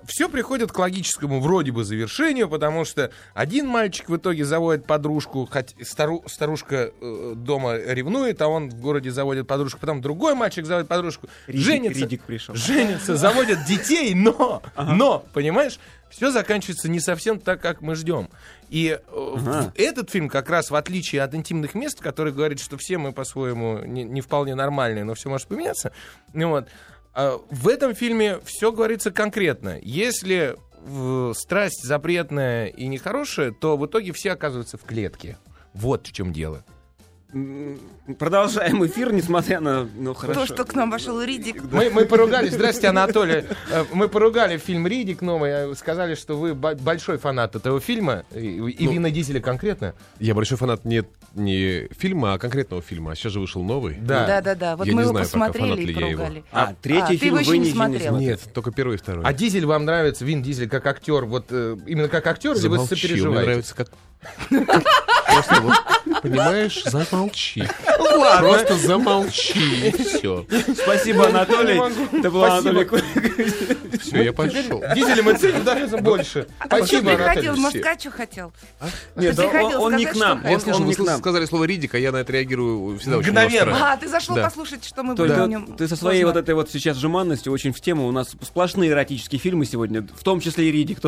все 0.05 0.29
приходит 0.29 0.71
к 0.71 0.79
логическому 0.79 1.41
вроде 1.41 1.71
бы 1.71 1.83
завершению, 1.83 2.47
потому 2.47 2.85
что 2.85 3.11
один 3.33 3.67
мальчик 3.67 4.07
в 4.07 4.15
итоге 4.15 4.45
заводит 4.45 4.85
подружку, 4.93 5.49
хоть 5.51 5.73
стару- 5.81 6.23
старушка 6.27 6.91
э, 7.01 7.33
дома 7.35 7.77
ревнует, 7.77 8.39
а 8.43 8.47
он 8.47 8.69
в 8.69 8.79
городе 8.79 9.09
заводит 9.09 9.47
подружку, 9.47 9.79
потом 9.79 10.01
другой 10.01 10.35
мальчик 10.35 10.65
заводит 10.67 10.87
подружку, 10.87 11.27
Ридик- 11.47 11.57
женится, 11.61 11.99
Ридик 12.01 12.21
пришел. 12.23 12.53
женятся, 12.53 13.15
заводят 13.15 13.65
детей, 13.65 14.13
но, 14.13 14.61
но, 14.77 15.25
понимаешь, 15.33 15.79
все 16.11 16.29
заканчивается 16.29 16.89
не 16.89 16.99
совсем 16.99 17.39
так, 17.39 17.59
как 17.59 17.81
мы 17.81 17.95
ждем. 17.95 18.29
И 18.69 18.89
э, 18.89 18.99
Ага. 19.35 19.73
этот 19.75 20.11
фильм 20.11 20.29
как 20.29 20.47
раз, 20.49 20.69
в 20.69 20.75
отличие 20.75 21.23
от 21.23 21.33
интимных 21.33 21.73
мест, 21.73 21.99
который 21.99 22.31
говорит, 22.31 22.59
что 22.59 22.77
все 22.77 22.99
мы 22.99 23.13
по-своему 23.13 23.79
не, 23.79 24.03
не 24.03 24.21
вполне 24.21 24.53
нормальные, 24.53 25.05
но 25.05 25.15
все 25.15 25.29
может 25.29 25.47
поменяться, 25.47 25.91
ну 26.33 26.49
вот, 26.49 26.67
а 27.15 27.39
в 27.49 27.67
этом 27.67 27.95
фильме 27.95 28.39
все 28.45 28.71
говорится 28.71 29.09
конкретно. 29.11 29.79
Если 29.81 30.55
страсть 31.35 31.83
запретная 31.83 32.67
и 32.67 32.87
нехорошая, 32.87 33.51
то 33.51 33.77
в 33.77 33.85
итоге 33.85 34.11
все 34.13 34.31
оказываются 34.31 34.77
в 34.77 34.83
клетке. 34.83 35.37
Вот 35.73 36.07
в 36.07 36.11
чем 36.11 36.33
дело. 36.33 36.63
Продолжаем 38.19 38.85
эфир, 38.85 39.11
несмотря 39.13 39.59
на... 39.59 39.87
Ну, 39.95 40.13
хорошо. 40.13 40.41
То, 40.41 40.45
что 40.53 40.65
к 40.65 40.75
нам 40.75 40.91
вошел 40.91 41.21
Ридик. 41.21 41.63
Мы, 41.71 41.89
мы 41.89 42.05
поругались, 42.05 42.53
здрасте, 42.53 42.87
Анатолий. 42.87 43.45
Э, 43.71 43.85
Мы 43.93 44.07
поругали 44.09 44.57
фильм 44.57 44.85
«Ридик» 44.87 45.21
новый, 45.21 45.49
э, 45.71 45.75
сказали, 45.75 46.15
что 46.15 46.37
вы 46.37 46.53
бо- 46.53 46.75
большой 46.75 47.17
фанат 47.17 47.55
этого 47.55 47.79
фильма, 47.79 48.23
и, 48.35 48.39
и 48.57 48.85
Ну, 48.85 48.91
Вина 48.91 49.09
Дизеля 49.09 49.39
конкретно. 49.39 49.93
Я 50.19 50.35
большой 50.35 50.57
фанат 50.57 50.83
не, 50.85 51.03
не 51.33 51.87
фильма, 51.97 52.33
а 52.33 52.37
конкретного 52.39 52.81
фильма. 52.81 53.11
А 53.13 53.15
сейчас 53.15 53.31
же 53.33 53.39
вышел 53.39 53.63
новый. 53.63 53.95
Да. 53.99 54.27
Да, 54.27 54.41
да, 54.41 54.55
да. 54.55 54.75
Вот 54.75 54.85
Я 54.85 54.93
мы 54.93 55.03
не 55.03 55.09
его 55.09 55.11
знаю 55.13 55.25
пока, 55.25 55.39
посмотрели 55.47 55.85
фанат 55.85 55.89
и 55.89 55.93
поругали. 55.93 56.43
А, 56.51 56.73
третий 56.81 57.15
А, 57.15 57.17
фильм 57.17 57.35
вы 57.35 57.57
не 57.57 57.71
смотрел. 57.71 58.09
смотрели. 58.09 58.29
Нет, 58.31 58.41
только 58.53 58.71
первый 58.71 58.95
и 58.95 58.97
второй. 58.97 59.23
А 59.25 59.33
Дизель 59.33 59.65
вам 59.65 59.85
нравится, 59.85 60.25
Вин 60.25 60.43
Дизель 60.43 60.67
как 60.69 60.85
актер, 60.85 61.25
вот 61.25 61.45
э, 61.51 61.77
именно 61.87 62.09
как 62.09 62.27
актер, 62.27 62.51
или 62.51 62.67
вы 62.67 62.77
Замолчи, 62.77 62.81
он 62.81 62.87
мне 62.91 63.01
сопереживаете? 63.01 63.45
нравится 63.45 63.75
как... 63.75 63.89
Просто 64.49 65.61
вот, 65.61 66.21
понимаешь, 66.21 66.83
замолчи. 66.85 67.63
Просто 68.39 68.75
замолчи, 68.77 69.87
и 69.89 69.91
все. 69.91 70.45
Спасибо, 70.75 71.27
Анатолий. 71.27 71.79
Это 72.19 72.29
был 72.31 72.45
Спасибо. 72.45 72.69
Анатолий 72.81 73.97
Все, 73.99 74.21
я 74.23 74.33
пошел. 74.33 74.83
Дизеля 74.95 75.23
мы 75.23 75.33
ценим 75.37 75.63
даже 75.63 75.87
больше. 75.97 76.47
А 76.59 76.65
Спасибо, 76.67 77.15
приходил? 77.15 77.25
Анатолий. 77.53 77.61
Может, 77.61 77.81
сказать, 77.81 78.01
что 78.01 78.11
хотел? 78.11 78.53
Нет, 79.15 79.35
Ты 79.35 79.43
он- 79.43 79.49
приходил 79.51 79.89
не 79.91 80.05
к 80.05 80.15
нам. 80.15 80.41
хотел? 80.41 80.75
он 80.75 80.81
вы 80.83 80.87
не 80.89 80.95
к 80.95 80.99
нам. 80.99 81.19
сказали 81.19 81.45
слово 81.45 81.63
«ридик», 81.65 81.95
а 81.95 81.97
я 81.99 82.11
на 82.11 82.17
это 82.17 82.31
реагирую 82.33 82.99
всегда 82.99 83.17
очень 83.17 83.29
Мгновенно. 83.31 83.71
остро. 83.73 83.85
А, 83.93 83.97
ты 83.97 84.07
зашел 84.07 84.35
послушать, 84.35 84.85
что 84.85 85.03
мы 85.03 85.15
будем 85.15 85.35
ты, 85.35 85.41
о 85.41 85.47
нем 85.47 85.65
ты 85.75 85.87
со 85.87 85.95
своей 85.95 86.23
вот 86.25 86.35
этой 86.37 86.53
вот 86.53 86.69
сейчас 86.69 86.97
жеманностью 86.97 87.51
очень 87.51 87.73
в 87.73 87.81
тему. 87.81 88.07
У 88.07 88.11
нас 88.11 88.35
сплошные 88.41 88.91
эротические 88.91 89.39
фильмы 89.39 89.65
сегодня, 89.65 90.01
в 90.15 90.23
том 90.23 90.39
числе 90.39 90.69
и 90.69 90.71
Ридик. 90.71 90.99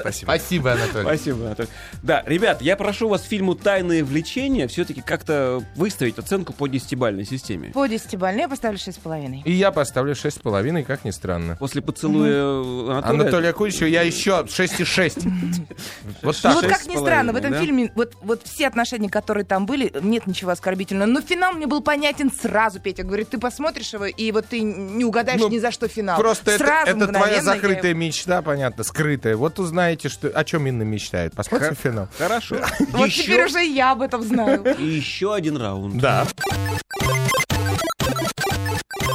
Спасибо. 0.00 0.24
Спасибо, 0.30 0.72
Анатолий. 0.72 1.04
Спасибо, 1.20 1.46
Анатолий. 1.46 1.68
Да, 2.02 2.22
ребят, 2.26 2.62
я 2.62 2.76
прошу 2.76 3.08
вас 3.08 3.22
фильму 3.22 3.54
«Тайные 3.54 4.02
влечения» 4.02 4.66
все-таки 4.68 5.02
как-то 5.02 5.62
выставить 5.76 6.18
оценку 6.18 6.52
по 6.52 6.66
десятибальной 6.66 7.26
системе. 7.26 7.70
По 7.74 7.86
десятибалльной 7.86 8.42
я 8.42 8.48
поставлю 8.48 8.78
шесть 8.78 8.96
с 8.96 9.00
половиной. 9.00 9.42
И 9.44 9.52
я 9.52 9.70
поставлю 9.70 10.14
6,5, 10.14 10.84
как 10.84 11.04
ни 11.04 11.10
странно. 11.10 11.56
После 11.56 11.82
поцелуя 11.82 12.60
Анатолия... 12.90 13.20
Анатолия 13.22 13.52
Куличева 13.52 13.88
я 13.88 14.02
еще 14.02 14.46
6,6. 14.46 15.30
Вот 16.22 16.36
Ну 16.42 16.42
так. 16.42 16.54
вот 16.54 16.64
шесть 16.64 16.74
как 16.74 16.86
ни 16.86 16.96
странно, 16.96 17.32
в 17.32 17.36
этом 17.36 17.54
фильме 17.54 17.92
вот, 17.94 18.14
вот 18.22 18.42
все 18.44 18.66
отношения, 18.66 19.08
которые 19.08 19.44
там 19.44 19.66
были, 19.66 19.92
нет 20.02 20.26
ничего 20.26 20.50
оскорбительного. 20.50 21.08
Но 21.08 21.20
финал 21.20 21.52
мне 21.52 21.66
был 21.66 21.82
понятен 21.82 22.30
сразу, 22.32 22.80
Петя. 22.80 23.02
Говорит, 23.02 23.28
ты 23.30 23.38
посмотришь 23.38 23.92
его, 23.92 24.06
и 24.06 24.32
вот 24.32 24.46
ты 24.46 24.60
не 24.60 25.04
угадаешь 25.04 25.40
Ну, 25.40 25.48
ни 25.48 25.58
за 25.58 25.70
что 25.70 25.88
финал. 25.88 26.18
Просто 26.18 26.52
это, 26.52 26.64
Сразу, 26.64 26.96
это 26.96 27.08
твоя 27.08 27.42
закрытая 27.42 27.94
мечта, 27.94 28.42
понятно, 28.42 28.84
скрытая. 28.84 29.36
Вот 29.36 29.58
узнаете, 29.58 30.08
что, 30.08 30.28
о 30.28 30.44
чем 30.44 30.66
Инна 30.66 30.82
мечтает. 31.10 31.34
Посмотрим 31.34 31.74
финал. 31.74 32.08
Хорошо. 32.18 32.56
Вот 32.92 33.06
Еще- 33.06 33.22
теперь 33.24 33.44
уже 33.44 33.64
я 33.64 33.92
об 33.92 34.02
этом 34.02 34.22
знаю. 34.22 34.64
И 34.78 34.84
еще 34.84 35.34
один 35.34 35.56
раунд. 35.56 35.98
Да. 36.00 36.26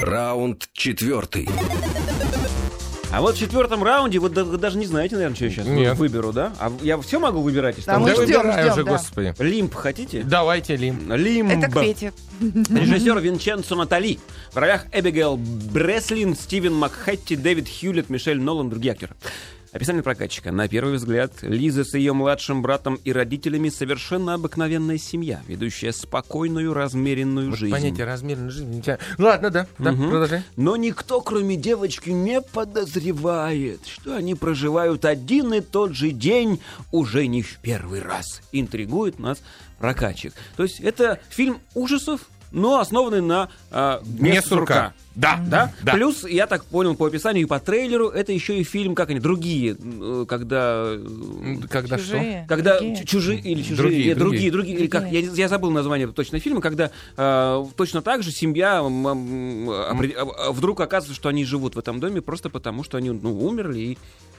Раунд 0.02 0.70
четвертый. 0.74 1.50
А 3.12 3.22
вот 3.22 3.36
в 3.36 3.40
четвертом 3.40 3.82
раунде 3.82 4.20
вы 4.20 4.28
даже 4.30 4.78
не 4.78 4.86
знаете, 4.86 5.16
наверное, 5.16 5.36
что 5.36 5.46
я 5.46 5.52
сейчас 5.52 5.66
Нет. 5.68 5.96
выберу, 5.98 6.34
да? 6.34 6.52
А 6.60 6.70
я 6.82 7.00
все 7.00 7.18
могу 7.18 7.40
выбирать? 7.42 7.80
из 7.80 7.86
Да, 7.86 7.98
мы 7.98 8.12
ждем, 8.12 8.26
ждем, 8.26 8.50
уже, 8.50 8.84
да. 8.84 8.92
господи. 8.92 9.34
Лимб 9.40 9.74
хотите? 9.74 10.24
Давайте, 10.24 10.76
Лим. 10.76 11.14
Лимб. 11.14 11.50
Это 11.50 11.70
к 11.72 11.74
Пете. 11.80 12.12
Режиссер 12.42 13.18
Винченцо 13.20 13.76
Натали. 13.76 14.20
В 14.52 14.58
ролях 14.58 14.86
Эбигейл 14.92 15.38
Бреслин, 15.38 16.36
Стивен 16.36 16.74
Макхетти, 16.74 17.38
Дэвид 17.38 17.70
Хьюлетт, 17.70 18.10
Мишель 18.10 18.42
Нолан, 18.42 18.70
другие 18.70 18.92
актеры. 18.94 19.16
Описание 19.76 20.02
прокатчика. 20.04 20.54
На 20.54 20.70
первый 20.70 20.96
взгляд, 20.96 21.34
Лиза 21.42 21.84
с 21.84 21.94
ее 21.96 22.14
младшим 22.14 22.62
братом 22.62 22.96
и 23.04 23.12
родителями 23.12 23.68
совершенно 23.68 24.34
обыкновенная 24.36 24.98
семья, 24.98 25.42
ведущая 25.50 25.92
спокойную, 25.92 26.74
размеренную 26.74 27.50
Вот 27.50 27.60
жизнь. 27.60 27.74
понятие 27.74 28.06
размерной 28.06 28.52
жизни. 28.52 28.80
у 28.80 28.82
тебя- 28.82 29.00
Ладно, 29.18 29.50
да, 29.50 29.68
да, 29.78 29.92
Мгм. 29.92 30.10
продолжай. 30.12 30.44
Но 30.56 30.78
никто, 30.78 31.20
кроме 31.20 31.58
девочки, 31.58 32.10
не 32.12 32.40
подозревает, 32.42 33.86
что 33.86 34.16
они 34.16 34.34
проживают 34.34 35.04
один 35.04 35.54
и 35.54 35.60
тот 35.60 35.92
же 35.94 36.12
день 36.12 36.62
уже 36.94 37.28
не 37.28 37.42
в 37.42 37.58
первый 37.58 38.02
раз. 38.02 38.42
Интригует 38.54 39.20
нас 39.20 39.42
прокатчик. 39.78 40.34
То 40.56 40.64
есть 40.64 40.80
это 40.80 41.20
фильм 41.28 41.60
ужасов, 41.74 42.22
но 42.56 42.80
основанный 42.80 43.22
на 43.22 43.50
а, 43.70 44.02
«Дне 44.04 44.32
«Дне 44.32 44.42
сурка». 44.42 44.94
Да, 45.16 45.40
да, 45.48 45.72
Да. 45.82 45.94
Плюс, 45.94 46.26
я 46.28 46.46
так 46.46 46.66
понял 46.66 46.94
по 46.96 47.06
описанию 47.06 47.44
и 47.46 47.48
по 47.48 47.58
трейлеру, 47.60 48.10
это 48.10 48.34
еще 48.34 48.60
и 48.60 48.64
фильм, 48.66 48.96
как 48.96 49.10
они, 49.12 49.20
другие, 49.22 49.78
э, 49.80 50.26
когда... 50.28 50.84
э, 50.88 51.58
Когда 51.70 51.98
что? 51.98 52.06
Чужие. 52.18 52.46
Когда 52.50 52.78
другие. 52.80 52.96
чу- 52.98 53.06
чужие 53.06 53.40
или 53.40 53.62
чужие, 53.62 53.78
Другие, 53.78 54.06
нет, 54.08 54.18
другие, 54.18 54.52
другие. 54.52 54.52
другие, 54.52 54.78
или 54.80 54.88
как, 54.88 55.10
я, 55.10 55.20
я 55.22 55.48
забыл 55.48 55.72
название 55.72 56.08
точно 56.08 56.40
фильма, 56.42 56.60
когда 56.60 56.92
э, 57.16 57.66
точно 57.78 58.02
так 58.02 58.24
же 58.24 58.32
семья 58.32 58.80
м, 58.80 59.08
м, 59.08 59.70
опре- 59.70 60.16
а 60.18 60.52
вдруг 60.52 60.82
оказывается, 60.82 61.16
что 61.16 61.30
они 61.30 61.46
живут 61.46 61.76
в 61.76 61.80
этом 61.80 62.02
доме 62.02 62.22
просто 62.22 62.50
потому, 62.50 62.84
что 62.84 62.98
они 62.98 63.12
ну, 63.12 63.40
умерли. 63.46 63.80
И... 63.80 63.98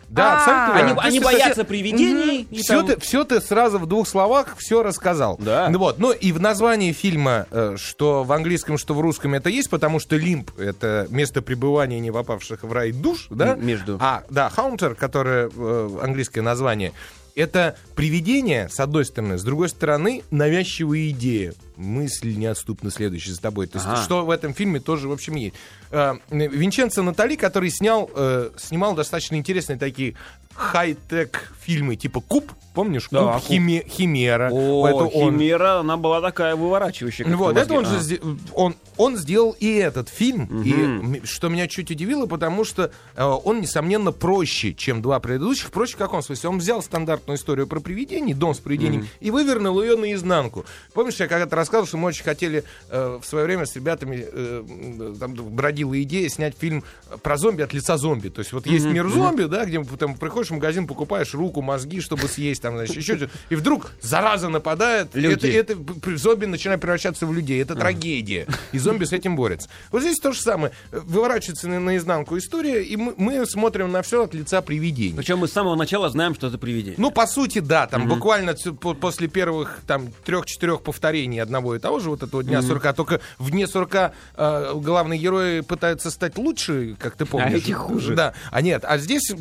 Да, 0.09 0.35
А, 0.35 0.37
абсолютно 0.39 0.75
Они, 0.75 0.87
верно. 0.89 1.03
они 1.03 1.21
боятся 1.21 1.65
привидений. 1.65 2.49
Все 2.53 2.79
там- 2.79 2.87
ты, 2.87 3.01
все 3.01 3.25
ты 3.25 3.41
сразу 3.41 3.79
в 3.79 3.87
двух 3.87 4.07
словах 4.09 4.55
все 4.59 4.83
рассказал. 4.83 5.37
Да. 5.41 5.69
Ну 5.69 5.79
вот, 5.79 5.99
ну 5.99 6.13
и 6.13 6.33
в 6.33 6.41
названии 6.41 6.93
фильма, 6.93 7.47
э, 7.51 7.77
что 7.77 8.23
в 8.25 8.33
английском, 8.33 8.79
что 8.79 8.95
в 8.95 9.01
русском 9.01 9.35
это 9.35 9.49
есть, 9.51 9.69
потому 9.71 9.99
что 9.99 10.17
лимб 10.17 10.51
это 10.59 11.07
место 11.11 11.43
пребывания 11.43 11.99
не 12.01 12.13
попавших 12.13 12.63
в 12.63 12.73
рай 12.73 12.93
душ, 12.93 13.27
да? 13.31 13.55
М, 13.55 13.67
между. 13.67 13.97
А, 14.01 14.23
да, 14.31 14.49
хаунтер, 14.49 14.95
которое 14.95 15.51
э, 15.55 15.99
английское 16.03 16.41
название. 16.43 16.93
это 17.35 17.77
привидение, 17.95 18.69
с 18.71 18.81
одной 18.81 19.05
стороны, 19.05 19.37
с 19.37 19.43
другой 19.43 19.69
стороны, 19.69 20.23
навязчивая 20.31 21.11
идея. 21.11 21.53
Мысль 21.77 22.35
неотступно 22.35 22.91
следующая 22.91 23.33
за 23.33 23.41
тобой. 23.43 23.67
То 23.67 23.77
есть, 23.79 23.87
Ага. 23.87 24.03
что 24.03 24.25
в 24.25 24.31
этом 24.31 24.55
фильме 24.55 24.81
тоже, 24.81 25.09
в 25.09 25.13
общем, 25.13 25.35
есть. 25.37 25.55
Э, 25.91 26.15
Винченцо 26.31 27.03
Натали, 27.03 27.37
который 27.37 27.71
снял, 27.71 28.11
э, 28.15 28.51
снимал 28.57 28.95
достаточно 28.95 29.37
интересные 29.37 29.79
такие 29.79 30.15
хай-тек 30.55 31.53
фильмы, 31.61 31.97
типа 31.97 32.21
«Куб», 32.23 32.51
помнишь? 32.75 33.09
Да, 33.11 33.35
«Куб». 33.35 33.51
«Химе- 33.51 33.87
«Химера». 33.87 34.49
О, 34.51 34.87
Это 34.89 35.05
он. 35.05 35.35
Химера, 35.39 35.81
она 35.81 35.99
была 35.99 36.23
такая 36.23 36.57
выворачивающая. 36.57 37.27
Вот, 37.37 37.57
это 37.59 37.75
он 37.75 37.85
же 37.85 38.19
А. 38.23 38.37
он, 38.55 38.75
он 38.97 39.17
сделал 39.19 39.55
и 39.61 39.71
этот 39.75 40.09
фильм, 40.09 40.63
и 40.63 40.73
м- 40.73 41.27
что 41.27 41.49
меня 41.51 41.69
чуть 41.69 41.91
удивило, 41.91 42.25
потому 42.25 42.65
что 42.65 42.91
э, 43.17 43.23
он, 43.23 43.61
несомненно, 43.61 44.13
проще, 44.13 44.73
чем 44.73 45.03
два 45.03 45.21
предыдущих. 45.21 45.71
Проще 45.71 45.95
в 45.95 45.99
каком 45.99 46.23
смысле? 46.23 46.49
Он 46.49 46.59
взял 46.59 46.83
стандартную 46.83 47.37
историю 47.37 47.67
про 47.67 47.81
привидений, 47.81 48.33
дом 48.33 48.55
с 48.55 48.59
привидением, 48.59 49.07
и 49.21 49.31
вывернул 49.31 49.83
ее 49.83 49.97
наизнанку. 49.97 50.65
Помнишь, 50.95 51.17
я 51.17 51.29
когда-то 51.29 51.55
рассказывал, 51.67 51.87
что 51.87 51.97
мы 51.99 52.09
очень 52.09 52.25
хотели 52.25 52.65
э, 52.91 53.19
в 53.21 53.27
свое 53.27 53.45
время 53.45 53.67
с 53.67 53.75
ребятами, 53.75 54.25
э, 54.27 55.15
там 55.21 55.35
бродила 55.35 56.01
идея 56.03 56.29
снять 56.29 56.55
фильм 56.59 56.85
про 57.23 57.37
зомби 57.37 57.63
от 57.63 57.73
лица 57.73 57.97
зомби. 57.97 58.29
То 58.29 58.41
есть 58.41 58.53
вот 58.53 58.67
есть 58.67 58.87
мир 58.87 59.09
зомби, 59.09 59.45
да, 59.45 59.65
где 59.65 59.83
там 59.85 60.17
приходишь 60.17 60.51
в 60.51 60.55
магазин, 60.55 60.87
покупаешь 60.87 61.35
руку, 61.35 61.63
мозги, 61.63 62.01
чтобы 62.01 62.29
съесть, 62.29 62.63
там, 62.63 62.77
значит, 62.77 62.97
еще 62.97 63.17
что-то. 63.17 63.33
И 63.51 63.55
вдруг 63.57 63.93
зараза 64.01 64.49
нападает, 64.49 65.09
Люди. 65.15 65.49
это, 65.49 65.73
это 65.75 66.17
зомби 66.17 66.47
начинают 66.47 66.81
превращаться 66.81 67.27
в 67.27 67.33
людей. 67.33 67.61
Это 67.63 67.75
трагедия. 67.75 68.47
И 68.73 68.79
зомби 68.79 69.05
с 69.05 69.13
этим 69.13 69.37
борются. 69.37 69.69
Вот 69.91 70.03
здесь 70.03 70.19
то 70.19 70.33
же 70.33 70.41
самое. 70.41 70.73
Э, 70.93 71.01
Выворачивается 71.05 71.69
на, 71.69 71.81
наизнанку 71.81 72.37
история, 72.39 72.83
и 72.83 72.97
мы, 72.97 73.15
мы 73.17 73.47
смотрим 73.47 73.91
на 73.91 74.03
все 74.03 74.25
от 74.25 74.35
лица 74.35 74.61
привидений. 74.63 75.17
Причем 75.17 75.39
мы 75.39 75.49
с 75.49 75.53
самого 75.53 75.75
начала 75.75 76.09
знаем, 76.11 76.35
что 76.35 76.49
это 76.49 76.59
привидение. 76.59 76.97
Ну, 76.99 77.11
по 77.11 77.27
сути, 77.27 77.59
да, 77.61 77.87
там 77.87 78.07
буквально 78.09 78.55
ц- 78.55 78.73
по- 78.73 78.95
после 78.95 79.29
первых 79.29 79.81
там 79.87 80.09
трех-четырех 80.25 80.83
повторений 80.83 81.41
одного 81.41 81.56
и 81.75 81.79
того 81.79 82.01
же 82.01 82.11
вот 82.11 82.23
этого 82.23 82.43
дня 82.43 82.63
сурка, 82.63 82.93
только 82.93 83.21
в 83.39 83.51
дне 83.51 83.67
сурка 83.67 84.13
э, 84.37 84.73
главные 84.77 85.19
герои 85.19 85.61
пытаются 85.61 86.11
стать 86.11 86.39
лучше, 86.39 86.97
как 86.99 87.17
ты 87.17 87.27
помнишь. 87.27 87.63
эти 87.63 87.73
хуже. 87.73 88.15
Да, 88.15 88.35
а 88.51 88.63
нет, 88.63 88.85
а 88.85 88.99
здесь 88.99 89.33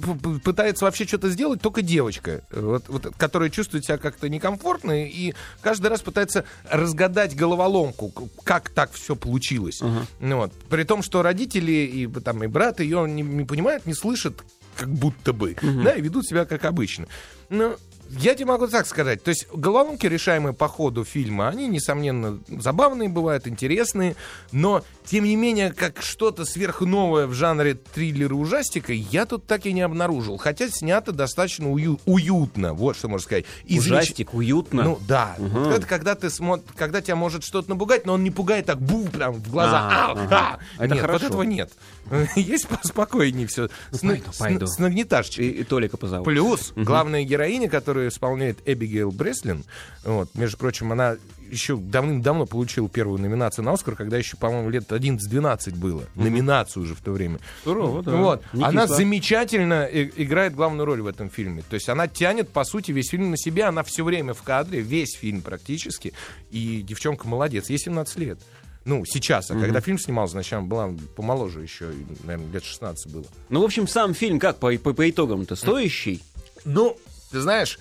пытается 0.43 0.85
вообще 0.85 1.05
что-то 1.05 1.29
сделать 1.29 1.61
только 1.61 1.81
девочка, 1.81 2.41
вот, 2.51 2.85
вот, 2.87 3.13
которая 3.17 3.49
чувствует 3.49 3.85
себя 3.85 3.97
как-то 3.97 4.29
некомфортно 4.29 5.05
и 5.05 5.33
каждый 5.61 5.87
раз 5.87 6.01
пытается 6.01 6.45
разгадать 6.69 7.35
головоломку, 7.35 8.11
как 8.43 8.69
так 8.69 8.91
все 8.93 9.15
получилось. 9.15 9.81
Ну, 10.19 10.37
вот. 10.37 10.53
При 10.69 10.83
том, 10.83 11.03
что 11.03 11.21
родители 11.21 11.71
и, 11.71 12.07
там, 12.07 12.43
и 12.43 12.47
брат 12.47 12.79
ее 12.79 13.07
не, 13.07 13.21
не 13.21 13.45
понимают, 13.45 13.85
не 13.85 13.93
слышат, 13.93 14.43
как 14.75 14.89
будто 14.89 15.33
бы, 15.33 15.55
да, 15.61 15.93
и 15.93 16.01
ведут 16.01 16.25
себя 16.27 16.45
как 16.45 16.65
обычно. 16.65 17.07
Но 17.49 17.75
я 18.09 18.35
тебе 18.35 18.45
могу 18.47 18.67
так 18.67 18.85
сказать. 18.85 19.23
То 19.23 19.29
есть 19.29 19.47
головоломки, 19.51 20.05
решаемые 20.05 20.53
по 20.53 20.67
ходу 20.67 21.03
фильма, 21.03 21.49
они, 21.49 21.67
несомненно, 21.67 22.39
забавные 22.47 23.09
бывают, 23.09 23.47
интересные, 23.47 24.15
но, 24.51 24.83
тем 25.05 25.23
не 25.25 25.35
менее, 25.35 25.71
как 25.71 26.01
что-то 26.01 26.45
сверхновое 26.45 27.27
в 27.27 27.33
жанре 27.33 27.75
триллера 27.75 28.33
ужастика 28.33 28.91
я 28.93 29.25
тут 29.25 29.45
так 29.45 29.65
и 29.65 29.73
не 29.73 29.81
обнаружил. 29.81 30.37
Хотя 30.37 30.69
снято 30.69 31.11
достаточно 31.11 31.69
ую- 31.71 31.99
уютно, 32.05 32.73
вот 32.73 32.95
что 32.97 33.07
можно 33.07 33.23
сказать. 33.23 33.45
И 33.65 33.79
Ужастик, 33.79 34.33
уютно. 34.33 34.83
ну 34.83 34.99
да, 35.07 35.35
Вот 35.37 35.73
это 35.73 35.85
когда 35.87 36.15
ты 36.15 36.29
смотришь, 36.29 36.67
когда 36.75 37.01
тебя 37.01 37.15
может 37.15 37.43
что-то 37.43 37.69
напугать, 37.69 38.05
но 38.05 38.13
он 38.13 38.23
не 38.23 38.31
пугает 38.31 38.65
так 38.65 38.79
бу 38.81 39.05
прям 39.07 39.33
в 39.33 39.49
глаза. 39.51 39.89
А, 39.91 40.05
Ау, 40.11 40.17
ага. 40.17 40.59
а! 40.77 40.83
Это 40.83 40.93
нет, 40.95 41.01
хорошо. 41.01 41.19
вот 41.19 41.27
этого 41.29 41.41
нет. 41.43 41.71
Есть 42.35 42.67
поспокойнее 42.67 43.47
все. 43.47 43.69
С, 43.91 43.99
пойду, 43.99 44.31
с- 44.31 44.37
пойду. 44.37 44.67
с 44.67 44.79
нагнеташечкой. 44.79 45.47
и, 45.47 45.49
и 45.61 45.63
Толика 45.63 45.97
позову. 45.97 46.23
Плюс 46.23 46.73
главная 46.75 47.23
героиня, 47.23 47.69
которую 47.69 48.09
исполняет 48.09 48.59
Эбигейл 48.65 49.11
Бреслин, 49.11 49.63
вот, 50.03 50.29
между 50.35 50.57
прочим, 50.57 50.91
она 50.91 51.17
еще 51.51 51.77
давным-давно 51.77 52.45
получила 52.45 52.89
первую 52.89 53.19
номинацию 53.19 53.65
на 53.65 53.73
Оскар, 53.73 53.95
когда 53.95 54.17
еще, 54.17 54.37
по-моему, 54.37 54.69
лет 54.69 54.91
11-12 54.91 55.75
было. 55.75 56.03
Номинацию 56.15 56.83
уже 56.83 56.95
в 56.95 57.01
то 57.01 57.11
время. 57.11 57.39
Здорово, 57.63 58.03
да. 58.03 58.11
Вот. 58.15 58.43
Она 58.61 58.87
замечательно 58.87 59.85
и- 59.85 60.11
играет 60.23 60.55
главную 60.55 60.85
роль 60.85 61.01
в 61.01 61.07
этом 61.07 61.29
фильме. 61.29 61.63
То 61.69 61.75
есть 61.75 61.89
она 61.89 62.07
тянет, 62.07 62.49
по 62.49 62.63
сути, 62.63 62.91
весь 62.91 63.09
фильм 63.09 63.31
на 63.31 63.37
себя. 63.37 63.69
Она 63.69 63.83
все 63.83 64.03
время 64.03 64.33
в 64.33 64.41
кадре, 64.43 64.81
весь 64.81 65.15
фильм 65.15 65.41
практически. 65.41 66.13
И 66.51 66.81
девчонка 66.81 67.27
молодец. 67.27 67.69
Ей 67.69 67.77
17 67.77 68.17
лет. 68.17 68.39
Ну, 68.85 69.03
сейчас. 69.05 69.49
А 69.49 69.59
когда 69.59 69.81
фильм 69.81 69.97
снимался, 69.97 70.33
значит, 70.33 70.53
она 70.53 70.61
была 70.67 70.93
помоложе 71.15 71.61
еще, 71.61 71.89
наверное, 72.23 72.51
лет 72.53 72.63
16 72.63 73.11
было. 73.11 73.25
Ну, 73.49 73.61
в 73.61 73.63
общем, 73.63 73.87
сам 73.87 74.13
фильм 74.13 74.39
как 74.39 74.57
по, 74.59 74.71
по, 74.77 74.93
по 74.93 75.09
итогам-то 75.09 75.55
стоящий? 75.55 76.21
Ну, 76.65 76.95
ты 77.31 77.41
знаешь, 77.41 77.79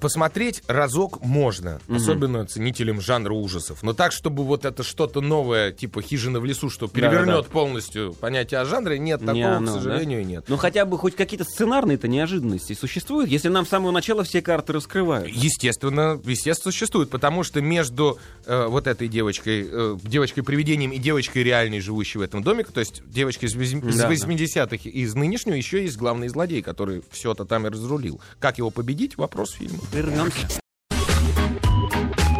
посмотреть 0.00 0.62
разок 0.66 1.22
можно, 1.22 1.80
особенно 1.88 2.46
ценителям 2.46 3.00
жанра 3.00 3.32
ужасов. 3.32 3.82
Но 3.82 3.92
так, 3.92 4.12
чтобы 4.12 4.44
вот 4.44 4.64
это 4.64 4.82
что-то 4.82 5.20
новое, 5.20 5.72
типа 5.72 6.02
«Хижина 6.02 6.40
в 6.40 6.44
лесу», 6.44 6.70
что 6.70 6.88
перевернет 6.88 7.46
полностью 7.46 8.14
понятие 8.14 8.60
о 8.60 8.64
жанре, 8.64 8.98
нет, 8.98 9.20
Не 9.20 9.26
такого, 9.26 9.56
оно, 9.56 9.66
к 9.66 9.74
сожалению, 9.74 10.26
нет. 10.26 10.44
Ну, 10.48 10.56
хотя 10.56 10.84
бы 10.84 10.98
хоть 10.98 11.16
какие-то 11.16 11.44
сценарные-то 11.44 12.08
неожиданности 12.08 12.72
существуют, 12.72 13.30
если 13.30 13.48
нам 13.48 13.66
с 13.66 13.68
самого 13.68 13.90
начала 13.90 14.24
все 14.24 14.42
карты 14.42 14.72
раскрывают. 14.72 15.28
Естественно, 15.28 16.20
естественно, 16.24 16.72
существует, 16.72 17.10
потому 17.10 17.44
что 17.44 17.60
между 17.60 18.18
э, 18.46 18.66
вот 18.66 18.86
этой 18.86 19.08
девочкой, 19.08 19.68
э, 19.70 19.96
девочкой-привидением 20.02 20.92
и 20.92 20.98
девочкой 20.98 21.42
реальной, 21.42 21.80
живущей 21.80 22.18
в 22.18 22.22
этом 22.22 22.42
домике, 22.42 22.70
то 22.72 22.80
есть 22.80 23.02
девочкой 23.06 23.48
из, 23.48 23.54
Да, 23.54 24.08
да. 24.08 24.12
80-х 24.12 24.76
и 24.88 25.02
из 25.02 25.14
нынешнего, 25.14 25.54
еще 25.54 25.82
есть 25.82 25.96
главный 25.96 26.28
злодей, 26.28 26.62
который 26.62 27.02
все 27.10 27.32
это 27.32 27.44
там 27.44 27.66
и 27.66 27.70
разрулил. 27.70 28.20
Как 28.38 28.58
его 28.58 28.70
победить? 28.70 29.16
Вопрос 29.16 29.59
фильма. 29.60 29.78
Вернемся. 29.92 30.46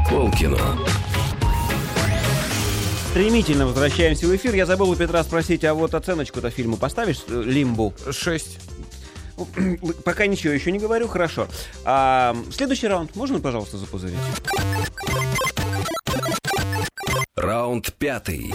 Полкино. 0.09 0.59
Стремительно 3.11 3.66
возвращаемся 3.66 4.27
в 4.27 4.35
эфир. 4.35 4.55
Я 4.55 4.66
забыл 4.66 4.91
у 4.91 4.97
Петра 4.97 5.23
спросить, 5.23 5.64
а 5.64 5.75
вот 5.75 5.95
оценочку-то 5.95 6.51
фильму 6.51 6.77
поставишь 6.77 7.23
э, 7.29 7.43
Лимбу? 7.45 7.93
Шесть. 8.11 8.59
Пока 10.05 10.27
ничего 10.27 10.53
еще 10.53 10.71
не 10.73 10.79
говорю, 10.79 11.09
хорошо. 11.09 11.49
А, 11.85 12.37
следующий 12.53 12.87
раунд 12.87 13.14
можно, 13.16 13.41
пожалуйста, 13.41 13.79
запузырить? 13.79 14.16
Раунд 17.37 17.93
пятый. 17.95 18.53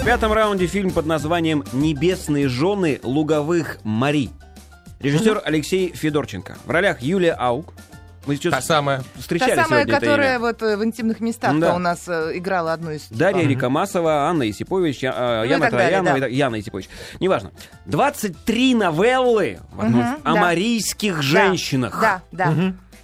В 0.00 0.04
пятом 0.04 0.32
раунде 0.32 0.66
фильм 0.66 0.90
под 0.90 1.06
названием 1.06 1.64
«Небесные 1.72 2.48
жены 2.48 3.00
луговых 3.02 3.78
Мари». 3.84 4.30
Режиссер 5.02 5.42
Алексей 5.44 5.92
Федорченко. 5.94 6.56
В 6.64 6.70
ролях 6.70 7.02
Юлия 7.02 7.32
Аук. 7.32 7.72
Мы 8.24 8.36
сейчас 8.36 8.52
Та 8.54 8.60
самая. 8.60 9.02
встречали 9.18 9.56
Та 9.56 9.64
самая, 9.64 9.84
которая 9.84 10.34
имя. 10.36 10.38
вот 10.38 10.62
э, 10.62 10.76
в 10.76 10.84
интимных 10.84 11.18
местах 11.18 11.58
Да. 11.58 11.74
у 11.74 11.78
нас 11.78 12.04
э, 12.06 12.30
играла 12.38 12.72
одну 12.72 12.92
из... 12.92 13.08
Дарья 13.10 13.44
Рикомасова, 13.48 14.28
Анна 14.28 14.44
Есипович, 14.44 15.02
Я- 15.02 15.12
э, 15.12 15.44
Ну 15.44 15.50
Яна 15.50 15.70
Троянова, 15.70 16.20
да. 16.20 16.26
Яна 16.28 16.54
Есипович. 16.54 16.88
Неважно. 17.18 17.50
23 17.86 18.76
новеллы 18.76 19.58
Мгм, 19.72 20.00
о 20.22 20.34
да. 20.34 20.40
марийских 20.40 21.20
женщинах. 21.20 21.98
Да, 22.00 22.22
да. 22.30 22.54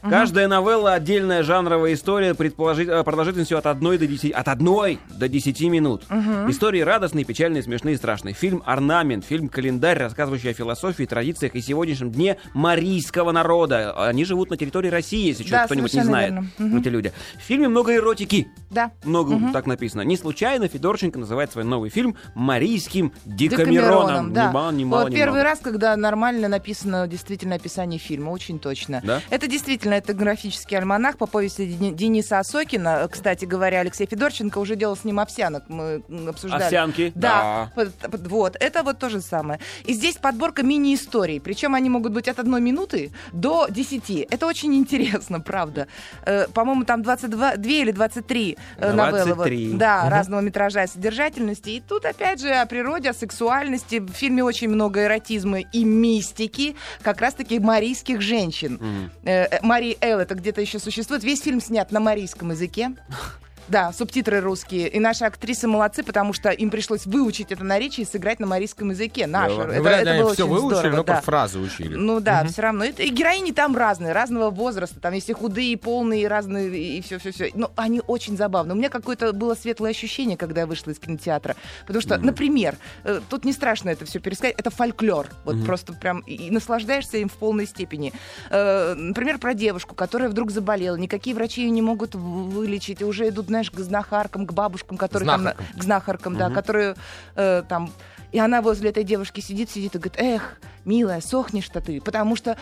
Каждая 0.03 0.49
новелла 0.49 0.94
отдельная 0.94 1.42
жанровая 1.42 1.94
история 1.94 2.34
предположи- 2.34 2.84
э, 2.86 3.03
продолжительностью 3.05 3.59
от 3.59 3.66
1 3.66 3.99
до 3.99 4.07
10, 4.07 4.30
от 4.32 4.49
1 4.49 4.99
до 5.11 5.28
10 5.28 5.68
минут. 5.68 6.05
Истории 6.49 6.80
радостные, 6.80 7.24
печальные, 7.24 7.62
смешные, 7.62 7.96
страшные. 7.96 8.34
Фильм 8.34 8.62
«Орнамент», 8.64 9.24
фильм 9.24 9.49
«Календарь», 9.49 9.99
рассказывающий 9.99 10.51
о 10.51 10.55
философии, 10.55 11.05
традициях 11.05 11.55
и 11.55 11.61
сегодняшнем 11.61 12.11
дне 12.11 12.36
марийского 12.55 13.32
народа. 13.32 13.94
Они 14.09 14.24
живут 14.24 14.51
на 14.51 14.57
территории 14.57 14.88
России, 14.88 15.26
если 15.28 15.49
Да, 15.49 15.64
кто-нибудь 15.66 15.92
не 15.94 16.03
знает. 16.03 16.34
Мгм. 16.59 16.78
Эти 16.78 16.88
люди. 16.88 17.12
В 17.38 17.42
фильме 17.42 17.68
много 17.68 17.94
эротики. 17.94 18.49
Да. 18.70 18.90
Много 19.05 19.36
так 19.53 19.66
написано. 19.66 20.03
Не 20.03 20.16
случайно 20.16 20.68
Федорченко 20.68 21.18
называет 21.18 21.51
свой 21.53 21.64
новый 21.64 21.90
фильм 21.90 22.16
«Марийским 22.34 23.12
Декамероном, 23.24 23.72
Декамероном». 23.72 24.32
да. 24.32 24.49
Ни 24.49 24.53
мало, 24.53 24.70
ни 24.72 24.84
мало, 24.84 25.03
вот 25.05 25.11
ни 25.12 25.16
первый 25.16 25.42
раз, 25.42 25.59
когда 25.61 25.96
нормально 25.96 26.49
написано 26.49 27.07
действительно 27.09 27.55
описание 27.57 27.99
фильма, 27.99 28.30
очень 28.30 28.59
точно. 28.59 29.01
Да? 29.03 29.20
Это 29.30 29.46
действительно 29.46 29.88
это 29.95 30.14
графический 30.14 30.76
альманах 30.78 31.16
по 31.18 31.26
повести 31.26 31.62
Дени- 31.66 31.93
Дениса 31.95 32.39
Осокина. 32.39 33.09
Кстати 33.11 33.45
говоря, 33.45 33.80
Алексей 33.80 34.07
Федорченко 34.07 34.59
уже 34.59 34.76
делал 34.76 34.97
с 34.97 35.05
ним 35.05 35.20
овсянок, 35.20 35.64
мы 35.68 36.03
обсуждали. 36.28 36.62
Овсянки, 36.64 37.12
Да. 37.14 37.72
Под- 37.74 37.93
Вот, 38.28 38.57
это 38.61 38.82
вот 38.82 38.99
то 38.99 39.09
же 39.09 39.20
самое. 39.20 39.61
И 39.84 39.93
здесь 39.95 40.16
подборка 40.16 40.62
мини-историй, 40.62 41.41
причем 41.41 41.74
они 41.74 41.89
могут 41.91 42.12
быть 42.12 42.28
от 42.28 42.39
одной 42.39 42.61
минуты 42.61 43.11
до 43.32 43.66
10. 43.68 44.26
Это 44.30 44.47
очень 44.47 44.74
интересно, 44.74 45.41
правда. 45.41 45.86
Э, 46.26 46.47
По-моему, 46.55 46.84
там 46.84 47.03
22 47.03 47.57
2 47.57 47.70
или 47.72 47.93
23 47.93 48.57
э, 48.78 48.93
новеллы. 48.93 49.18
вот. 49.34 49.36
23. 49.36 49.72
Да, 49.74 50.09
разного 50.11 50.41
метража 50.41 50.84
и 50.84 50.86
содержательности. 50.86 51.70
И 51.70 51.80
тут, 51.80 52.05
опять 52.05 52.41
же, 52.41 52.51
о 52.51 52.66
природе, 52.66 53.11
о 53.11 53.14
сексуальности. 53.14 53.99
В 54.01 54.11
фильме 54.12 54.43
очень 54.45 54.68
много 54.68 55.05
эротизма 55.05 55.61
и 55.61 55.84
мистики, 55.84 56.76
как 57.03 57.20
раз-таки 57.20 57.59
марийских 57.59 58.20
женщин. 58.20 59.11
Э, 59.24 59.59
э, 59.79 59.81
Мари 59.81 59.97
Эл, 60.01 60.18
это 60.18 60.35
где-то 60.35 60.61
еще 60.61 60.79
существует. 60.79 61.22
Весь 61.22 61.41
фильм 61.41 61.61
снят 61.61 61.93
на 61.93 62.01
марийском 62.01 62.51
языке. 62.51 62.91
Да, 63.69 63.93
субтитры 63.93 64.41
русские. 64.41 64.89
И 64.89 64.99
наши 64.99 65.25
актрисы 65.25 65.69
молодцы, 65.69 66.03
потому 66.03 66.33
что 66.33 66.51
им 66.51 66.71
пришлось 66.71 67.07
выучить 67.07 67.53
это 67.53 67.64
наречие 67.64 68.07
и 68.07 68.09
сыграть 68.09 68.41
на 68.41 68.47
марийском 68.47 68.91
языке. 68.91 69.27
Наше. 69.27 69.55
Ну, 69.55 69.62
это 69.62 69.83
вряд 69.83 70.01
это 70.01 70.11
они 70.11 70.23
было 70.23 70.35
все 70.35 70.47
выучили, 70.47 70.79
здорово, 70.79 70.97
но 70.97 71.03
да. 71.05 71.21
фразы 71.21 71.59
учили. 71.59 71.95
Ну 71.95 72.21
да, 72.21 72.45
все 72.45 72.62
равно. 72.62 72.85
Это, 72.85 73.03
и 73.03 73.11
героини 73.11 73.53
там 73.53 73.77
разные, 73.77 74.12
разного 74.12 74.51
возраста. 74.51 75.01
Там 75.01 75.12
есть 75.12 75.29
и 75.29 75.33
худые, 75.33 75.73
и 75.73 75.77
полные, 75.77 76.23
и 76.23 76.27
разные, 76.27 76.69
и 76.77 77.03
все, 77.03 77.19
все, 77.19 77.33
все. 77.33 77.51
Но 77.55 77.71
они 77.77 78.01
очень 78.07 78.37
забавны. 78.37 78.75
У 78.75 78.77
меня 78.77 78.89
какое-то 78.89 79.33
было 79.33 79.55
светлое 79.55 79.91
ощущение, 79.91 80.37
когда 80.37 80.62
я 80.62 80.66
вышла 80.66 80.91
из 80.91 80.99
кинотеатра. 80.99 81.57
Потому 81.87 82.01
что, 82.01 82.16
например, 82.19 82.77
э, 83.05 83.21
тут 83.29 83.45
не 83.45 83.53
страшно 83.53 83.91
это 83.91 84.05
все 84.07 84.19
пересказать, 84.19 84.55
это 84.57 84.71
фольклор. 84.71 85.29
Вот 85.45 85.64
просто 85.64 85.93
прям 85.93 86.21
и, 86.21 86.35
и 86.35 86.51
наслаждаешься 86.51 87.19
им 87.19 87.29
в 87.29 87.35
полной 87.35 87.66
степени. 87.66 88.12
Э, 88.51 88.95
например, 88.95 89.39
про 89.39 89.55
девушку, 89.55 89.95
которая 89.95 90.29
вдруг 90.29 90.51
заболела. 90.51 90.97
Никакие 90.97 91.37
врачи 91.37 91.62
ее 91.62 91.71
не 91.71 91.83
могут 91.83 92.14
вылечить. 92.14 93.01
И 93.01 93.05
уже 93.05 93.29
идут, 93.29 93.51
знаешь, 93.59 93.70
к 93.70 93.78
знахаркам, 93.80 94.46
к 94.46 94.52
бабушкам, 94.52 94.96
которые 94.96 95.26
там... 95.26 95.42
на- 95.42 95.50
Знахаркам. 95.50 95.78
К 95.78 95.82
знахаркам, 95.82 96.36
да, 96.36 96.50
которые 96.50 96.94
э, 97.34 97.62
там... 97.68 97.90
И 98.30 98.38
она 98.38 98.61
возле 98.62 98.90
этой 98.90 99.04
девушки 99.04 99.40
сидит, 99.40 99.70
сидит 99.70 99.94
и 99.94 99.98
говорит, 99.98 100.20
эх, 100.20 100.61
милая, 100.84 101.20
сохнешь-то 101.20 101.80
ты, 101.80 102.00
потому 102.00 102.36
что 102.36 102.56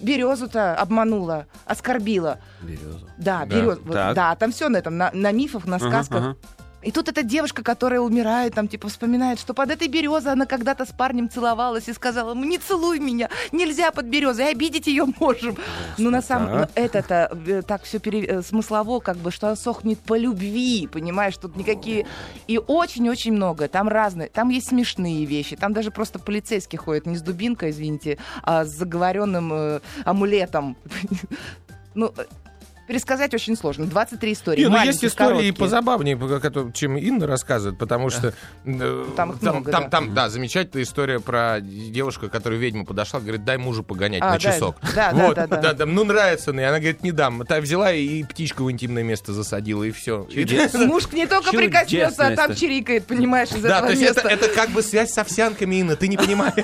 березу-то 0.00 0.74
обманула, 0.74 1.46
оскорбила. 1.64 2.38
Березу. 2.60 3.08
Да, 3.16 3.40
Да. 3.40 3.46
березу. 3.46 3.80
Так. 3.92 4.14
Да, 4.14 4.34
там 4.34 4.50
все 4.52 4.68
на 4.68 4.78
этом, 4.78 4.96
на, 4.96 5.10
на 5.14 5.30
мифах, 5.32 5.64
на 5.66 5.76
Ага, 5.76 5.88
сказках. 5.88 6.18
ага. 6.22 6.36
И 6.86 6.92
тут 6.92 7.08
эта 7.08 7.24
девушка, 7.24 7.64
которая 7.64 7.98
умирает, 7.98 8.54
там, 8.54 8.68
типа, 8.68 8.88
вспоминает, 8.88 9.40
что 9.40 9.54
под 9.54 9.72
этой 9.72 9.88
березой 9.88 10.32
она 10.32 10.46
когда-то 10.46 10.84
с 10.84 10.92
парнем 10.92 11.28
целовалась 11.28 11.88
и 11.88 11.92
сказала 11.92 12.30
ему, 12.30 12.44
не 12.44 12.58
целуй 12.58 13.00
меня, 13.00 13.28
нельзя 13.50 13.90
под 13.90 14.06
березой, 14.06 14.52
обидеть 14.52 14.86
ее 14.86 15.04
можем. 15.18 15.56
Ну, 15.98 16.10
на 16.10 16.22
самом 16.22 16.46
так. 16.46 16.70
ну, 16.76 16.82
это-то 16.82 17.36
э, 17.44 17.62
так 17.62 17.82
все 17.82 17.98
смыслово, 18.42 19.00
как 19.00 19.16
бы, 19.16 19.32
что 19.32 19.48
она 19.48 19.56
сохнет 19.56 19.98
по 19.98 20.16
любви, 20.16 20.86
понимаешь, 20.86 21.36
тут 21.36 21.56
никакие... 21.56 22.06
И 22.46 22.56
очень-очень 22.58 23.32
много, 23.32 23.66
там 23.66 23.88
разные, 23.88 24.28
там 24.28 24.50
есть 24.50 24.68
смешные 24.68 25.24
вещи, 25.24 25.56
там 25.56 25.72
даже 25.72 25.90
просто 25.90 26.20
полицейский 26.20 26.78
ходит 26.78 27.06
не 27.06 27.16
с 27.16 27.22
дубинкой, 27.22 27.70
извините, 27.70 28.18
а 28.44 28.64
с 28.64 28.68
заговоренным 28.68 29.52
э, 29.52 29.80
амулетом. 30.04 30.76
Ну, 31.98 32.12
э, 32.14 32.26
пересказать 32.86 33.34
очень 33.34 33.56
сложно. 33.56 33.86
23 33.86 34.32
истории. 34.32 34.60
Не, 34.62 34.68
ну 34.68 34.82
есть 34.82 35.04
истории 35.04 35.28
и 35.28 35.52
короткие. 35.52 35.54
позабавнее, 35.54 36.72
чем 36.72 36.96
Инна 36.96 37.26
рассказывает, 37.26 37.78
потому 37.78 38.10
что 38.10 38.32
э, 38.64 39.04
Там 39.16 39.38
там, 39.38 39.54
много, 39.56 39.70
там, 39.72 39.82
да. 39.84 39.88
там, 39.88 40.14
да, 40.14 40.28
замечательная 40.28 40.84
история 40.84 41.20
про 41.20 41.60
девушку, 41.60 42.28
которая 42.28 42.58
ведьма 42.58 42.84
подошла, 42.84 43.20
говорит, 43.20 43.44
дай 43.44 43.56
мужу 43.58 43.82
погонять 43.82 44.22
А, 44.22 44.26
на 44.26 44.32
да, 44.32 44.38
часок. 44.38 44.76
да, 44.94 45.12
да, 45.12 45.26
вот, 45.26 45.34
да, 45.36 45.46
да. 45.46 45.72
да, 45.72 45.86
ну 45.86 46.04
нравится 46.04 46.52
мне. 46.52 46.68
Она 46.68 46.78
говорит, 46.78 47.02
не 47.02 47.12
дам. 47.12 47.44
Та 47.46 47.60
взяла 47.60 47.92
и 47.92 48.22
птичку 48.24 48.64
в 48.64 48.70
интимное 48.70 49.02
место 49.02 49.32
засадила, 49.32 49.82
и 49.84 49.90
все. 49.90 50.26
Муж 50.74 51.10
не 51.12 51.26
только 51.26 51.50
прикоснется, 51.50 52.26
а 52.28 52.36
там 52.36 52.54
чирикает, 52.54 53.06
понимаешь, 53.06 53.50
из 53.50 53.62
Да, 53.62 53.78
этого 53.78 53.86
то 53.88 53.92
есть 53.92 54.02
это, 54.02 54.28
места. 54.28 54.46
это 54.46 54.54
как 54.54 54.70
бы 54.70 54.82
связь 54.82 55.10
с 55.12 55.18
овсянками, 55.18 55.76
Инна, 55.76 55.96
ты 55.96 56.08
не 56.08 56.16
понимаешь. 56.16 56.54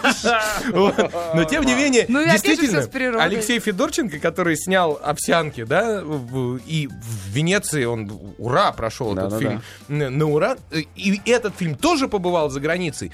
Но 1.35 1.45
тем 1.45 1.65
не 1.65 1.75
менее, 1.75 2.07
Ну 2.09 2.21
и 2.23 2.31
действительно. 2.31 2.83
Алексей 3.23 3.59
Федорченко, 3.59 4.19
который 4.19 4.57
снял 4.57 4.99
овсянки, 5.03 5.65
да, 5.65 6.03
и 6.67 6.87
в 6.89 7.29
Венеции 7.31 7.85
он 7.85 8.11
ура 8.39 8.73
прошел 8.73 9.13
этот 9.17 9.31
Да-да-да. 9.31 9.49
фильм 9.49 9.63
на 9.89 10.11
на 10.11 10.27
ура. 10.31 10.57
И 10.97 11.21
этот 11.27 11.57
фильм 11.57 11.75
тоже 11.75 12.09
побывал 12.09 12.51
за 12.51 12.61
границей. 12.61 13.13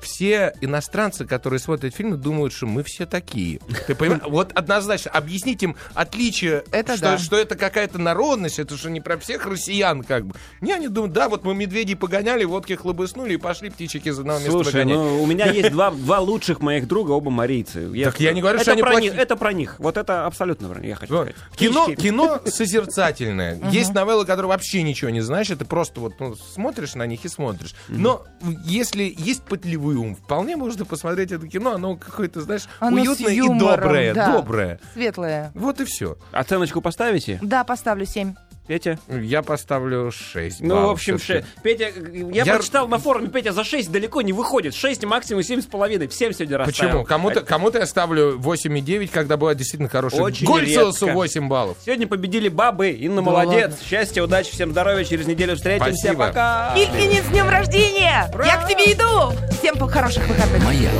Все 0.00 0.52
иностранцы, 0.60 1.24
которые 1.24 1.58
смотрят 1.60 1.94
фильмы, 1.94 2.16
думают, 2.16 2.52
что 2.52 2.66
мы 2.66 2.82
все 2.82 3.06
такие. 3.06 3.60
Ты 3.86 3.94
понимаешь? 3.94 4.22
Вот 4.28 4.52
однозначно 4.52 5.10
объяснить 5.10 5.62
им 5.62 5.76
отличие, 5.94 6.64
Это 6.72 6.96
что, 6.96 7.04
да. 7.04 7.18
что 7.18 7.36
это 7.36 7.54
какая-то 7.56 7.98
народность, 7.98 8.58
это 8.58 8.76
же 8.76 8.90
не 8.90 9.00
про 9.00 9.16
всех 9.18 9.46
россиян 9.46 10.02
как 10.02 10.26
бы. 10.26 10.34
Не, 10.60 10.72
они 10.72 10.88
думают, 10.88 11.12
да, 11.12 11.28
вот 11.28 11.44
мы 11.44 11.54
медведей 11.54 11.96
погоняли, 11.96 12.44
водки 12.44 12.72
хлобыснули 12.74 13.34
и 13.34 13.36
пошли 13.36 13.70
птичек 13.70 14.06
из 14.06 14.18
одного 14.18 14.38
места 14.38 14.52
Слушай, 14.52 14.72
выгонять. 14.84 14.96
ну 14.96 15.22
у 15.22 15.26
меня 15.26 15.46
есть 15.50 15.70
два, 15.72 15.90
два 15.90 16.20
лучших 16.20 16.60
моих 16.60 16.86
друга, 16.88 17.12
оба 17.12 17.30
марийцы. 17.30 17.90
Так 18.04 18.20
я 18.20 18.32
не 18.32 18.40
говорю, 18.40 18.56
это 18.56 18.64
что 18.64 18.72
они 18.72 18.82
про 18.82 18.90
плохие. 18.92 19.10
них, 19.12 19.20
Это 19.20 19.36
про 19.36 19.52
них. 19.52 19.76
Вот 19.78 19.96
это 19.96 20.26
абсолютно 20.26 20.68
про 20.68 20.80
них, 20.80 20.88
я 20.90 20.96
хочу 20.96 21.14
Вот. 21.14 21.28
сказать. 21.30 21.36
Кино, 21.56 21.84
Птички. 21.86 22.00
Кино 22.38 22.50
созерцательное. 22.50 23.58
Есть 23.70 23.94
новеллы, 23.94 24.24
которые 24.26 24.48
вообще 24.48 24.82
ничего 24.82 25.10
не 25.10 25.20
значат, 25.20 25.60
ты 25.60 25.64
просто 25.64 26.00
вот 26.00 26.14
ну, 26.20 26.34
смотришь 26.34 26.94
на 26.94 27.06
них 27.06 27.24
и 27.24 27.28
смотришь. 27.28 27.74
Но 27.88 28.24
если 28.64 29.14
есть 29.16 29.42
пытливый 29.42 29.96
ум, 29.96 30.16
вполне 30.16 30.56
можно 30.56 30.84
посмотреть 30.84 31.32
это 31.32 31.46
кино, 31.48 31.72
оно 31.74 31.96
какое-то, 31.96 32.40
знаешь, 32.40 32.68
Оно 32.80 33.00
уютное 33.00 33.32
и 33.32 33.36
юмором, 33.36 33.58
доброе. 33.58 34.14
да. 34.14 34.32
Доброе. 34.32 34.80
Светлое. 34.94 35.50
Вот 35.54 35.80
и 35.80 35.84
все. 35.84 36.16
Оценочку 36.32 36.80
поставите, 36.80 37.38
Да, 37.42 37.64
поставлю 37.64 38.06
7. 38.06 38.34
Петя? 38.66 38.98
Я 39.08 39.42
поставлю 39.42 40.12
6 40.12 40.60
Ну, 40.60 40.86
в 40.86 40.90
общем, 40.90 41.18
ше- 41.18 41.44
Петя, 41.62 41.90
я, 42.32 42.44
Я- 42.44 42.54
прочитал 42.54 42.86
на 42.86 42.98
форуме, 42.98 43.28
Петя 43.28 43.52
за 43.52 43.64
6 43.64 43.90
далеко 43.90 44.22
не 44.22 44.32
выходит. 44.32 44.74
6 44.74 45.04
максимум 45.04 45.42
7,5. 45.42 46.08
Всем 46.08 46.32
сегодня 46.32 46.58
расставил. 46.58 46.90
Почему? 46.90 47.04
Кому-то, 47.04 47.40
кому-то 47.40 47.78
я 47.78 47.86
ставлю 47.86 48.38
8,9, 48.38 49.10
когда 49.10 49.36
бывает 49.36 49.58
действительно 49.58 49.88
хороший. 49.88 50.20
Очень 50.20 50.46
Гольцелсу 50.46 51.06
редко. 51.06 51.16
8 51.16 51.48
баллов. 51.48 51.76
Сегодня 51.84 52.06
победили 52.06 52.48
бабы. 52.48 52.90
Инна 52.90 53.20
молодец. 53.20 53.74
Счастья, 53.88 54.22
удачи, 54.22 54.52
всем 54.52 54.70
здоровья. 54.70 55.04
Через 55.04 55.26
неделю 55.26 55.56
встретимся. 55.56 55.94
Спасибо. 55.94 56.26
Пока. 56.28 56.74
Ильфинин, 56.76 57.24
с 57.24 57.26
днем 57.28 57.48
рождения! 57.48 58.30
Я 58.44 58.56
к 58.58 58.68
тебе 58.68 58.92
иду! 58.92 59.36
Всем 59.58 59.76
хороших 59.88 60.26
выходных. 60.28 60.64
Маяк. 60.64 60.92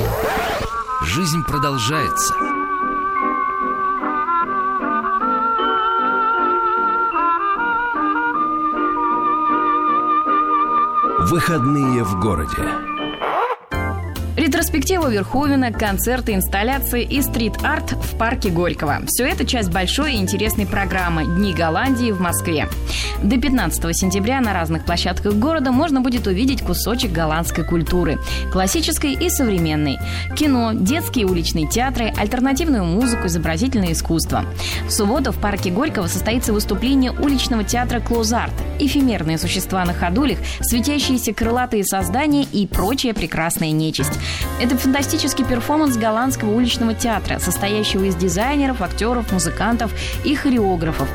Жизнь 1.05 1.43
продолжается. 1.47 2.62
Выходные 11.33 12.05
в 12.05 12.21
городе. 12.21 12.92
Ретроспектива 14.63 15.11
Верховина, 15.11 15.73
концерты, 15.73 16.35
инсталляции 16.35 17.03
и 17.03 17.21
стрит-арт 17.21 17.95
в 17.95 18.17
парке 18.17 18.49
Горького. 18.49 19.01
Все 19.09 19.27
это 19.27 19.45
часть 19.45 19.73
большой 19.73 20.15
и 20.15 20.19
интересной 20.19 20.67
программы 20.67 21.25
«Дни 21.25 21.53
Голландии» 21.53 22.13
в 22.13 22.21
Москве. 22.21 22.69
До 23.25 23.41
15 23.41 23.97
сентября 23.97 24.41
на 24.41 24.53
разных 24.53 24.85
площадках 24.85 25.35
города 25.35 25.73
можно 25.73 26.01
будет 26.01 26.29
увидеть 26.29 26.63
кусочек 26.63 27.11
голландской 27.11 27.65
культуры. 27.65 28.21
Классической 28.53 29.15
и 29.15 29.29
современной. 29.31 29.99
Кино, 30.37 30.73
детские 30.75 31.27
уличные 31.27 31.69
театры, 31.69 32.13
альтернативную 32.17 32.85
музыку, 32.85 33.27
изобразительное 33.27 33.93
искусство. 33.93 34.45
В 34.87 34.91
субботу 34.91 35.33
в 35.33 35.39
парке 35.39 35.71
Горького 35.71 36.07
состоится 36.07 36.53
выступление 36.53 37.11
уличного 37.11 37.65
театра 37.65 37.99
«Клозарт». 37.99 38.53
Эфемерные 38.79 39.39
существа 39.39 39.85
на 39.85 39.93
ходулях, 39.93 40.39
светящиеся 40.61 41.33
крылатые 41.33 41.85
создания 41.85 42.45
и 42.45 42.69
прочая 42.69 43.13
прекрасная 43.13 43.73
нечисть. 43.73 44.13
Это 44.61 44.77
фантастический 44.77 45.45
перформанс 45.45 45.97
голландского 45.97 46.51
уличного 46.51 46.95
театра, 46.95 47.39
состоящего 47.39 48.05
из 48.05 48.15
дизайнеров, 48.15 48.81
актеров, 48.83 49.33
музыкантов 49.33 49.93
и 50.25 50.35
хореографов. 50.35 51.09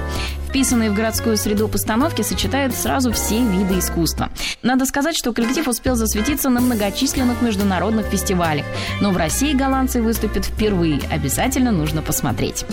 Вписанные 0.50 0.90
в 0.90 0.96
городскую 0.96 1.38
среду 1.38 1.68
постановки 1.68 2.22
сочетают 2.22 2.74
сразу 2.74 3.12
все 3.12 3.40
виды 3.40 3.80
искусства. 3.80 4.30
Надо 4.64 4.86
сказать, 4.86 5.18
что 5.18 5.34
коллектив 5.34 5.68
успел 5.68 5.96
засветиться 5.96 6.50
на 6.50 6.62
многочисленных 6.62 7.42
международных 7.42 8.08
фестивалях, 8.08 8.66
но 9.02 9.12
в 9.12 9.18
России 9.18 9.54
голландцы 9.54 10.02
выступят 10.02 10.46
впервые. 10.46 11.02
Обязательно 11.12 11.72
нужно 11.72 12.02
посмотреть. 12.02 12.66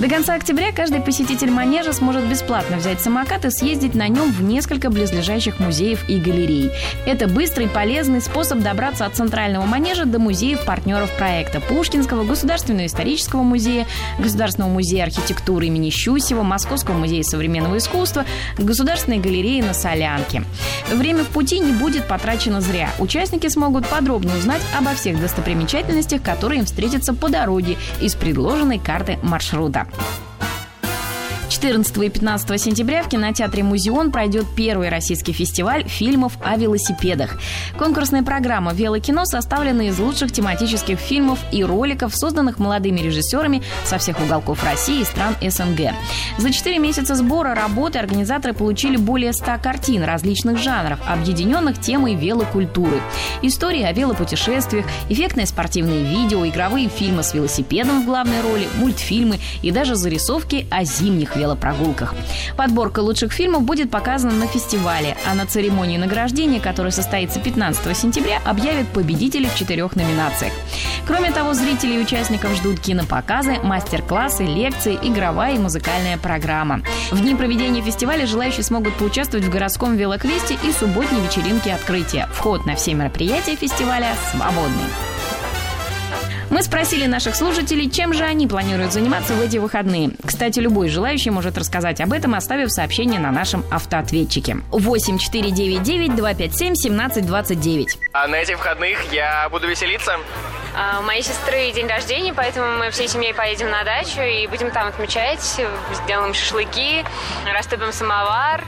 До 0.00 0.08
конца 0.08 0.34
октября 0.34 0.72
каждый 0.72 1.02
посетитель 1.02 1.50
манежа 1.50 1.92
сможет 1.92 2.24
бесплатно 2.24 2.78
взять 2.78 3.02
самокат 3.02 3.44
и 3.44 3.50
съездить 3.50 3.94
на 3.94 4.08
нем 4.08 4.32
в 4.32 4.42
несколько 4.42 4.88
близлежащих 4.88 5.60
музеев 5.60 6.08
и 6.08 6.16
галерей. 6.18 6.70
Это 7.04 7.28
быстрый, 7.28 7.68
полезный 7.68 8.22
способ 8.22 8.60
добраться 8.60 9.04
от 9.04 9.14
центрального 9.14 9.66
манежа 9.66 10.06
до 10.06 10.18
музеев 10.18 10.64
партнеров 10.64 11.14
проекта 11.18 11.60
Пушкинского, 11.60 12.24
Государственного 12.24 12.86
исторического 12.86 13.42
музея, 13.42 13.86
Государственного 14.18 14.70
музея 14.70 15.04
архитектуры 15.04 15.66
имени 15.66 15.90
Щусева, 15.90 16.44
Московского 16.44 16.96
музея 16.96 17.22
современного 17.22 17.76
искусства, 17.76 18.24
Государственной 18.56 19.18
галереи 19.18 19.60
на 19.60 19.74
Солянке. 19.74 20.44
Время 20.90 21.24
в 21.24 21.28
пути 21.28 21.58
не 21.58 21.72
будет 21.72 22.06
потрачено 22.06 22.62
зря. 22.62 22.88
Участники 22.98 23.48
смогут 23.48 23.86
подробно 23.86 24.34
узнать 24.38 24.62
обо 24.78 24.94
всех 24.94 25.20
достопримечательностях, 25.20 26.22
которые 26.22 26.60
им 26.60 26.64
встретятся 26.64 27.12
по 27.12 27.28
дороге 27.28 27.76
из 28.00 28.14
предложенной 28.14 28.78
карты 28.78 29.18
маршрута. 29.22 29.89
Thank 29.92 30.20
you. 30.20 30.29
14 31.60 31.94
и 31.98 32.08
15 32.08 32.58
сентября 32.58 33.02
в 33.02 33.10
кинотеатре 33.10 33.62
«Музеон» 33.62 34.10
пройдет 34.10 34.46
первый 34.56 34.88
российский 34.88 35.34
фестиваль 35.34 35.86
фильмов 35.86 36.38
о 36.42 36.56
велосипедах. 36.56 37.38
Конкурсная 37.78 38.22
программа 38.22 38.72
«Велокино» 38.72 39.26
составлена 39.26 39.88
из 39.88 39.98
лучших 39.98 40.32
тематических 40.32 40.98
фильмов 40.98 41.38
и 41.52 41.62
роликов, 41.62 42.16
созданных 42.16 42.58
молодыми 42.58 43.00
режиссерами 43.00 43.62
со 43.84 43.98
всех 43.98 44.20
уголков 44.22 44.64
России 44.64 45.02
и 45.02 45.04
стран 45.04 45.36
СНГ. 45.42 45.92
За 46.38 46.50
4 46.50 46.78
месяца 46.78 47.14
сбора 47.14 47.54
работы 47.54 47.98
организаторы 47.98 48.54
получили 48.54 48.96
более 48.96 49.34
100 49.34 49.58
картин 49.62 50.02
различных 50.04 50.56
жанров, 50.56 50.98
объединенных 51.06 51.78
темой 51.78 52.14
велокультуры. 52.14 53.02
Истории 53.42 53.82
о 53.82 53.92
велопутешествиях, 53.92 54.86
эффектные 55.10 55.46
спортивные 55.46 56.04
видео, 56.04 56.46
игровые 56.46 56.88
фильмы 56.88 57.22
с 57.22 57.34
велосипедом 57.34 58.02
в 58.02 58.06
главной 58.06 58.40
роли, 58.40 58.66
мультфильмы 58.78 59.40
и 59.60 59.70
даже 59.70 59.94
зарисовки 59.94 60.66
о 60.70 60.84
зимних 60.84 61.36
велосипедах. 61.36 61.49
Велопрогулках. 61.50 62.14
Подборка 62.56 63.00
лучших 63.00 63.32
фильмов 63.32 63.62
будет 63.62 63.90
показана 63.90 64.34
на 64.34 64.46
фестивале, 64.46 65.16
а 65.28 65.34
на 65.34 65.46
церемонии 65.46 65.98
награждения, 65.98 66.60
которая 66.60 66.92
состоится 66.92 67.40
15 67.40 67.96
сентября, 67.96 68.40
объявят 68.44 68.88
победителей 68.88 69.48
в 69.48 69.54
четырех 69.56 69.96
номинациях. 69.96 70.52
Кроме 71.06 71.30
того, 71.30 71.54
зрителей 71.54 71.96
и 71.98 72.02
участников 72.02 72.54
ждут 72.56 72.80
кинопоказы, 72.80 73.58
мастер-классы, 73.62 74.44
лекции, 74.44 74.98
игровая 75.02 75.54
и 75.54 75.58
музыкальная 75.58 76.18
программа. 76.18 76.82
В 77.10 77.20
дни 77.20 77.34
проведения 77.34 77.82
фестиваля 77.82 78.26
желающие 78.26 78.62
смогут 78.62 78.94
поучаствовать 78.94 79.46
в 79.46 79.50
городском 79.50 79.96
велоквесте 79.96 80.56
и 80.64 80.72
субботней 80.72 81.20
вечеринке 81.20 81.72
открытия. 81.72 82.28
Вход 82.32 82.66
на 82.66 82.76
все 82.76 82.94
мероприятия 82.94 83.56
фестиваля 83.56 84.14
свободный. 84.30 85.19
Мы 86.50 86.64
спросили 86.64 87.06
наших 87.06 87.36
слушателей, 87.36 87.88
чем 87.88 88.12
же 88.12 88.24
они 88.24 88.48
планируют 88.48 88.92
заниматься 88.92 89.34
в 89.34 89.40
эти 89.40 89.58
выходные. 89.58 90.10
Кстати, 90.26 90.58
любой 90.58 90.88
желающий 90.88 91.30
может 91.30 91.56
рассказать 91.56 92.00
об 92.00 92.12
этом, 92.12 92.34
оставив 92.34 92.72
сообщение 92.72 93.20
на 93.20 93.30
нашем 93.30 93.64
автоответчике. 93.70 94.58
8 94.70 95.18
499 95.18 96.16
257 96.16 96.92
1729. 96.94 97.98
А 98.12 98.26
на 98.26 98.34
этих 98.34 98.58
выходных 98.58 99.12
я 99.12 99.48
буду 99.48 99.68
веселиться. 99.68 100.16
А, 100.76 100.98
у 101.00 101.02
моей 101.02 101.22
сестры 101.22 101.70
день 101.72 101.86
рождения, 101.86 102.34
поэтому 102.34 102.78
мы 102.78 102.90
всей 102.90 103.06
семьей 103.06 103.32
поедем 103.32 103.70
на 103.70 103.84
дачу 103.84 104.20
и 104.20 104.48
будем 104.48 104.72
там 104.72 104.88
отмечать. 104.88 105.40
Сделаем 106.04 106.34
шашлыки, 106.34 107.04
растопим 107.46 107.92
самовар. 107.92 108.64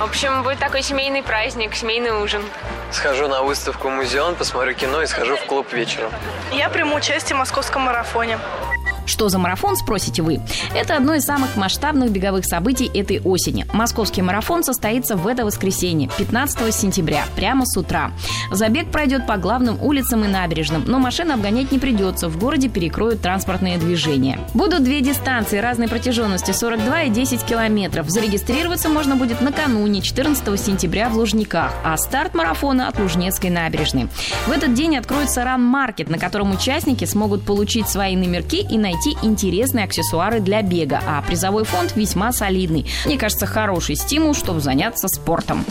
В 0.00 0.04
общем, 0.04 0.42
будет 0.42 0.58
такой 0.58 0.80
семейный 0.80 1.22
праздник, 1.22 1.74
семейный 1.74 2.22
ужин. 2.22 2.42
Схожу 2.90 3.28
на 3.28 3.42
выставку 3.42 3.90
музеон, 3.90 4.34
посмотрю 4.34 4.72
кино 4.72 5.02
и 5.02 5.06
схожу 5.06 5.36
в 5.36 5.44
клуб 5.44 5.70
вечером. 5.74 6.10
Я 6.50 6.70
приму 6.70 6.96
участие 6.96 7.36
в 7.36 7.38
московском 7.38 7.82
марафоне. 7.82 8.38
Что 9.10 9.28
за 9.28 9.40
марафон, 9.40 9.74
спросите 9.74 10.22
вы? 10.22 10.40
Это 10.72 10.96
одно 10.96 11.14
из 11.14 11.24
самых 11.24 11.56
масштабных 11.56 12.12
беговых 12.12 12.44
событий 12.44 12.88
этой 12.94 13.20
осени. 13.20 13.66
Московский 13.72 14.22
марафон 14.22 14.62
состоится 14.62 15.16
в 15.16 15.26
это 15.26 15.44
воскресенье, 15.44 16.08
15 16.16 16.72
сентября, 16.72 17.24
прямо 17.34 17.66
с 17.66 17.76
утра. 17.76 18.12
Забег 18.52 18.92
пройдет 18.92 19.26
по 19.26 19.36
главным 19.36 19.82
улицам 19.82 20.24
и 20.24 20.28
набережным, 20.28 20.84
но 20.86 21.00
машин 21.00 21.32
обгонять 21.32 21.72
не 21.72 21.80
придется, 21.80 22.28
в 22.28 22.38
городе 22.38 22.68
перекроют 22.68 23.20
транспортные 23.20 23.78
движения. 23.78 24.38
Будут 24.54 24.84
две 24.84 25.00
дистанции 25.00 25.58
разной 25.58 25.88
протяженности 25.88 26.52
42 26.52 27.02
и 27.02 27.10
10 27.10 27.42
километров. 27.42 28.08
Зарегистрироваться 28.08 28.88
можно 28.88 29.16
будет 29.16 29.40
накануне, 29.40 30.02
14 30.02 30.60
сентября 30.60 31.08
в 31.08 31.16
Лужниках, 31.16 31.72
а 31.84 31.96
старт 31.96 32.34
марафона 32.34 32.86
от 32.86 33.00
Лужнецкой 33.00 33.50
набережной. 33.50 34.06
В 34.46 34.52
этот 34.52 34.74
день 34.74 34.96
откроется 34.96 35.42
ран-маркет, 35.42 36.08
на 36.08 36.18
котором 36.18 36.52
участники 36.52 37.04
смогут 37.06 37.42
получить 37.44 37.88
свои 37.88 38.14
номерки 38.14 38.60
и 38.60 38.78
найти 38.78 38.99
найти 39.00 39.16
интересные 39.22 39.84
аксессуары 39.84 40.40
для 40.40 40.62
бега, 40.62 41.00
а 41.06 41.22
призовой 41.22 41.64
фонд 41.64 41.96
весьма 41.96 42.32
солидный. 42.32 42.86
Мне 43.06 43.18
кажется, 43.18 43.46
хороший 43.46 43.96
стимул, 43.96 44.34
чтобы 44.34 44.60
заняться 44.60 45.08
спортом. 45.08 45.64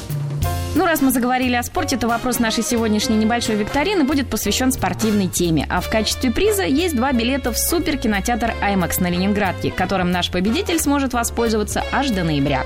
Ну, 0.75 0.85
раз 0.85 1.01
мы 1.01 1.09
заговорили 1.09 1.55
о 1.55 1.63
спорте, 1.63 1.97
то 1.97 2.07
вопрос 2.07 2.37
нашей 2.37 2.63
сегодняшней 2.63 3.15
небольшой 3.15 3.55
викторины 3.55 4.03
будет 4.03 4.29
посвящен 4.29 4.71
спортивной 4.71 5.27
теме. 5.27 5.65
А 5.67 5.81
в 5.81 5.89
качестве 5.89 6.29
приза 6.29 6.63
есть 6.63 6.95
два 6.95 7.11
билета 7.11 7.51
в 7.51 7.57
суперкинотеатр 7.57 8.53
IMAX 8.61 9.01
на 9.01 9.09
Ленинградке, 9.09 9.71
которым 9.71 10.11
наш 10.11 10.29
победитель 10.29 10.79
сможет 10.79 11.13
воспользоваться 11.13 11.83
аж 11.91 12.11
до 12.11 12.23
ноября. 12.23 12.65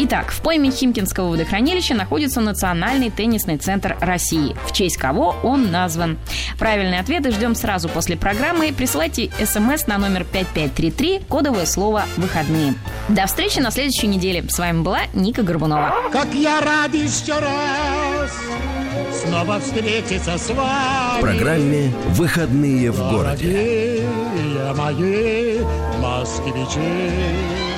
Итак, 0.00 0.32
в 0.32 0.40
пойме 0.42 0.72
Химкинского 0.72 1.30
водохранилища 1.30 1.94
находится 1.94 2.40
Национальный 2.40 3.10
теннисный 3.10 3.56
центр 3.56 3.96
России. 4.00 4.56
В 4.66 4.72
честь 4.72 4.96
кого 4.96 5.36
он 5.44 5.70
назван? 5.70 6.18
Правильные 6.58 6.98
ответы 6.98 7.30
ждем 7.30 7.54
сразу 7.54 7.88
после 7.88 8.16
программы. 8.16 8.72
Присылайте 8.72 9.30
смс 9.44 9.86
на 9.86 9.98
номер 9.98 10.24
5533, 10.24 11.20
кодовое 11.28 11.66
слово 11.66 12.04
«Выходные». 12.16 12.74
До 13.08 13.26
встречи 13.26 13.60
на 13.60 13.70
следующей 13.70 14.08
неделе. 14.08 14.44
С 14.48 14.58
вами 14.58 14.82
была 14.82 15.00
Ника 15.12 15.42
Горбунова. 15.42 15.94
Как 16.10 16.34
я 16.34 16.60
рад 16.60 16.92
еще 16.94 17.43
раз 17.44 18.32
снова 19.22 19.60
встретиться 19.60 20.38
с 20.38 20.48
вами. 20.50 21.18
В 21.18 21.20
программе 21.20 21.92
«Выходные 22.10 22.90
в 22.90 22.98
городе». 23.10 24.08
Моей 24.76 25.60
москвичей. 26.00 27.73